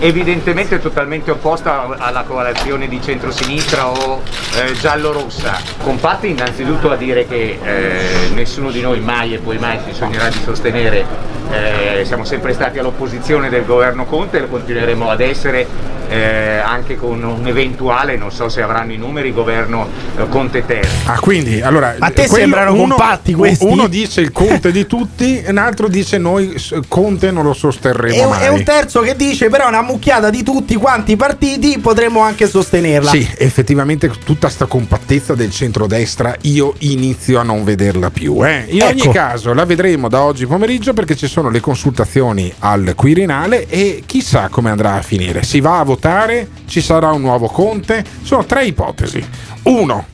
[0.00, 4.22] evidentemente è totalmente opposta alla coalizione di centrosinistra o
[4.56, 5.58] eh, giallo-rossa.
[5.82, 10.28] Compatti innanzitutto a dire che eh, nessuno di noi mai e poi mai si sognerà
[10.28, 11.04] di sostenere,
[11.50, 16.96] eh, siamo sempre stati all'opposizione del governo Conte e lo continueremo ad essere eh, anche
[16.96, 20.88] con un eventuale, non so se avranno i numeri, governo eh, Conte-Ter.
[21.04, 23.64] Ah, quindi allora A te quello- sembrano uno- compatti questi?
[23.66, 26.54] Uno dice il Conte di tutti, un altro dice noi
[26.88, 28.44] Conte non lo sosterremo E, mai.
[28.44, 32.46] e un terzo che dice: Però una mucchiata di tutti quanti i partiti potremmo anche
[32.46, 33.10] sostenerla.
[33.10, 38.44] Sì, effettivamente tutta sta compattezza del centrodestra io inizio a non vederla più.
[38.46, 38.66] eh.
[38.68, 39.10] In ogni Ecco.
[39.10, 44.48] caso la vedremo da oggi pomeriggio perché ci sono le consultazioni al Quirinale e chissà
[44.48, 45.42] come andrà a finire.
[45.42, 48.04] Si va a votare, ci sarà un nuovo Conte.
[48.22, 49.24] Sono tre ipotesi.
[49.62, 50.06] Uno,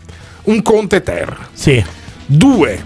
[0.44, 1.36] un Conte ter.
[1.52, 1.84] Sì.
[2.26, 2.84] Due,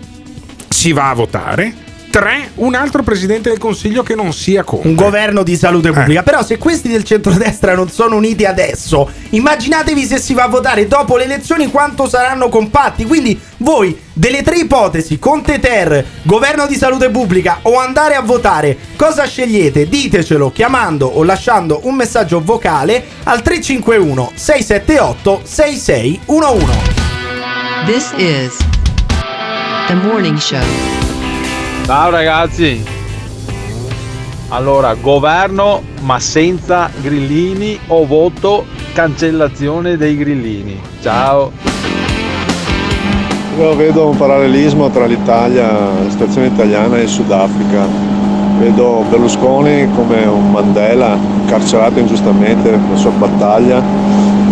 [0.69, 1.87] si va a votare.
[2.11, 4.89] Tre, un altro presidente del consiglio che non sia Conte.
[4.89, 6.23] Un governo di salute pubblica.
[6.23, 10.87] Però se questi del centrodestra non sono uniti adesso, immaginatevi se si va a votare
[10.89, 13.05] dopo le elezioni quanto saranno compatti.
[13.05, 18.77] Quindi voi, delle tre ipotesi, Conte Ter, governo di salute pubblica o andare a votare,
[18.97, 19.87] cosa scegliete?
[19.87, 26.67] Ditecelo chiamando o lasciando un messaggio vocale al 351 678 6611.
[27.85, 28.57] This is
[29.87, 30.98] The Morning Show.
[31.89, 32.85] Ciao ragazzi.
[34.51, 40.79] Allora, governo ma senza grillini o voto cancellazione dei grillini.
[41.01, 41.51] Ciao.
[43.59, 47.87] Io vedo un parallelismo tra l'Italia, la situazione italiana e il Sudafrica.
[48.59, 53.83] Vedo Berlusconi come un Mandela incarcerato ingiustamente per la sua battaglia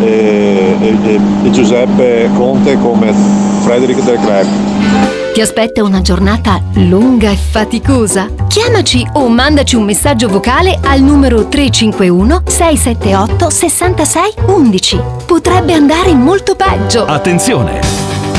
[0.00, 3.12] e, e- e Giuseppe Conte come
[3.60, 5.25] Frederick de Klerk.
[5.36, 8.26] Ti aspetta una giornata lunga e faticosa?
[8.48, 15.00] Chiamaci o mandaci un messaggio vocale al numero 351 678 66 11.
[15.26, 17.04] Potrebbe andare molto peggio.
[17.04, 18.25] Attenzione!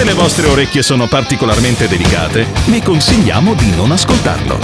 [0.00, 4.58] Se le vostre orecchie sono particolarmente delicate, vi consigliamo di non ascoltarlo.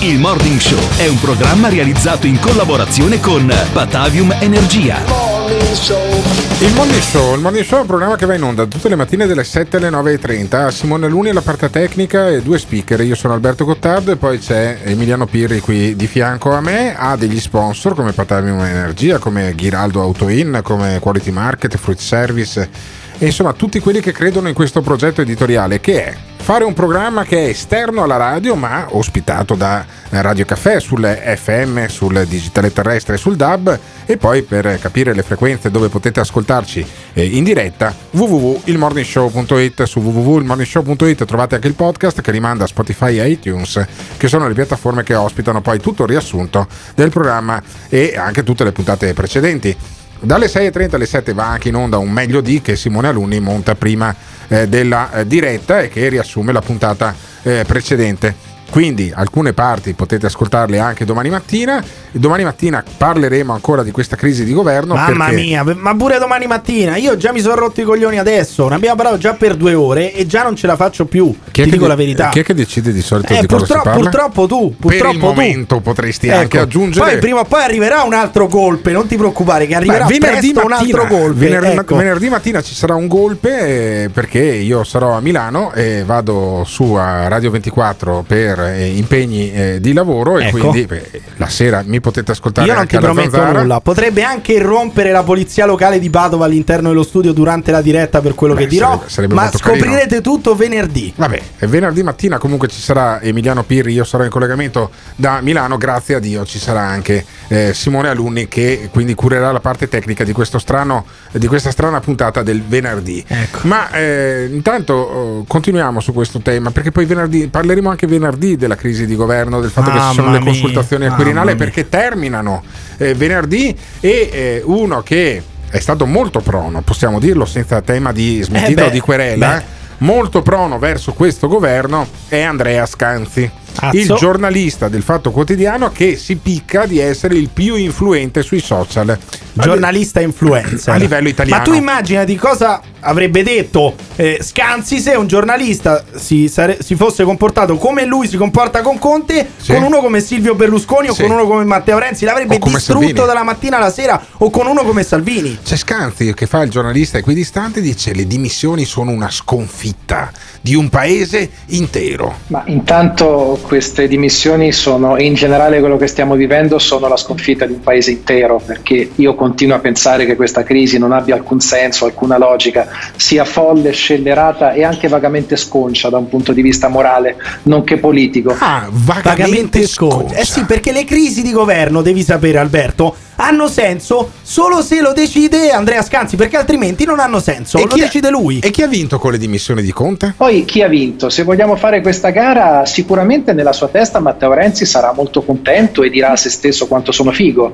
[0.00, 4.98] Il Morning Show è un programma realizzato in collaborazione con Batavium Energia.
[4.98, 8.94] Il Morning Show, il Morning Show è un programma che va in onda tutte le
[8.96, 10.68] mattine dalle 7 alle 9.30.
[10.68, 13.00] Simone Luni alla parte tecnica e due speaker.
[13.00, 16.94] Io sono Alberto Gottardo e poi c'è Emiliano Pirri qui di fianco a me.
[16.94, 23.26] Ha degli sponsor come Patavium Energia, come Ghiraldo Autoin, come Quality Market, Fruit Service e
[23.26, 27.44] insomma tutti quelli che credono in questo progetto editoriale che è fare un programma che
[27.44, 33.18] è esterno alla radio ma ospitato da Radio Caffè sul FM, sul digitale terrestre e
[33.18, 39.82] sul DAB e poi per capire le frequenze dove potete ascoltarci eh, in diretta www.ilmorningshow.it
[39.82, 43.86] su www.ilmorningshow.it trovate anche il podcast che rimanda a Spotify e iTunes
[44.16, 48.64] che sono le piattaforme che ospitano poi tutto il riassunto del programma e anche tutte
[48.64, 49.76] le puntate precedenti
[50.20, 53.74] dalle 6.30 alle 7 va anche in onda un meglio di che Simone Alunni monta
[53.74, 54.14] prima
[54.48, 58.48] eh, della eh, diretta e che riassume la puntata eh, precedente.
[58.70, 61.84] Quindi alcune parti potete ascoltarle anche domani mattina.
[62.12, 64.94] Domani mattina parleremo ancora di questa crisi di governo.
[64.94, 66.96] Mamma perché- mia, ma pure domani mattina.
[66.96, 68.68] Io già mi sono rotto i coglioni adesso.
[68.68, 71.32] Ne abbiamo parlato già per due ore e già non ce la faccio più.
[71.50, 72.28] Chi Ti dico de- la verità.
[72.30, 75.24] Chi è che decide di solito Eh, di si purtroppo, tu, purtroppo per il tu.
[75.24, 77.10] momento potresti Ecco, anche aggiungere.
[77.12, 80.52] Poi prima o poi arriverà un altro golpe, non ti preoccupare che arriverà Beh, venerdì
[80.52, 81.38] mattina, un altro golpe.
[81.48, 81.96] venerdì, ecco.
[81.96, 86.92] venerdì mattina ci sarà un golpe eh, perché io sarò a Milano e vado su
[86.94, 90.58] a Radio 24 per eh, impegni eh, di lavoro e Ecco.
[90.58, 93.60] quindi beh, la sera mi potete ascoltare Io non ti prometto Zanzara.
[93.60, 93.80] nulla.
[93.80, 98.34] Potrebbe anche irrompere la polizia locale di Padova all'interno dello studio durante la diretta per
[98.34, 98.90] quello Beh, che dirò.
[98.90, 101.12] sarebbe- sarebbe ma scoprirete tutto venerdì.
[101.16, 106.14] Vabbè, venerdì mattina comunque ci sarà Emiliano Pirri, io sarò in collegamento da Milano, grazie
[106.16, 110.32] a Dio ci sarà anche eh, Simone Alunni che quindi curerà la parte tecnica di,
[110.32, 113.22] questo strano, di questa strana puntata del venerdì.
[113.26, 113.60] Ecco.
[113.62, 118.76] Ma eh, intanto eh, continuiamo su questo tema perché poi venerdì parleremo anche venerdì della
[118.76, 122.62] crisi di governo, del fatto che ci sono le mia, consultazioni al Quirinale perché terminano
[122.96, 128.40] eh, venerdì e eh, uno che è stato molto prono, possiamo dirlo senza tema di
[128.42, 129.78] smentita Eh beh, o di querela.
[129.98, 133.96] Molto prono verso questo governo è Andrea Scanzi, Azzo.
[133.96, 139.18] il giornalista del Fatto Quotidiano che si picca di essere il più influente sui social.
[139.52, 141.62] Giornalista influencer A livello italiano.
[141.62, 147.24] Ma tu immaginati cosa avrebbe detto eh, Scanzi se un giornalista si, sare- si fosse
[147.24, 149.72] comportato come lui si comporta con Conte, Sì.
[149.72, 151.22] con uno come Silvio Berlusconi Sì.
[151.22, 153.12] o con uno come Matteo Renzi, l'avrebbe distrutto Salvini.
[153.12, 155.58] dalla mattina alla sera o con uno come Salvini.
[155.64, 160.30] C'è Scanzi che fa il giornalista equidistante e dice le dimissioni sono una sconfitta
[160.60, 162.34] di un paese intero.
[162.48, 167.66] Ma intanto queste dimissioni sono, e in generale quello che stiamo vivendo, sono la sconfitta
[167.66, 171.60] di un paese intero, perché io continuo a pensare che questa crisi non abbia alcun
[171.60, 176.88] senso, alcuna logica, sia folle, scellerata e anche vagamente sconcia da un punto di vista
[176.88, 178.54] morale, nonché politico.
[178.58, 180.36] Ah, Vagamente sconcia.
[180.36, 185.12] Eh sì, perché le crisi di governo, devi sapere Alberto, hanno senso solo se lo
[185.12, 187.78] decide Andrea Scanzi, perché altrimenti non hanno senso.
[187.78, 188.58] E lo decide lui.
[188.60, 190.34] E chi ha vinto con le dimissioni di Conte?
[190.36, 191.28] Poi chi ha vinto?
[191.30, 196.10] Se vogliamo fare questa gara, sicuramente nella sua testa Matteo Renzi sarà molto contento e
[196.10, 197.72] dirà a se stesso quanto sono figo,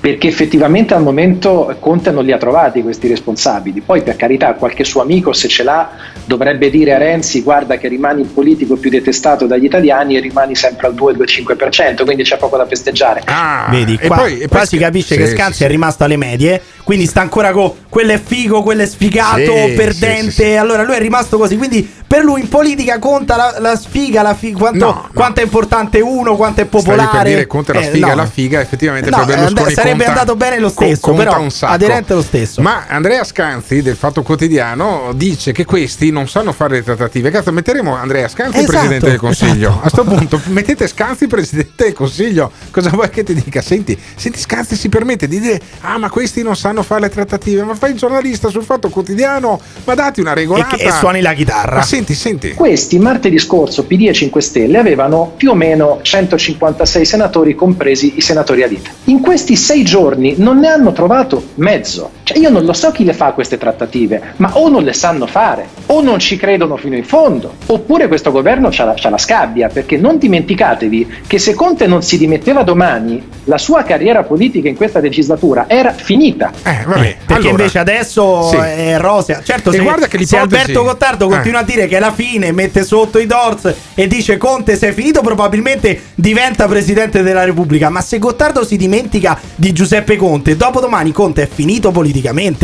[0.00, 3.80] perché effettivamente al momento Conte non li ha trovati questi responsabili.
[3.80, 5.90] Poi per carità qualche suo amico se ce l'ha
[6.24, 10.54] dovrebbe dire a Renzi guarda che rimani il politico più detestato dagli italiani e rimani
[10.54, 13.22] sempre al 2-2-5%, quindi c'è poco da festeggiare.
[13.70, 15.64] Vedi, e qua, poi- e qua poi si sc- capisce sì, che sì, Scanzi sì.
[15.64, 19.36] è rimasto alle medie, quindi sta ancora con quello è figo, quello è sfigato,
[19.68, 20.30] Sì, perdente.
[20.30, 20.54] sì, sì.
[20.54, 21.56] Allora lui è rimasto così.
[21.58, 25.08] Quindi per lui in politica conta la, la sfiga, la fi- quanto, No, no.
[25.14, 27.10] quanto è importante uno, quanto è Stavi popolare.
[27.18, 28.12] per dire Conte la Eh, sfiga no.
[28.12, 31.22] e la figa, effettivamente No, per Berlusconi eh, sarebbe conta- andato bene lo stesso, conta
[31.24, 31.72] però un sacco.
[31.74, 32.62] aderente lo stesso.
[32.62, 37.30] Ma Andrea Scanzi del Fatto Quotidiano dice che questi non sanno fare le trattative.
[37.30, 39.68] Cazzo, metteremo Andrea Scanzi Esatto, presidente del Consiglio.
[39.68, 39.86] esatto.
[39.86, 42.50] A sto punto mettete Scanzi presidente del Consiglio.
[42.70, 43.60] Cosa vuoi che ti dica?
[43.60, 47.62] Senti, senti Scanzi si permette di dire "Ah, ma questi non sanno fare le trattative".
[47.62, 50.76] Ma fai il giornalista sul Fatto Quotidiano, ma dati una regolata.
[50.76, 51.76] E e suoni la chitarra.
[51.76, 52.52] Ma senti, senti.
[52.52, 58.20] Questi martedì scorso PD e 5 Stelle avevano più o meno 156 senatori, compresi i
[58.20, 58.90] senatori a vita.
[59.04, 62.10] In questi sei giorni non ne hanno trovato mezzo.
[62.32, 65.26] Cioè io non lo so chi le fa queste trattative, ma o non le sanno
[65.26, 69.18] fare, o non ci credono fino in fondo, oppure questo governo c'ha la, c'ha la
[69.18, 74.68] scabbia, perché non dimenticatevi che se Conte non si dimetteva domani, la sua carriera politica
[74.68, 76.52] in questa legislatura era finita.
[76.62, 77.16] Eh, vabbè.
[77.26, 78.56] Perché allora, invece adesso sì.
[78.56, 79.42] è rosea.
[79.42, 81.28] Certo, E se, guarda che se Alberto Gottardo Eh.
[81.28, 84.92] continua a dire che è la fine, mette sotto i Dors e dice Conte sei
[84.92, 87.90] finito, probabilmente diventa presidente della Repubblica.
[87.90, 92.21] Ma se Gottardo si dimentica di Giuseppe Conte, dopodomani Conte è finito politicamente.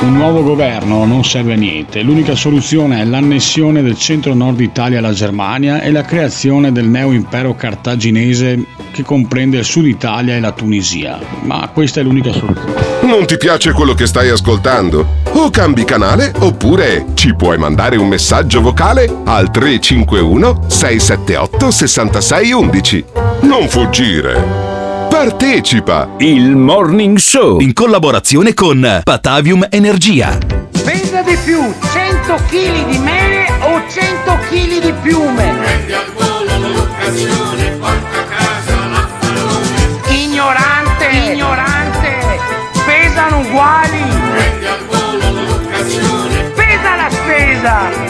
[0.01, 5.11] Un nuovo governo non serve a niente, l'unica soluzione è l'annessione del centro-nord Italia alla
[5.11, 11.19] Germania e la creazione del neo-impero cartaginese che comprende il sud Italia e la Tunisia.
[11.43, 12.75] Ma questa è l'unica soluzione.
[13.01, 15.05] Non ti piace quello che stai ascoltando?
[15.31, 23.05] O cambi canale oppure ci puoi mandare un messaggio vocale al 351 678 6611.
[23.41, 24.78] Non fuggire.
[25.19, 26.11] Partecipa!
[26.19, 30.37] Il Morning Show in collaborazione con Patavium Energia.
[30.81, 31.59] Pesa di più
[31.91, 35.57] 100 kg di mele o 100 kg di piume?
[40.07, 42.39] Ignorante, ignorante,
[42.85, 44.03] pesano uguali.
[46.55, 47.89] Pesa la spesa.
[47.91, 48.08] This is the morning show.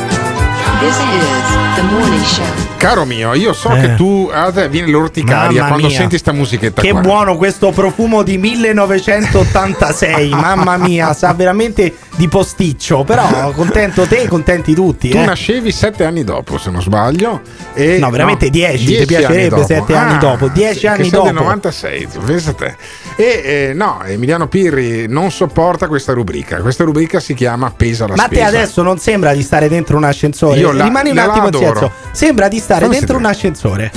[2.77, 3.81] Caro mio, io so Eh.
[3.81, 5.97] che tu a te viene l'orticaria Mamma quando mia.
[5.97, 7.01] senti sta musichetta Che qua.
[7.01, 14.73] buono questo profumo di 1986, mamma mia, sa veramente di posticcio, però contento te, contenti
[14.75, 15.07] tutti.
[15.07, 15.23] Tu eh.
[15.25, 17.39] nascevi sette anni dopo, se non sbaglio.
[17.73, 21.25] E, No, veramente dieci, ti dieci piacerebbe anni sette anni dopo, dieci anni sei dopo.
[21.27, 22.75] del 96, tu, pensa te.
[23.15, 26.57] E eh, no, Emiliano Pirri non sopporta questa rubrica.
[26.57, 28.47] Questa rubrica si chiama Pesa la Ma a te spesa.
[28.49, 30.59] adesso non sembra di stare dentro un ascensore?
[30.59, 31.91] Io la- Rimani un attimo in silenzio.
[32.11, 33.91] Sembra di stare Fammi dentro un ascensore.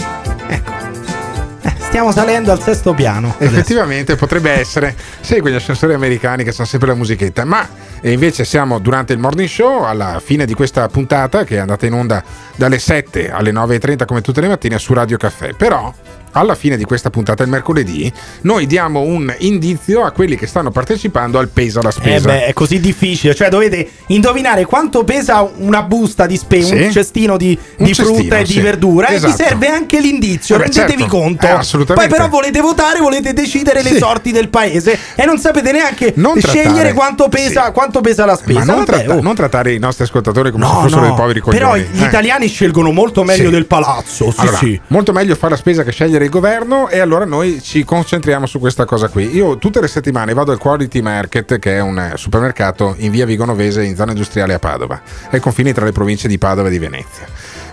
[0.47, 0.81] Ecco.
[1.93, 3.35] Eh, Stiamo salendo al sesto piano.
[3.36, 7.69] Effettivamente potrebbe essere, sai quegli ascensori americani che sono sempre la musichetta, ma
[8.01, 11.85] e invece siamo durante il morning show, alla fine di questa puntata che è andata
[11.85, 12.24] in onda
[12.56, 15.52] dalle 7 alle 9.30 come tutte le mattine su Radio Caffè.
[15.52, 15.93] Però
[16.32, 18.10] alla fine di questa puntata il mercoledì
[18.42, 22.28] noi diamo un indizio a quelli che stanno partecipando al pesa la Eh spesa.
[22.28, 23.34] beh, è così difficile.
[23.34, 26.82] Cioè, dovete indovinare quanto pesa una busta di spesa, Sì.
[26.82, 28.54] un cestino di, Un di cestino, frutta e sì.
[28.54, 29.09] di verdura.
[29.09, 29.32] E Esatto.
[29.36, 30.54] vi serve anche l'indizio.
[30.56, 31.16] Eh beh, rendetevi certo.
[31.16, 31.46] conto.
[31.46, 32.09] Eh, assolutamente.
[32.09, 33.98] Poi, però, volete votare, volete decidere le Sì.
[33.98, 38.59] sorti del paese e non sapete neanche Non scegliere quanto pesa, quanto pesa la spesa.
[38.60, 39.22] Ma non, Vabbè, tratta- oh.
[39.22, 41.06] non trattare i nostri ascoltatori come se No, fossero no.
[41.09, 41.59] dei poveri coglioni.
[41.62, 42.06] Però gli eh.
[42.06, 44.30] italiani scelgono molto meglio del palazzo.
[44.30, 44.80] Sì, Allora, sì.
[44.88, 48.59] Molto meglio fare la spesa che scegliere il governo e allora noi ci concentriamo su
[48.59, 49.35] questa cosa qui.
[49.35, 53.27] Io tutte le settimane vado al Quality Market, che è un eh, supermercato in via
[53.27, 55.01] Vigonovese in zona industriale a Padova,
[55.31, 57.27] ai confini tra le province di Padova e di Venezia.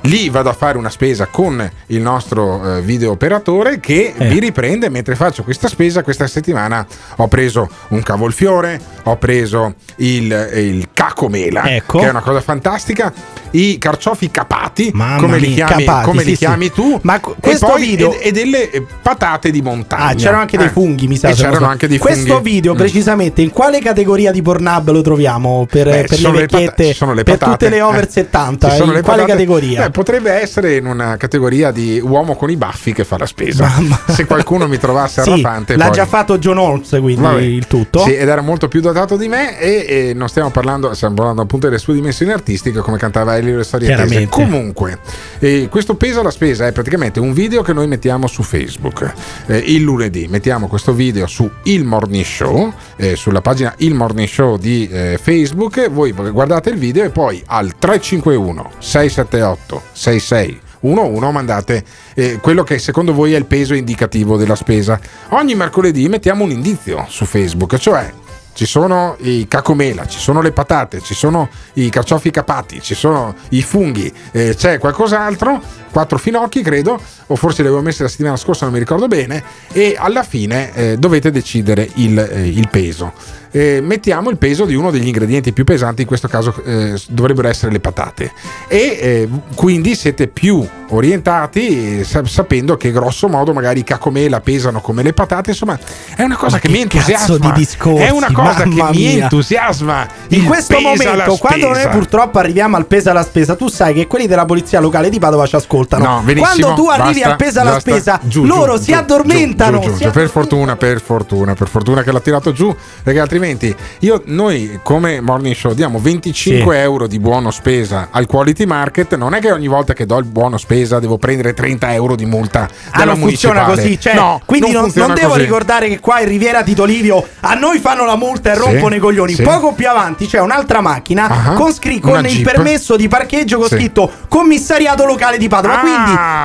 [0.04, 4.28] Lì vado a fare una spesa con il nostro eh, video operatore che Eh.
[4.30, 6.04] vi riprende mentre faccio questa spesa.
[6.04, 6.86] Questa settimana
[7.18, 12.00] ho preso un cavolfiore, ho preso il, il cacomela, Ecco.
[12.00, 13.12] che è una cosa fantastica,
[13.52, 17.68] i carciofi capati, Mamma come li chiami, capati, come li chiami tu, Ma e, questo
[17.68, 20.06] poi- video- e, e delle eh, patate di montagna.
[20.06, 20.72] Ah, c'erano anche dei Eh.
[20.72, 21.32] funghi, mi sa.
[21.32, 21.66] C'erano so.
[21.66, 22.52] anche dei Questo funghi.
[22.52, 22.78] video, Mm.
[22.78, 25.66] precisamente, in quale categoria di Pornhub lo troviamo?
[25.70, 28.10] Per, Beh, per le vecchiette, le per patate, tutte le over eh.
[28.10, 28.70] 70.
[28.70, 29.82] Ci sono in le quale patate- categoria?
[29.84, 33.70] Beh, potrebbe essere in una categoria di uomo con i baffi che fa la spesa.
[34.08, 37.42] Se qualcuno mi trovasse Sì, l'ha poi- già fatto John Holmes, quindi Vabbè.
[37.42, 38.00] il tutto.
[38.00, 41.42] Sì, ed era molto più dotato di me e, e non stiamo parlando, stiamo parlando
[41.42, 44.28] appunto delle sue dimensioni artistiche come cantava Elio le storie tese.
[44.28, 45.00] Comunque,
[45.40, 49.12] eh, questo pesa la spesa è praticamente un video che noi mettiamo su Facebook.
[49.48, 54.28] Eh, il lunedì mettiamo questo video su Il Morning Show, eh, sulla pagina Il Morning
[54.28, 61.32] Show di eh, Facebook, voi guardate il video e poi al 351 678 66 11
[61.32, 61.84] mandate
[62.14, 65.00] eh, quello che secondo voi è il peso indicativo della spesa.
[65.30, 68.12] Ogni mercoledì mettiamo un indizio su Facebook, cioè
[68.60, 73.34] ci sono i cacomela, ci sono le patate, ci sono i carciofi capati, ci sono
[73.52, 75.62] i funghi, eh, c'è qualcos'altro,
[75.92, 79.44] quattro finocchi credo, o forse li avevo messi la settimana scorsa, non mi ricordo bene,
[79.72, 83.14] e alla fine eh, dovete decidere il, eh, il peso.
[83.52, 87.48] Eh, mettiamo il peso di uno degli ingredienti più pesanti, in questo caso eh, dovrebbero
[87.48, 88.32] essere le patate.
[88.68, 94.40] E eh, quindi siete più orientati eh, sa- sapendo che grosso modo magari i cacomela
[94.42, 95.80] pesano come le patate, insomma
[96.16, 97.38] è una cosa Ma che, che mi entusiasma.
[97.38, 99.24] di discorsi, è una cosa che mamma mi mia.
[99.24, 100.08] entusiasma.
[100.28, 104.28] In questo momento, quando noi purtroppo arriviamo al pesa la spesa, tu sai che quelli
[104.28, 105.79] della polizia locale di Padova ci ascoltano.
[105.98, 107.90] No, benissimo, quando tu arrivi basta, al pesa la basta.
[107.92, 109.80] spesa, Giù, loro giù, si addormentano.
[109.80, 110.10] giù, giù, si giù.
[110.12, 115.22] per fortuna, per fortuna, per fortuna che l'ha tirato giù, perché altrimenti io, noi come
[115.22, 116.82] Morning Show diamo 25 Sì.
[116.82, 120.26] euro di buono spesa al Quality Market, non è che ogni volta che do il
[120.26, 124.72] buono spesa devo prendere 30 euro di multa Ah, non funziona così, cioè, no, quindi
[124.72, 125.42] non, funziona non devo così.
[125.42, 128.96] ricordare che qua in Riviera Tito Livio a noi fanno la multa e Sì, rompono
[128.96, 129.34] i coglioni.
[129.34, 129.44] sì.
[129.44, 132.44] Poco più avanti c'è un'altra macchina Ah, con, scri- con il Jeep.
[132.52, 133.76] permesso di parcheggio con Sì.
[133.76, 135.69] scritto commissariato locale di Padova.
[135.72, 135.80] Ah.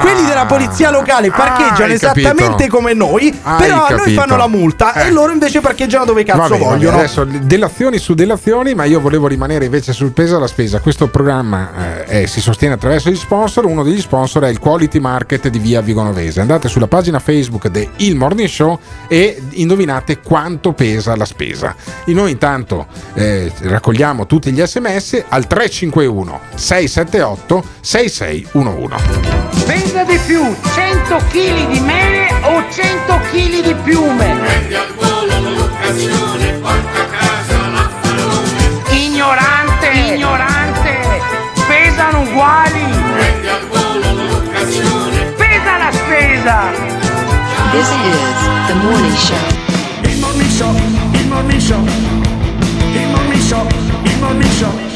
[0.01, 2.29] quindi quelli della polizia locale parcheggiano hai capito.
[2.29, 5.07] esattamente come noi, Hai però a noi fanno la multa Eh.
[5.07, 6.77] e loro invece parcheggiano dove cazzo Va bene, va bene.
[6.77, 6.99] vogliono.
[6.99, 10.81] Adesso delazioni su delazioni, ma io volevo rimanere invece sul peso alla spesa.
[10.81, 13.65] Questo programma eh, si sostiene attraverso gli sponsor.
[13.67, 16.41] Uno degli sponsor è il Quality Market di via Vigonovese.
[16.41, 18.79] Andate sulla pagina Facebook del Il Morning Show
[19.09, 21.75] e indovinate quanto pesa la spesa.
[22.05, 29.14] E noi intanto eh, raccogliamo tutti gli sms al 351 678 6611.
[29.67, 34.37] Pesa di più 100 kg di mele o 100 kg di piume?
[38.91, 41.21] Ignorante, ignorante,
[41.67, 42.85] pesano uguali.
[45.37, 46.71] Pesa la spesa.
[47.73, 49.63] This is the morning show.
[50.03, 50.75] Il morning show,
[51.15, 51.85] il morning show,
[52.95, 53.67] il morning show,
[54.05, 54.94] il morning show.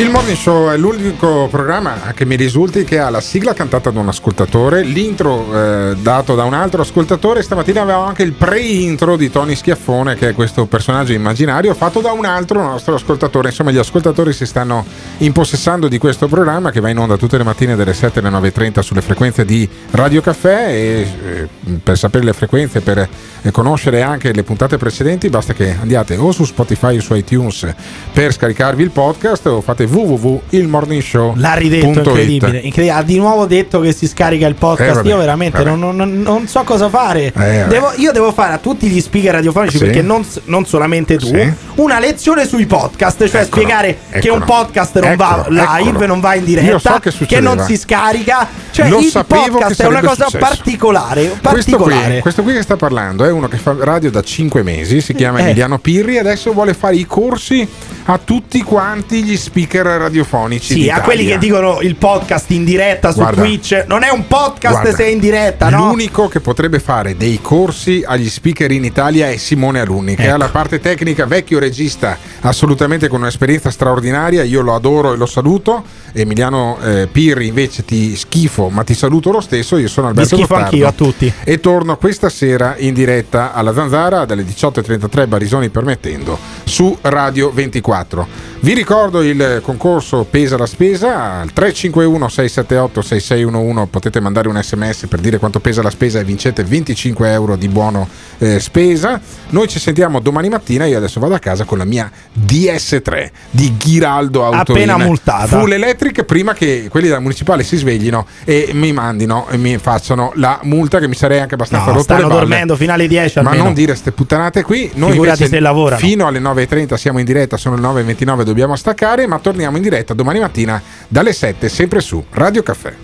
[0.00, 4.00] Il Morning Show è l'unico programma che mi risulti che ha la sigla cantata da
[4.00, 7.42] un ascoltatore, l'intro eh, dato da un altro ascoltatore.
[7.42, 12.12] Stamattina avevamo anche il pre-intro di Tony Schiaffone, che è questo personaggio immaginario, fatto da
[12.12, 13.48] un altro nostro ascoltatore.
[13.48, 14.86] Insomma, gli ascoltatori si stanno
[15.18, 18.80] impossessando di questo programma che va in onda tutte le mattine dalle 7 alle 9.30
[18.80, 20.68] sulle frequenze di Radio Caffè.
[20.68, 21.48] E eh,
[21.84, 23.06] per sapere le frequenze, per
[23.42, 27.70] eh, conoscere anche le puntate precedenti, basta che andiate o su Spotify o su iTunes
[28.14, 32.58] per scaricarvi il podcast o fate www.ilmorningshow.it L'ha ridetto, incredibile.
[32.58, 32.90] incredibile.
[32.90, 35.04] Ha di nuovo detto che si scarica il podcast.
[35.04, 37.32] Eh, io veramente non, non- non so cosa fare.
[37.34, 37.66] vabbè.
[37.66, 39.84] Devo- io devo fare a tutti gli speaker radiofonici Sì.
[39.84, 41.26] perché non, non solamente tu.
[41.26, 41.52] Sì.
[41.76, 46.06] una lezione sui podcast, cioè spiegare che un podcast non va eccolo, live, eccolo.
[46.06, 48.46] non va in diretta, so che che, non si scarica.
[48.70, 50.38] Cioè Lo il podcast è una cosa successo.
[50.38, 52.10] particolare, Questo particolare.
[52.12, 55.14] qui, questo qui che sta parlando è uno che fa radio da 5 mesi, si
[55.14, 55.42] chiama Eh.
[55.42, 57.66] Emiliano Pirri, e adesso vuole fare i corsi
[58.04, 60.66] a tutti quanti gli speaker radiofonici.
[60.66, 61.02] Sì, a d'Italia.
[61.02, 63.42] quelli che dicono il podcast in diretta su Guarda.
[63.42, 63.84] Twitch.
[63.86, 65.86] Non è un podcast Guarda, se è in diretta, no?
[65.88, 70.34] L'unico che potrebbe fare dei corsi agli speaker in Italia è Simone Alunni, che Ecco.
[70.34, 74.42] ha la parte tecnica, vecchio regista, assolutamente con un'esperienza straordinaria.
[74.42, 75.82] Io lo adoro e lo saluto.
[76.12, 79.76] Emiliano eh, Pirri invece ti schifo, ma ti saluto lo stesso.
[79.78, 81.32] Io sono Alberto schifo Gottardo anch'io a tutti.
[81.44, 88.26] e torno questa sera in diretta alla Zanzara dalle 18.33 Barisoni permettendo su Radio 24.
[88.60, 95.06] Vi ricordo il concorso Pesa la spesa al 351 678 6611 potete mandare un sms
[95.08, 98.08] per dire quanto pesa la spesa e vincete 25 euro di buono
[98.38, 99.20] eh, spesa.
[99.50, 102.10] Noi ci sentiamo domani mattina, io adesso vado a casa con la mia
[102.46, 104.88] DS3 di Ghiraldo Autoin.
[104.88, 105.58] Appena multata.
[105.58, 110.32] Full electric prima che quelli della municipale si sveglino e mi mandino e mi facciano
[110.34, 113.50] la multa che mi sarei anche abbastanza No, rotto stanno dormendo fino alle 10 Ma
[113.50, 113.64] almeno.
[113.64, 114.90] non dire ste puttanate qui.
[114.94, 116.00] Noi Figurati invece se lavorano.
[116.00, 120.14] fino alle 9.30 siamo in diretta, sono le 9.29, dobbiamo staccare, ma torniamo in diretta
[120.14, 122.94] domani mattina dalle 7 sempre su Radio Caffè.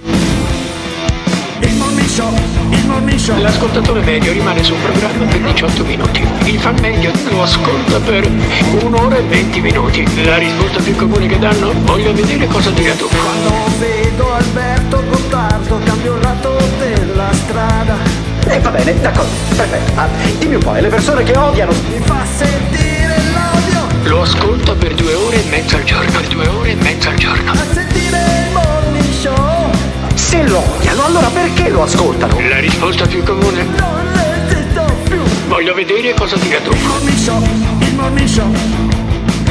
[1.61, 2.33] Il morning show,
[2.71, 3.41] il morning show.
[3.41, 6.27] L'ascoltatore medio rimane sul programma per 18 minuti.
[6.45, 8.31] Il fan medio lo ascolta per
[8.83, 10.25] un'ora e 20 minuti.
[10.25, 11.73] La risposta più comune che danno?
[11.85, 13.09] Voglio vedere cosa dirà tu.
[13.09, 17.97] Quando vedo Alberto Gottardo cambio il lato della strada.
[18.49, 19.93] Eh, va bene, d'accordo, perfetto.
[19.97, 20.09] Ah,
[20.39, 21.73] dimmi un po', e le persone che odiano.
[21.73, 22.86] Mi fa sentire.
[24.07, 26.11] Lo ascolta per due ore e mezza al giorno.
[26.11, 27.51] Per due ore e mezza al giorno.
[27.51, 29.71] A sentire il morning show.
[30.15, 32.39] Se lo odiano, allora perché lo ascoltano?
[32.49, 33.65] La risposta più comune?
[33.65, 35.19] Non resisto più.
[35.49, 36.71] Voglio vedere cosa dirà tu.
[36.73, 37.43] Il morning show,
[37.81, 38.53] il morning show.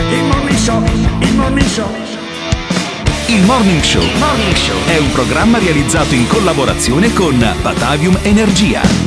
[0.10, 0.84] Il morning show,
[1.19, 2.06] il morning show.
[3.27, 4.03] Il Morning Show
[4.86, 9.03] è un programma realizzato in collaborazione con Batavium Energia.